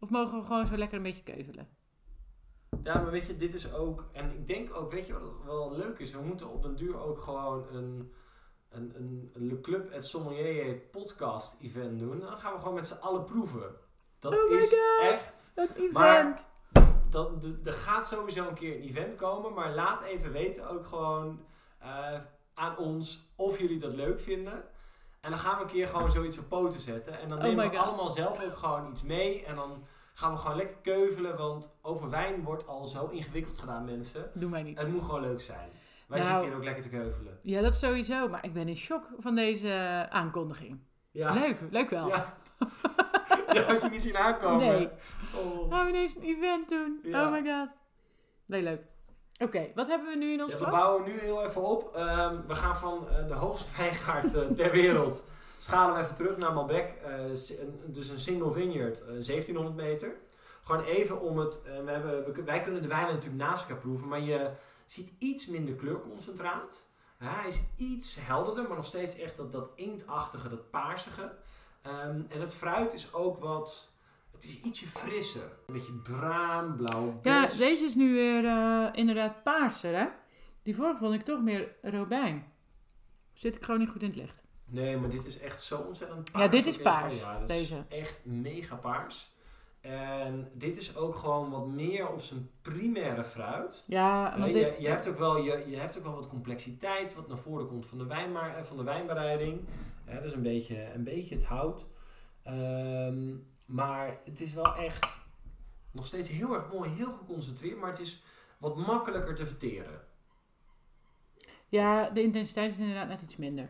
Of 0.00 0.10
mogen 0.10 0.38
we 0.38 0.44
gewoon 0.46 0.66
zo 0.66 0.76
lekker 0.76 0.96
een 0.96 1.02
beetje 1.02 1.22
keuvelen? 1.22 1.68
Ja, 2.82 2.94
maar 3.00 3.10
weet 3.10 3.26
je, 3.26 3.36
dit 3.36 3.54
is 3.54 3.72
ook... 3.72 4.04
En 4.12 4.30
ik 4.30 4.46
denk 4.46 4.74
ook, 4.74 4.92
weet 4.92 5.06
je 5.06 5.12
wat 5.12 5.44
wel 5.44 5.76
leuk 5.76 5.98
is? 5.98 6.12
We 6.12 6.20
moeten 6.20 6.48
op 6.50 6.62
den 6.62 6.76
duur 6.76 6.98
ook 7.00 7.20
gewoon 7.20 7.66
een... 7.72 8.12
Een, 8.68 8.92
een, 8.96 9.30
Le 9.34 9.60
Club 9.60 9.90
et 9.90 10.04
Sommelier 10.06 10.74
podcast 10.74 11.56
event 11.60 11.98
doen. 11.98 12.20
Dan 12.20 12.38
gaan 12.38 12.52
we 12.52 12.58
gewoon 12.58 12.74
met 12.74 12.86
z'n 12.86 13.00
allen 13.00 13.24
proeven. 13.24 13.74
Dat 14.18 14.32
Oh 14.32 14.50
is 14.50 14.62
God. 14.70 15.12
echt... 15.12 15.52
Dat 15.54 15.68
event! 15.74 15.92
Maar- 15.92 16.46
Dat, 17.10 17.40
de- 17.40 17.58
er 17.64 17.72
gaat 17.72 18.06
sowieso 18.06 18.48
een 18.48 18.54
keer 18.54 18.74
een 18.76 18.82
event 18.82 19.14
komen. 19.14 19.52
Maar 19.54 19.74
laat 19.74 20.00
even 20.02 20.32
weten 20.32 20.68
ook 20.70 20.86
gewoon 20.86 21.44
eh, 21.78 22.20
aan 22.54 22.76
ons 22.76 23.32
of 23.36 23.58
jullie 23.58 23.78
dat 23.78 23.92
leuk 23.92 24.20
vinden. 24.20 24.64
En 25.28 25.34
dan 25.34 25.42
gaan 25.42 25.56
we 25.56 25.62
een 25.64 25.70
keer 25.70 25.86
gewoon 25.88 26.10
zoiets 26.10 26.38
op 26.38 26.48
poten 26.48 26.80
zetten. 26.80 27.20
En 27.20 27.28
dan 27.28 27.38
Oh 27.38 27.44
nemen 27.44 27.70
we 27.70 27.76
God. 27.76 27.86
allemaal 27.86 28.10
zelf 28.10 28.42
ook 28.44 28.56
gewoon 28.56 28.90
iets 28.90 29.02
mee. 29.02 29.44
En 29.44 29.54
dan 29.54 29.84
gaan 30.14 30.32
we 30.32 30.38
gewoon 30.38 30.56
lekker 30.56 30.76
keuvelen. 30.82 31.36
Want 31.36 31.70
over 31.82 32.10
wijn 32.10 32.42
wordt 32.44 32.66
al 32.66 32.86
zo 32.86 33.06
ingewikkeld 33.06 33.58
gedaan, 33.58 33.84
mensen. 33.84 34.30
Doe 34.34 34.50
mij 34.50 34.62
niet. 34.62 34.78
Het 34.78 34.88
moet 34.92 35.02
gewoon 35.02 35.20
leuk 35.20 35.40
zijn. 35.40 35.68
Wij 36.06 36.18
Nou. 36.18 36.30
zitten 36.30 36.48
hier 36.48 36.56
ook 36.56 36.64
lekker 36.64 36.82
te 36.82 36.88
keuvelen. 36.88 37.38
Ja, 37.42 37.60
dat 37.60 37.74
sowieso. 37.74 38.28
Maar 38.28 38.44
ik 38.44 38.52
ben 38.52 38.68
in 38.68 38.76
shock 38.76 39.08
van 39.18 39.34
deze 39.34 39.68
eh, 39.68 40.02
aankondiging. 40.02 40.78
Ja. 41.10 41.32
Leuk, 41.32 41.56
leuk 41.70 41.90
wel. 41.90 42.08
Ja. 42.08 42.34
ja, 43.52 43.62
had 43.62 43.82
je 43.82 43.88
niet 43.90 44.02
zien 44.02 44.16
aankomen. 44.16 44.66
Nee. 44.66 44.88
Oh. 45.36 45.72
Gaan 45.72 45.84
we 45.84 45.90
ineens 45.90 46.16
een 46.16 46.22
event 46.22 46.68
doen? 46.68 46.98
Ja. 47.02 47.24
Oh 47.26 47.32
my 47.32 47.42
god. 47.52 47.68
Nee, 48.46 48.62
leuk. 48.62 48.80
Oké, 49.38 49.68
wat 49.74 49.86
hebben 49.86 50.08
we 50.08 50.16
nu 50.16 50.32
in 50.32 50.42
ons 50.42 50.52
Ja, 50.52 50.58
we 50.58 50.70
bouwen 50.70 51.04
nu 51.04 51.18
heel 51.20 51.44
even 51.44 51.62
op. 51.62 51.94
Ehm, 51.94 52.46
we 52.46 52.54
gaan 52.54 52.76
van 52.76 53.08
eh, 53.08 53.26
de 53.28 53.34
hoogste 53.34 53.70
wijngaard 53.78 54.34
eh, 54.34 54.46
ter 54.46 54.70
wereld. 54.70 55.24
Schalen 55.58 55.94
we 55.94 56.00
even 56.02 56.14
terug 56.14 56.36
naar 56.36 56.52
Malbec. 56.52 56.94
eh, 57.04 57.14
dus 57.86 58.08
een 58.08 58.18
single 58.18 58.52
vineyard, 58.52 59.00
eh, 59.00 59.06
1700 59.06 59.76
meter. 59.76 60.16
Gewoon 60.62 60.84
even 60.84 61.20
om 61.20 61.38
het. 61.38 61.62
we 61.62 61.90
hebben, 61.90 62.34
we, 62.34 62.42
wij 62.42 62.60
kunnen 62.60 62.82
de 62.82 62.88
wijnen 62.88 63.14
natuurlijk 63.14 63.42
naast 63.42 63.62
elkaar 63.62 63.82
proeven, 63.82 64.08
maar 64.08 64.20
je 64.20 64.50
ziet 64.86 65.12
iets 65.18 65.46
minder 65.46 65.74
kleurconcentraat. 65.74 66.86
Hij 67.18 67.48
is 67.48 67.62
iets 67.76 68.18
helderder, 68.20 68.68
maar 68.68 68.76
nog 68.76 68.86
steeds 68.86 69.16
echt 69.18 69.36
dat, 69.36 69.52
dat 69.52 69.70
inktachtige, 69.74 70.48
dat 70.48 70.70
paarsige. 70.70 71.32
Ehm, 71.82 72.22
en 72.28 72.40
het 72.40 72.54
fruit 72.54 72.92
is 72.94 73.12
ook 73.14 73.38
wat. 73.38 73.90
Het 74.38 74.44
is 74.46 74.60
ietsje 74.60 74.86
frisser. 74.86 75.42
Een 75.66 75.74
beetje 75.74 75.92
bruin, 75.92 76.76
blauw. 76.76 77.18
Ja, 77.22 77.46
deze 77.46 77.84
is 77.84 77.94
nu 77.94 78.12
weer 78.12 78.44
eh, 78.44 78.88
inderdaad 78.92 79.42
paarser, 79.42 79.96
hè? 79.98 80.06
Die 80.62 80.74
vorige 80.76 80.98
vond 80.98 81.14
ik 81.14 81.22
toch 81.22 81.42
meer 81.42 81.74
robijn. 81.82 82.52
Zit 83.32 83.56
ik 83.56 83.64
gewoon 83.64 83.80
niet 83.80 83.88
goed 83.88 84.02
in 84.02 84.08
het 84.08 84.16
licht. 84.16 84.44
Nee, 84.64 84.96
maar 84.96 85.10
dit 85.10 85.24
is 85.24 85.38
echt 85.38 85.62
zo 85.62 85.78
ontzettend 85.78 86.30
Ja, 86.34 86.48
dit 86.48 86.66
is 86.66 86.78
paars, 86.78 87.20
Ja, 87.20 87.38
dat 87.38 87.48
deze. 87.48 87.84
is 87.88 87.98
echt 87.98 88.24
mega 88.24 88.76
paars. 88.76 89.36
En 89.80 90.50
dit 90.54 90.76
is 90.76 90.96
ook 90.96 91.14
gewoon 91.14 91.50
wat 91.50 91.66
meer 91.66 92.08
op 92.08 92.20
zijn 92.20 92.50
primaire 92.62 93.24
fruit. 93.24 93.84
Ja, 93.86 94.24
Ja, 94.24 94.38
want 94.38 94.54
je, 94.54 94.60
dit... 94.64 94.76
je, 94.80 94.88
hebt 94.88 95.08
ook 95.08 95.18
wel, 95.18 95.42
je, 95.42 95.64
je 95.68 95.76
hebt 95.76 95.96
ook 95.98 96.04
wel 96.04 96.14
wat 96.14 96.28
complexiteit 96.28 97.14
wat 97.14 97.28
naar 97.28 97.38
voren 97.38 97.66
komt 97.68 97.86
van 97.86 97.98
de, 97.98 98.06
wijnma- 98.06 98.56
eh, 98.56 98.62
van 98.64 98.76
de 98.76 98.82
wijnbereiding. 98.82 99.60
Hè, 100.04 100.22
dus 100.22 100.32
een 100.32 100.42
beetje, 100.42 100.92
een 100.94 101.04
beetje 101.04 101.34
het 101.34 101.44
hout. 101.44 101.86
Ehm, 102.42 103.34
maar 103.68 104.20
het 104.24 104.40
is 104.40 104.52
wel 104.54 104.74
echt 104.76 105.18
nog 105.90 106.06
steeds 106.06 106.28
heel 106.28 106.54
erg 106.54 106.72
mooi, 106.72 106.90
heel 106.90 107.12
geconcentreerd. 107.12 107.78
Maar 107.78 107.90
het 107.90 107.98
is 108.00 108.22
wat 108.58 108.76
makkelijker 108.76 109.34
te 109.34 109.46
verteren. 109.46 110.00
Ja, 111.68 112.10
de 112.10 112.22
intensiteit 112.22 112.72
is 112.72 112.78
inderdaad 112.78 113.08
net 113.08 113.22
iets 113.22 113.36
minder. 113.36 113.68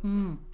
Mm. 0.00 0.46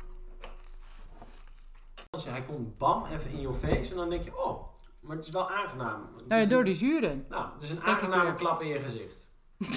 Als 2.11 2.25
je- 2.25 2.31
Hij 2.31 2.43
komt 2.45 2.79
bam 2.79 3.05
even 3.07 3.31
in 3.31 3.41
je 3.41 3.53
face 3.55 3.91
en 3.91 3.97
dan 3.97 4.11
denk 4.11 4.25
je, 4.25 4.45
oh, 4.45 4.69
maar 5.01 5.17
het 5.17 5.25
is 5.27 5.33
wel 5.33 5.51
aangenaam. 5.51 6.09
Nou 6.27 6.41
ja, 6.41 6.47
door 6.49 6.59
een- 6.59 6.65
die 6.65 6.75
zuren. 6.75 7.27
Nou, 7.29 7.53
het 7.53 7.63
is 7.63 7.71
een 7.71 7.83
aangename 7.83 8.35
klap 8.35 8.61
in 8.63 8.69
je 8.69 8.81
gezicht. 8.81 9.29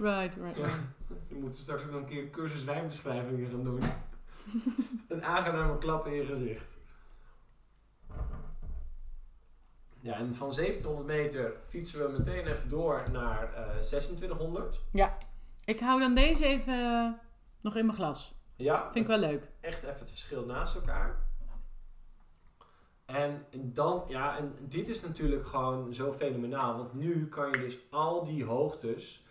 Right, 0.00 0.34
right, 0.36 0.56
right. 0.56 0.80
Je 1.38 1.44
moet 1.44 1.56
straks 1.56 1.82
ook 1.84 1.90
nog 1.90 2.00
een 2.00 2.06
keer 2.06 2.22
een 2.22 2.30
cursus 2.30 2.64
wijnbeschrijvingen 2.64 3.50
gaan 3.50 3.62
doen. 3.62 3.80
een 5.08 5.24
aangename 5.24 5.78
klap 5.78 6.06
in 6.06 6.12
je 6.12 6.26
gezicht. 6.26 6.76
Ja, 10.00 10.14
en 10.14 10.34
van 10.34 10.50
1700 10.54 11.06
meter 11.06 11.56
fietsen 11.64 12.00
we 12.06 12.18
meteen 12.18 12.46
even 12.46 12.68
door 12.68 13.02
naar 13.12 13.54
eh 13.54 13.70
2600. 13.70 14.80
Ik 15.64 15.80
hou 15.80 16.00
dan 16.00 16.14
deze 16.14 16.44
even 16.44 16.72
eh, 16.72 17.10
nog 17.60 17.76
in 17.76 17.84
mijn 17.86 17.96
glas. 17.98 18.34
Ja, 18.56 18.82
Vind 18.92 19.04
ik 19.04 19.06
wel 19.06 19.18
leuk. 19.18 19.50
echt 19.60 19.82
even 19.82 19.98
het 19.98 20.08
verschil 20.08 20.44
naast 20.44 20.74
elkaar. 20.74 21.26
En 23.04 23.46
dan, 23.52 24.04
ja, 24.08 24.36
en 24.38 24.56
dit 24.60 24.88
is 24.88 25.00
natuurlijk 25.00 25.46
gewoon 25.46 25.94
zo 25.94 26.12
fenomenaal. 26.12 26.76
Want 26.76 26.94
nu 26.94 27.28
kan 27.28 27.50
je 27.50 27.58
dus 27.58 27.78
al 27.90 28.24
die 28.24 28.44
hoogtes 28.44 29.27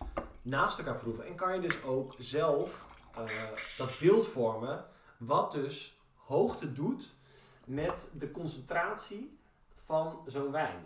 naast 0.47 0.77
elkaar 0.77 0.99
proeven. 0.99 1.25
En 1.25 1.35
kan 1.35 1.53
je 1.53 1.61
dus 1.61 1.83
ook 1.83 2.13
zelf 2.17 2.87
eh, 3.15 3.23
dat 3.77 3.97
beeld 3.99 4.27
vormen. 4.27 4.85
Wat 5.17 5.51
dus 5.51 6.01
hoogte 6.15 6.73
doet 6.73 7.13
met 7.65 8.11
de 8.13 8.31
concentratie 8.31 9.39
van 9.73 10.19
zo'n 10.25 10.51
wijn. 10.51 10.85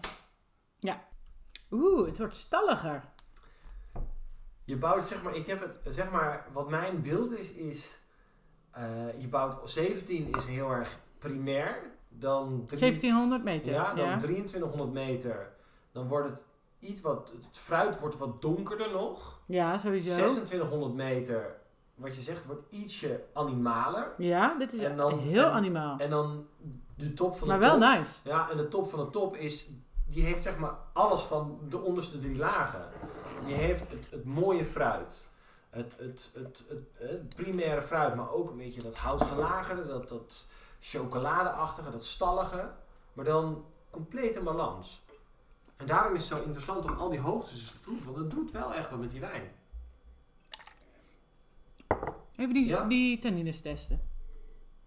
Oeh, 1.72 2.08
het 2.08 2.18
wordt 2.18 2.36
stalliger. 2.36 3.04
Je 4.64 4.78
bouwt, 4.78 5.04
zeg 5.04 5.24
maar, 5.24 5.36
ik 5.36 5.46
heb 5.46 5.60
het, 5.60 5.80
zeg 5.96 6.12
maar, 6.12 6.48
wat 6.54 6.70
mijn 6.70 7.02
beeld 7.02 7.32
is, 7.40 7.52
is, 7.52 7.92
eh, 8.72 9.22
je 9.22 9.28
bouwt 9.28 9.70
17 9.70 10.34
is 10.36 10.46
heel 10.46 10.72
erg 10.72 10.98
primair. 11.18 11.92
Dan 12.10 12.66
drie- 12.66 12.80
1700 12.80 13.44
meter. 13.44 13.72
Ja, 13.72 13.94
dan 13.94 14.06
ja. 14.06 14.18
2300 14.18 14.92
meter. 14.92 15.54
Dan 15.92 16.08
wordt 16.08 16.30
het 16.30 16.44
iets 16.82 17.02
wat, 17.02 17.32
het 17.48 17.58
fruit 17.58 18.00
wordt 18.00 18.18
wat 18.18 18.42
donkerder 18.42 18.92
nog. 18.92 19.40
Ja, 19.46 19.78
sowieso. 19.78 20.14
2600 20.14 20.94
meter, 20.94 21.56
wat 21.96 22.16
je 22.16 22.22
zegt, 22.22 22.46
wordt 22.46 22.72
ietsje 22.74 23.24
animaler. 23.34 24.14
Ja, 24.18 24.56
dit 24.58 24.74
is 24.74 24.82
En 24.82 24.98
dan- 24.98 25.20
heel 25.20 25.46
en- 25.46 25.52
animaal. 25.52 25.98
En 25.98 26.10
dan 26.10 26.48
de 26.96 27.14
top 27.14 27.38
van 27.38 27.48
maar 27.48 27.60
de 27.60 27.66
wel 27.66 27.80
top. 27.80 27.98
nice. 27.98 28.20
Ja, 28.24 28.50
en 28.50 28.58
de 28.58 28.68
top 28.68 28.88
van 28.90 29.00
de 29.06 29.10
top 29.10 29.36
is, 29.36 29.70
die 30.08 30.24
heeft 30.24 30.42
zeg 30.42 30.58
maar 30.58 30.76
alles 30.94 31.22
van 31.22 31.60
de 31.70 31.80
onderste 31.82 32.20
drie 32.20 32.38
lagen. 32.38 32.90
Die 33.46 33.54
heeft 33.56 33.90
het, 33.90 34.08
het 34.10 34.26
mooie 34.26 34.66
fruit. 34.66 35.28
het, 35.70 35.96
het, 36.00 36.32
het, 36.34 36.64
het, 36.70 36.80
het 36.94 37.36
primaire 37.36 37.82
fruit, 37.82 38.16
maar 38.16 38.32
ook 38.32 38.50
een 38.50 38.58
beetje 38.58 38.82
dat 38.84 38.96
houtgelagerde, 38.96 39.86
dat, 39.86 40.10
dat 40.10 40.46
chocoladeachtige, 40.80 41.92
dat 41.92 42.06
stallige. 42.06 42.70
Maar 43.14 43.26
dan 43.26 43.66
compleet 43.90 44.36
in 44.36 44.44
balans. 44.44 45.02
En 45.82 45.88
daarom 45.88 46.14
is 46.16 46.30
het 46.30 46.38
zo 46.38 46.44
interessant 46.44 46.86
om 46.86 46.94
al 46.98 47.10
die 47.10 47.20
hoogtes 47.20 47.72
te 47.72 47.80
proeven. 47.80 48.06
Want 48.06 48.18
het 48.18 48.30
doet 48.32 48.52
wel 48.52 48.74
echt 48.74 48.90
wat 48.90 49.00
met 49.00 49.12
die 49.12 49.20
wijn. 49.20 49.52
Even 52.36 52.54
die, 52.54 52.66
Ja. 52.66 52.84
die 52.88 53.20
tannines 53.20 53.62
testen. 53.62 54.02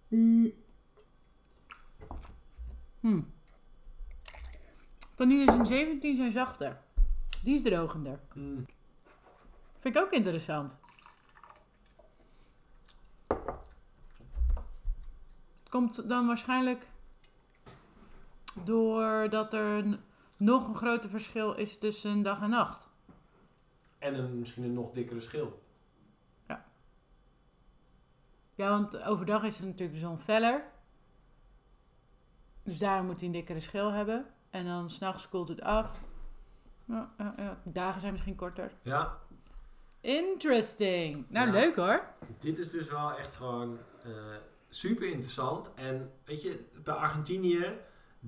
Mm. 0.09 0.53
Hm. 3.01 3.23
Tannines 5.15 5.55
in 5.55 5.67
17 5.67 6.17
zijn 6.17 6.33
zachter. 6.33 6.81
Die 7.43 7.55
is 7.55 7.63
drogender. 7.63 8.21
Mm. 8.35 8.67
Vind 9.77 9.97
ik 9.97 10.03
ook 10.03 10.13
interessant. 10.13 10.79
Het 15.59 15.69
komt 15.69 16.09
dan 16.09 16.27
waarschijnlijk 16.27 16.87
doordat 18.65 19.53
er 19.55 19.85
een, 19.85 20.01
nog 20.37 20.69
een 20.69 20.77
groter 20.77 21.11
verschil 21.11 21.53
is 21.55 21.79
tussen 21.79 22.23
dag 22.23 22.41
en 22.43 22.51
nacht. 22.51 22.89
En 23.99 24.15
een, 24.19 24.39
misschien 24.39 24.65
een 24.65 24.73
nog 24.75 24.91
dikkere 24.93 25.21
schil. 25.21 25.63
Ja, 28.57 28.69
want 28.69 29.03
overdag 29.03 29.43
is 29.43 29.57
het 29.57 29.67
natuurlijk 29.67 29.93
de 30.01 30.07
zon 30.07 30.19
feller. 30.19 30.65
Dus 32.63 32.79
daarom 32.79 33.07
moet 33.07 33.17
hij 33.19 33.27
een 33.29 33.35
dikkere 33.35 33.61
schil 33.61 33.91
hebben. 33.93 34.27
En 34.51 34.65
dan 34.65 34.91
s'nachts 34.91 35.29
koelt 35.29 35.49
het 35.49 35.61
af. 35.61 36.01
Ja, 36.85 37.13
ja, 37.19 37.35
ja. 37.37 37.61
Dagen 37.65 38.01
zijn 38.01 38.13
misschien 38.13 38.37
korter. 38.37 38.73
Ja, 38.83 39.19
Interesting. 40.01 41.25
Nou, 41.29 41.47
Ja. 41.47 41.53
leuk 41.53 41.77
hoor. 41.77 42.05
dit 42.39 42.59
is 42.59 42.71
dus 42.71 42.89
wel 42.89 43.13
echt 43.13 43.35
gewoon 43.35 43.79
eh, 44.05 44.11
super 44.69 45.07
interessant. 45.09 45.75
En 45.75 46.13
weet 46.25 46.43
je, 46.43 46.65
bij 46.85 46.95
Argentinië 46.95 47.77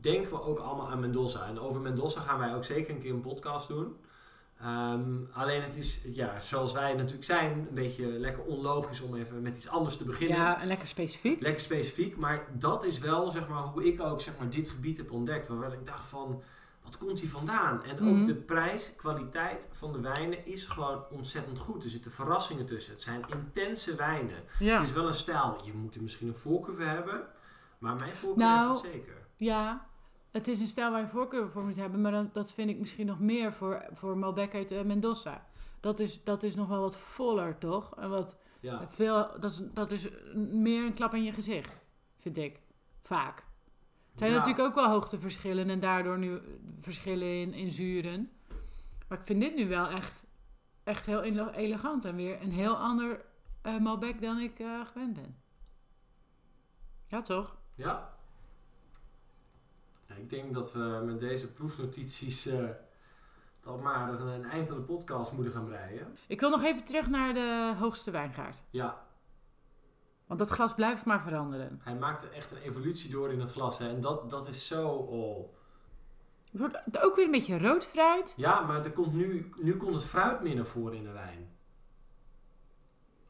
denken 0.01 0.31
we 0.33 0.43
ook 0.43 0.59
allemaal 0.59 0.91
aan 0.91 1.01
Mendoza. 1.01 1.47
En 1.47 1.59
over 1.61 1.81
Mendoza 1.81 2.21
gaan 2.21 2.39
wij 2.39 2.55
ook 2.55 2.65
zeker 2.65 2.95
een 2.95 3.01
keer 3.01 3.13
een 3.13 3.21
podcast 3.21 3.69
doen. 3.69 3.97
Ehm, 4.61 5.15
alleen 5.33 5.63
het 5.63 5.77
is, 5.77 6.01
ja, 6.05 6.41
zoals 6.41 6.73
wij 6.73 6.95
natuurlijk 6.95 7.25
zijn, 7.25 7.53
een 7.53 7.75
beetje 7.75 8.07
lekker 8.07 8.43
onlogisch 8.45 9.01
om 9.01 9.15
even 9.17 9.43
met 9.43 9.57
iets 9.57 9.69
anders 9.69 9.97
te 9.97 10.05
beginnen. 10.05 10.37
Ja, 10.37 10.61
en 10.61 10.67
lekker 10.67 10.89
specifiek. 10.89 11.41
Lekker 11.41 11.61
specifiek, 11.63 12.17
maar 12.17 12.47
dat 12.53 12.85
is 12.85 12.99
wel 12.99 13.31
zeg 13.31 13.49
maar, 13.49 13.63
hoe 13.63 13.85
ik 13.87 14.01
ook 14.03 14.21
zeg 14.21 14.39
maar, 14.39 14.51
dit 14.51 14.69
gebied 14.69 14.97
heb 14.97 15.11
ontdekt. 15.11 15.49
Waar 15.49 15.73
ik 15.73 15.87
dacht 15.87 16.07
van, 16.07 16.43
wat 16.85 16.99
komt 16.99 17.21
hier 17.21 17.29
vandaan? 17.29 17.85
En 17.85 17.97
Mhm. 18.05 18.21
ook 18.21 18.27
de 18.27 18.35
prijs, 18.35 18.95
kwaliteit 18.97 19.69
van 19.73 19.93
de 19.93 20.01
wijnen 20.01 20.47
is 20.47 20.65
gewoon 20.65 21.05
ontzettend 21.11 21.59
goed. 21.59 21.85
Er 21.85 21.91
zitten 21.91 22.11
verrassingen 22.11 22.67
tussen. 22.67 22.93
Het 22.93 23.03
zijn 23.03 23.25
intense 23.29 23.95
wijnen. 23.95 24.43
Ja. 24.59 24.79
Het 24.79 24.87
is 24.87 24.93
wel 24.95 25.07
een 25.09 25.15
stijl, 25.15 25.61
je 25.65 25.73
moet 25.73 25.95
er 25.95 26.03
misschien 26.03 26.29
een 26.29 26.35
voorkeur 26.35 26.75
voor 26.75 26.85
hebben. 26.85 27.23
Maar 27.79 27.95
mijn 27.97 28.13
voorkeur 28.15 28.47
Nou, 28.47 28.71
heeft 28.71 28.83
het 28.83 28.93
zeker. 28.93 29.26
Ja, 29.37 29.87
het 30.31 30.49
is 30.49 30.61
een 30.61 30.67
stijl 30.67 30.91
waar 30.91 31.01
je 31.01 31.09
voorkeur 31.09 31.51
voor 31.51 31.65
moet 31.65 31.77
hebben, 31.77 32.01
maar 32.01 32.13
dan, 32.13 32.31
dat 32.33 32.53
vind 32.53 32.71
ik 32.71 32.79
misschien 32.79 33.07
nog 33.07 33.21
meer 33.21 33.53
voor, 33.53 33.87
voor 33.93 34.19
Malbec 34.19 34.55
uit 34.55 34.71
eh, 34.73 34.83
Mendoza. 34.83 35.47
Dat 35.81 36.01
is, 36.01 36.25
dat 36.25 36.43
is 36.43 36.55
nog 36.55 36.69
wel 36.69 36.81
wat 36.81 36.99
voller, 36.99 37.59
toch? 37.59 37.97
En 37.97 38.11
wat 38.11 38.39
Ja, 38.61 38.89
veel, 38.89 39.41
dat, 39.41 39.51
is, 39.53 39.61
dat 39.75 39.93
is 39.93 40.09
meer 40.35 40.85
een 40.87 40.95
klap 40.95 41.15
in 41.15 41.23
je 41.23 41.33
gezicht, 41.33 41.85
vind 42.17 42.37
ik. 42.37 42.61
Vaak. 43.03 43.37
Het 44.11 44.19
zijn 44.19 44.31
Ja. 44.31 44.37
natuurlijk 44.39 44.69
ook 44.69 44.75
wel 44.75 44.89
hoogteverschillen 44.91 45.71
en 45.71 45.81
daardoor 45.81 46.19
nu 46.19 46.41
verschillen 46.79 47.41
in, 47.41 47.53
in 47.55 47.71
zuren. 47.71 48.31
Maar 49.09 49.19
ik 49.19 49.25
vind 49.25 49.41
dit 49.41 49.55
nu 49.55 49.69
wel 49.69 49.89
echt, 49.89 50.25
echt 50.85 51.07
heel 51.07 51.23
ele- 51.23 51.51
elegant 51.51 52.05
en 52.05 52.17
weer 52.17 52.43
een 52.43 52.53
heel 52.53 52.77
ander 52.77 53.25
eh 53.63 53.79
Malbec 53.79 54.21
dan 54.21 54.39
ik 54.39 54.59
eh, 54.59 54.87
gewend 54.87 55.15
ben. 55.15 55.37
Ja, 57.05 57.21
toch? 57.23 57.57
ja. 57.75 58.15
Ik 60.15 60.31
denk 60.31 60.55
dat 60.55 60.73
we 60.73 61.03
met 61.05 61.21
deze 61.21 61.53
proefnotities 61.53 62.47
eh 62.47 62.69
dan 63.61 63.83
maar 63.83 64.09
een, 64.09 64.27
een 64.27 64.45
eind 64.45 64.71
aan 64.71 64.77
de 64.77 64.83
podcast 64.83 65.33
moeten 65.33 65.53
gaan 65.53 65.65
breien. 65.67 66.17
Ik 66.27 66.41
wil 66.41 66.51
nog 66.51 66.63
even 66.63 66.85
terug 66.85 67.09
naar 67.09 67.35
de 67.35 67.75
hoogste 67.79 68.11
wijngaard. 68.11 68.57
Ja, 68.71 69.05
Want 70.27 70.39
dat 70.41 70.49
glas 70.51 70.75
blijft 70.75 71.05
maar 71.05 71.21
veranderen. 71.23 71.81
hij 71.83 71.95
maakte 71.95 72.29
echt 72.29 72.51
een 72.51 72.59
evolutie 72.59 73.11
door 73.11 73.33
in 73.33 73.41
het 73.41 73.51
glas. 73.51 73.79
Hè. 73.79 73.89
En 73.89 74.01
dat, 74.01 74.31
dat 74.31 74.49
is 74.49 74.67
zo... 74.67 74.89
Oh. 74.89 75.55
Het 76.51 76.61
wordt 76.61 77.03
ook 77.05 77.17
weer 77.17 77.25
een 77.25 77.31
beetje 77.31 77.59
rood 77.59 77.85
fruit. 77.87 78.35
Ja, 78.37 78.61
maar 78.61 78.85
er 78.85 78.93
komt 78.93 79.13
nu, 79.15 79.51
nu 79.57 79.77
komt 79.77 79.95
het 79.95 80.05
fruit 80.05 80.43
meer 80.43 80.55
naar 80.55 80.67
voren 80.67 80.97
in 80.97 81.05
de 81.05 81.13
wijn. 81.13 81.49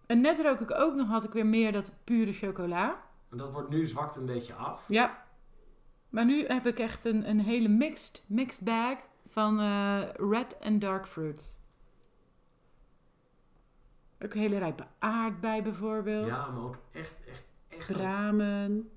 En 0.07 0.21
net 0.21 0.41
rook 0.41 0.61
ik 0.61 0.75
ook 0.75 0.95
nog, 0.95 1.09
had 1.09 1.25
ik 1.25 1.33
weer 1.33 1.47
meer 1.47 1.73
dat 1.73 1.93
pure 2.05 2.33
chocola. 2.33 3.05
En 3.31 3.37
dat 3.37 3.53
wordt 3.53 3.69
nu 3.69 3.87
zwakt 3.87 4.17
een 4.17 4.27
beetje 4.27 4.55
af. 4.55 4.85
Ja. 4.89 5.26
Maar 6.17 6.25
nu 6.25 6.47
heb 6.47 6.67
ik 6.67 6.79
echt 6.79 7.05
een, 7.05 7.29
een 7.29 7.41
hele 7.41 7.69
mixed, 7.69 8.25
mixed 8.27 8.65
bag 8.65 8.99
van 9.27 9.61
eh, 9.61 10.03
red 10.13 10.59
en 10.59 10.79
dark 10.79 11.07
fruits. 11.07 11.57
Ook 14.19 14.35
een 14.35 14.41
hele 14.41 14.59
rijpe 14.59 14.87
aardbei 14.99 15.63
bijvoorbeeld. 15.63 16.27
Ja, 16.27 16.51
maar 16.51 16.63
ook 16.63 16.79
echt, 16.93 17.25
echt, 17.25 17.45
echt... 17.69 17.93
Bramen. 17.93 18.91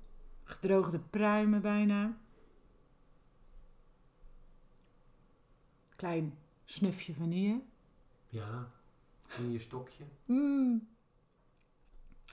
Gedroogde 0.44 0.98
pruimen 0.98 1.60
bijna. 1.60 2.16
Klein 5.96 6.38
snufje 6.64 7.14
vanille. 7.14 7.60
Ja, 8.28 8.68
in 9.38 9.52
je 9.52 9.58
stokje. 9.58 10.04
Mm. 10.24 10.88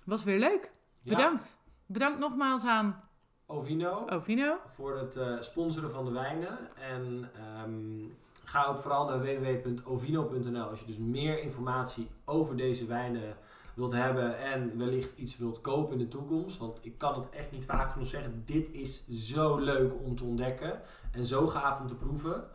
Was 0.05 0.23
weer 0.23 0.39
leuk. 0.39 0.71
Ja. 1.01 1.15
Bedankt. 1.15 1.59
Bedankt 1.85 2.19
nogmaals 2.19 2.63
aan 2.63 3.06
Ovino. 3.49 4.05
Ovino. 4.09 4.57
voor 4.75 4.97
het 4.97 5.15
eh, 5.15 5.35
sponsoren 5.39 5.91
van 5.91 6.05
de 6.05 6.11
wijnen. 6.11 6.57
En 6.75 7.29
ehm, 7.35 8.09
ga 8.43 8.65
ook 8.65 8.77
vooral 8.77 9.09
naar 9.09 9.19
www.ovino.nl 9.21 10.69
als 10.69 10.79
je 10.79 10.85
dus 10.85 10.97
meer 10.97 11.41
informatie 11.41 12.07
over 12.25 12.57
deze 12.57 12.85
wijnen 12.85 13.37
wilt 13.73 13.91
hebben 13.91 14.37
en 14.39 14.77
wellicht 14.77 15.17
iets 15.17 15.37
wilt 15.37 15.61
kopen 15.61 15.93
in 15.93 15.99
de 15.99 16.07
toekomst. 16.07 16.57
Want 16.57 16.79
ik 16.81 16.97
kan 16.97 17.15
het 17.15 17.29
echt 17.29 17.51
niet 17.51 17.65
vaak 17.65 17.91
genoeg 17.91 18.07
zeggen. 18.07 18.41
Dit 18.45 18.71
is 18.71 19.07
zo 19.07 19.57
leuk 19.57 19.93
om 20.03 20.15
te 20.15 20.23
ontdekken 20.23 20.81
en 21.11 21.25
zo 21.25 21.47
gaaf 21.47 21.79
om 21.79 21.87
te 21.87 21.95
proeven. 21.95 22.47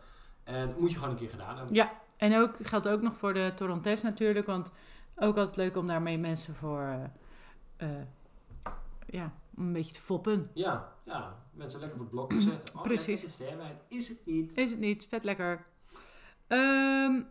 En 0.43 0.75
moet 0.77 0.89
je 0.91 0.95
gewoon 0.97 1.09
een 1.11 1.19
keer 1.19 1.29
gedaan 1.29 1.57
hebben. 1.57 1.75
Ja, 1.75 1.91
en 2.17 2.37
ook 2.37 2.55
geldt 2.61 2.87
ook 2.87 3.01
nog 3.01 3.15
voor 3.15 3.33
de 3.33 3.51
Torrontés 3.55 4.01
natuurlijk. 4.01 4.45
Want 4.45 4.71
ook 5.15 5.37
altijd 5.37 5.55
leuk 5.55 5.77
om 5.77 5.87
daarmee 5.87 6.17
mensen 6.17 6.55
voor... 6.55 6.81
eh, 7.77 7.89
eh, 7.89 8.05
ja, 9.07 9.31
een 9.57 9.73
beetje 9.73 9.93
te 9.93 10.01
foppen. 10.01 10.51
Ja, 10.53 10.93
ja, 11.05 11.43
mensen 11.53 11.79
lekker 11.79 11.97
voor 11.97 12.05
het 12.07 12.15
blok 12.15 12.29
te 12.29 12.41
zetten. 12.41 12.75
Oh, 12.75 12.81
Precies. 12.81 13.37
lekker. 13.37 13.77
Is 13.87 14.07
het 14.09 14.25
niet? 14.25 14.57
Is 14.57 14.69
het 14.71 14.79
niet? 14.79 15.05
Vet 15.09 15.23
lekker. 15.23 15.65
Ehm 16.47 17.21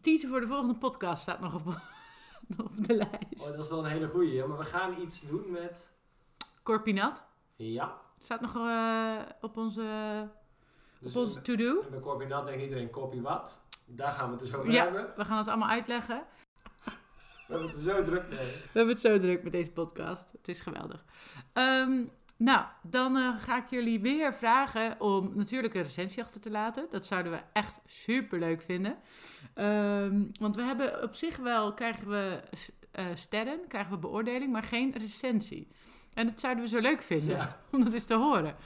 teaser 0.00 0.28
voor 0.28 0.40
de 0.40 0.46
volgende 0.46 0.74
podcast 0.74 1.22
staat 1.22 1.40
nog 1.40 1.54
op, 1.54 1.64
de 2.86 2.94
lijst. 2.94 3.40
Oh, 3.40 3.46
dat 3.46 3.58
is 3.64 3.68
wel 3.68 3.84
een 3.84 3.90
hele 3.90 4.08
goeie. 4.08 4.32
Ja, 4.32 4.46
maar 4.46 4.58
we 4.58 4.64
gaan 4.64 5.00
iets 5.00 5.20
doen 5.28 5.50
met... 5.50 5.92
Corpinat. 6.62 7.26
Ja. 7.56 8.00
Staat 8.18 8.40
nog 8.40 8.54
eh, 8.56 9.18
op 9.40 9.56
onze, 9.56 10.28
Dus 11.00 11.16
op 11.16 11.22
onze 11.24 11.42
to-do. 11.42 11.80
En 11.80 11.90
bij 11.90 12.00
Corpinat 12.00 12.46
denkt 12.46 12.62
iedereen, 12.62 12.90
kopie 12.90 13.22
wat? 13.22 13.62
Daar 13.86 14.12
gaan 14.12 14.24
we 14.26 14.30
het 14.36 14.40
dus 14.44 14.54
over 14.54 14.70
Ja. 14.72 14.82
hebben. 14.82 15.12
We 15.16 15.24
gaan 15.24 15.38
het 15.38 15.48
allemaal 15.48 15.68
uitleggen. 15.68 16.24
We 17.46 17.52
hebben 17.52 17.68
het 17.70 17.78
zo 17.78 18.04
druk 18.04 18.28
mee. 18.28 18.38
We 18.38 18.70
hebben 18.72 18.94
het 18.94 19.02
zo 19.02 19.18
druk 19.18 19.42
met 19.42 19.52
deze 19.52 19.70
podcast. 19.70 20.32
Het 20.32 20.48
is 20.48 20.60
geweldig. 20.60 21.04
Ehm, 21.52 22.04
nou, 22.36 22.64
dan 22.82 23.16
eh, 23.16 23.38
ga 23.38 23.56
ik 23.56 23.66
jullie 23.66 24.00
weer 24.00 24.34
vragen 24.34 25.00
om 25.00 25.30
natuurlijk 25.34 25.74
een 25.74 25.82
recensie 25.82 26.22
achter 26.22 26.40
te 26.40 26.50
laten. 26.50 26.86
Dat 26.90 27.06
zouden 27.06 27.32
we 27.32 27.38
echt 27.52 27.80
super 27.86 28.38
leuk 28.38 28.62
vinden. 28.62 28.96
Ehm, 29.54 30.24
want 30.40 30.56
we 30.56 30.62
hebben 30.62 31.02
op 31.02 31.14
zich 31.14 31.36
wel, 31.36 31.74
krijgen 31.74 32.08
we 32.08 32.40
eh, 32.90 33.04
sterren, 33.14 33.60
krijgen 33.68 33.92
we 33.92 33.98
beoordeling, 33.98 34.52
maar 34.52 34.62
geen 34.62 34.92
recensie. 34.98 35.68
En 36.14 36.26
dat 36.26 36.40
zouden 36.40 36.64
we 36.64 36.70
zo 36.70 36.80
leuk 36.80 37.02
vinden, 37.02 37.36
Ja. 37.36 37.60
om 37.72 37.84
dat 37.84 37.92
eens 37.92 38.06
te 38.06 38.14
horen. 38.14 38.56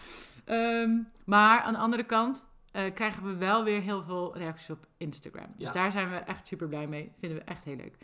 Ehm, 0.44 0.90
maar 1.24 1.60
aan 1.60 1.72
de 1.72 1.78
andere 1.78 2.04
kant 2.04 2.46
eh, 2.72 2.94
krijgen 2.94 3.24
we 3.24 3.36
wel 3.36 3.64
weer 3.64 3.80
heel 3.80 4.02
veel 4.02 4.36
reacties 4.36 4.70
op 4.70 4.86
Instagram. 4.96 5.46
Dus 5.56 5.66
Ja. 5.66 5.72
daar 5.72 5.90
zijn 5.92 6.10
we 6.10 6.16
echt 6.16 6.46
super 6.46 6.68
blij 6.68 6.86
mee. 6.86 7.12
Vinden 7.20 7.38
we 7.38 7.44
echt 7.44 7.64
heel 7.64 7.76
leuk. 7.76 7.96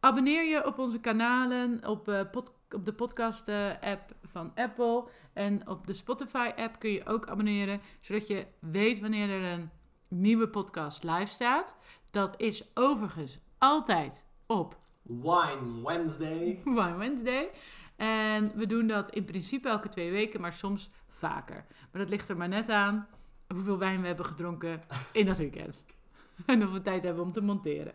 Abonneer 0.00 0.44
je 0.44 0.66
op 0.66 0.78
onze 0.78 1.00
kanalen, 1.00 1.86
op, 1.86 2.08
eh, 2.08 2.20
pod- 2.30 2.54
op 2.70 2.84
de 2.84 2.92
podcast-app 2.92 4.14
van 4.22 4.52
Apple. 4.54 5.04
En 5.32 5.68
op 5.68 5.86
de 5.86 5.92
Spotify-app 5.92 6.78
kun 6.78 6.90
je 6.90 7.06
ook 7.06 7.28
abonneren, 7.28 7.80
zodat 8.00 8.26
je 8.26 8.46
weet 8.58 9.00
wanneer 9.00 9.30
er 9.30 9.52
een 9.52 9.70
nieuwe 10.08 10.48
podcast 10.48 11.02
live 11.04 11.26
staat. 11.26 11.76
Dat 12.10 12.34
is 12.36 12.70
overigens 12.74 13.40
altijd 13.58 14.24
op 14.46 14.78
Wine 15.02 15.82
Wednesday. 15.84 16.60
Wine 16.64 16.96
Wednesday. 16.96 17.50
En 17.96 18.52
we 18.54 18.66
doen 18.66 18.86
dat 18.86 19.10
in 19.10 19.24
principe 19.24 19.68
elke 19.68 19.88
twee 19.88 20.10
weken, 20.10 20.40
maar 20.40 20.52
soms 20.52 20.90
vaker. 21.08 21.64
Maar 21.92 22.00
dat 22.02 22.10
ligt 22.10 22.28
er 22.28 22.36
maar 22.36 22.48
net 22.48 22.68
aan 22.68 23.06
hoeveel 23.48 23.78
wijn 23.78 24.00
we 24.00 24.06
hebben 24.06 24.26
gedronken 24.26 24.82
in 25.12 25.26
dat 25.26 25.38
weekend. 25.38 25.84
en 26.46 26.62
of 26.62 26.70
we 26.70 26.82
tijd 26.82 27.02
hebben 27.02 27.24
om 27.24 27.32
te 27.32 27.42
monteren. 27.42 27.92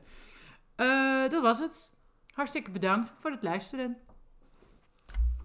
Eh, 0.75 1.29
dat 1.29 1.41
was 1.41 1.59
het. 1.59 1.94
Hartstikke 2.35 2.71
bedankt 2.71 3.13
voor 3.19 3.31
het 3.31 3.43
luisteren. 3.43 3.97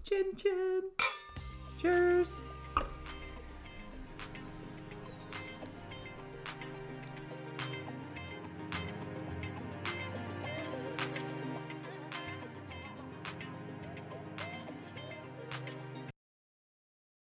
Chin 0.03 0.31
chin. 0.35 0.83
Cheers. 1.77 2.50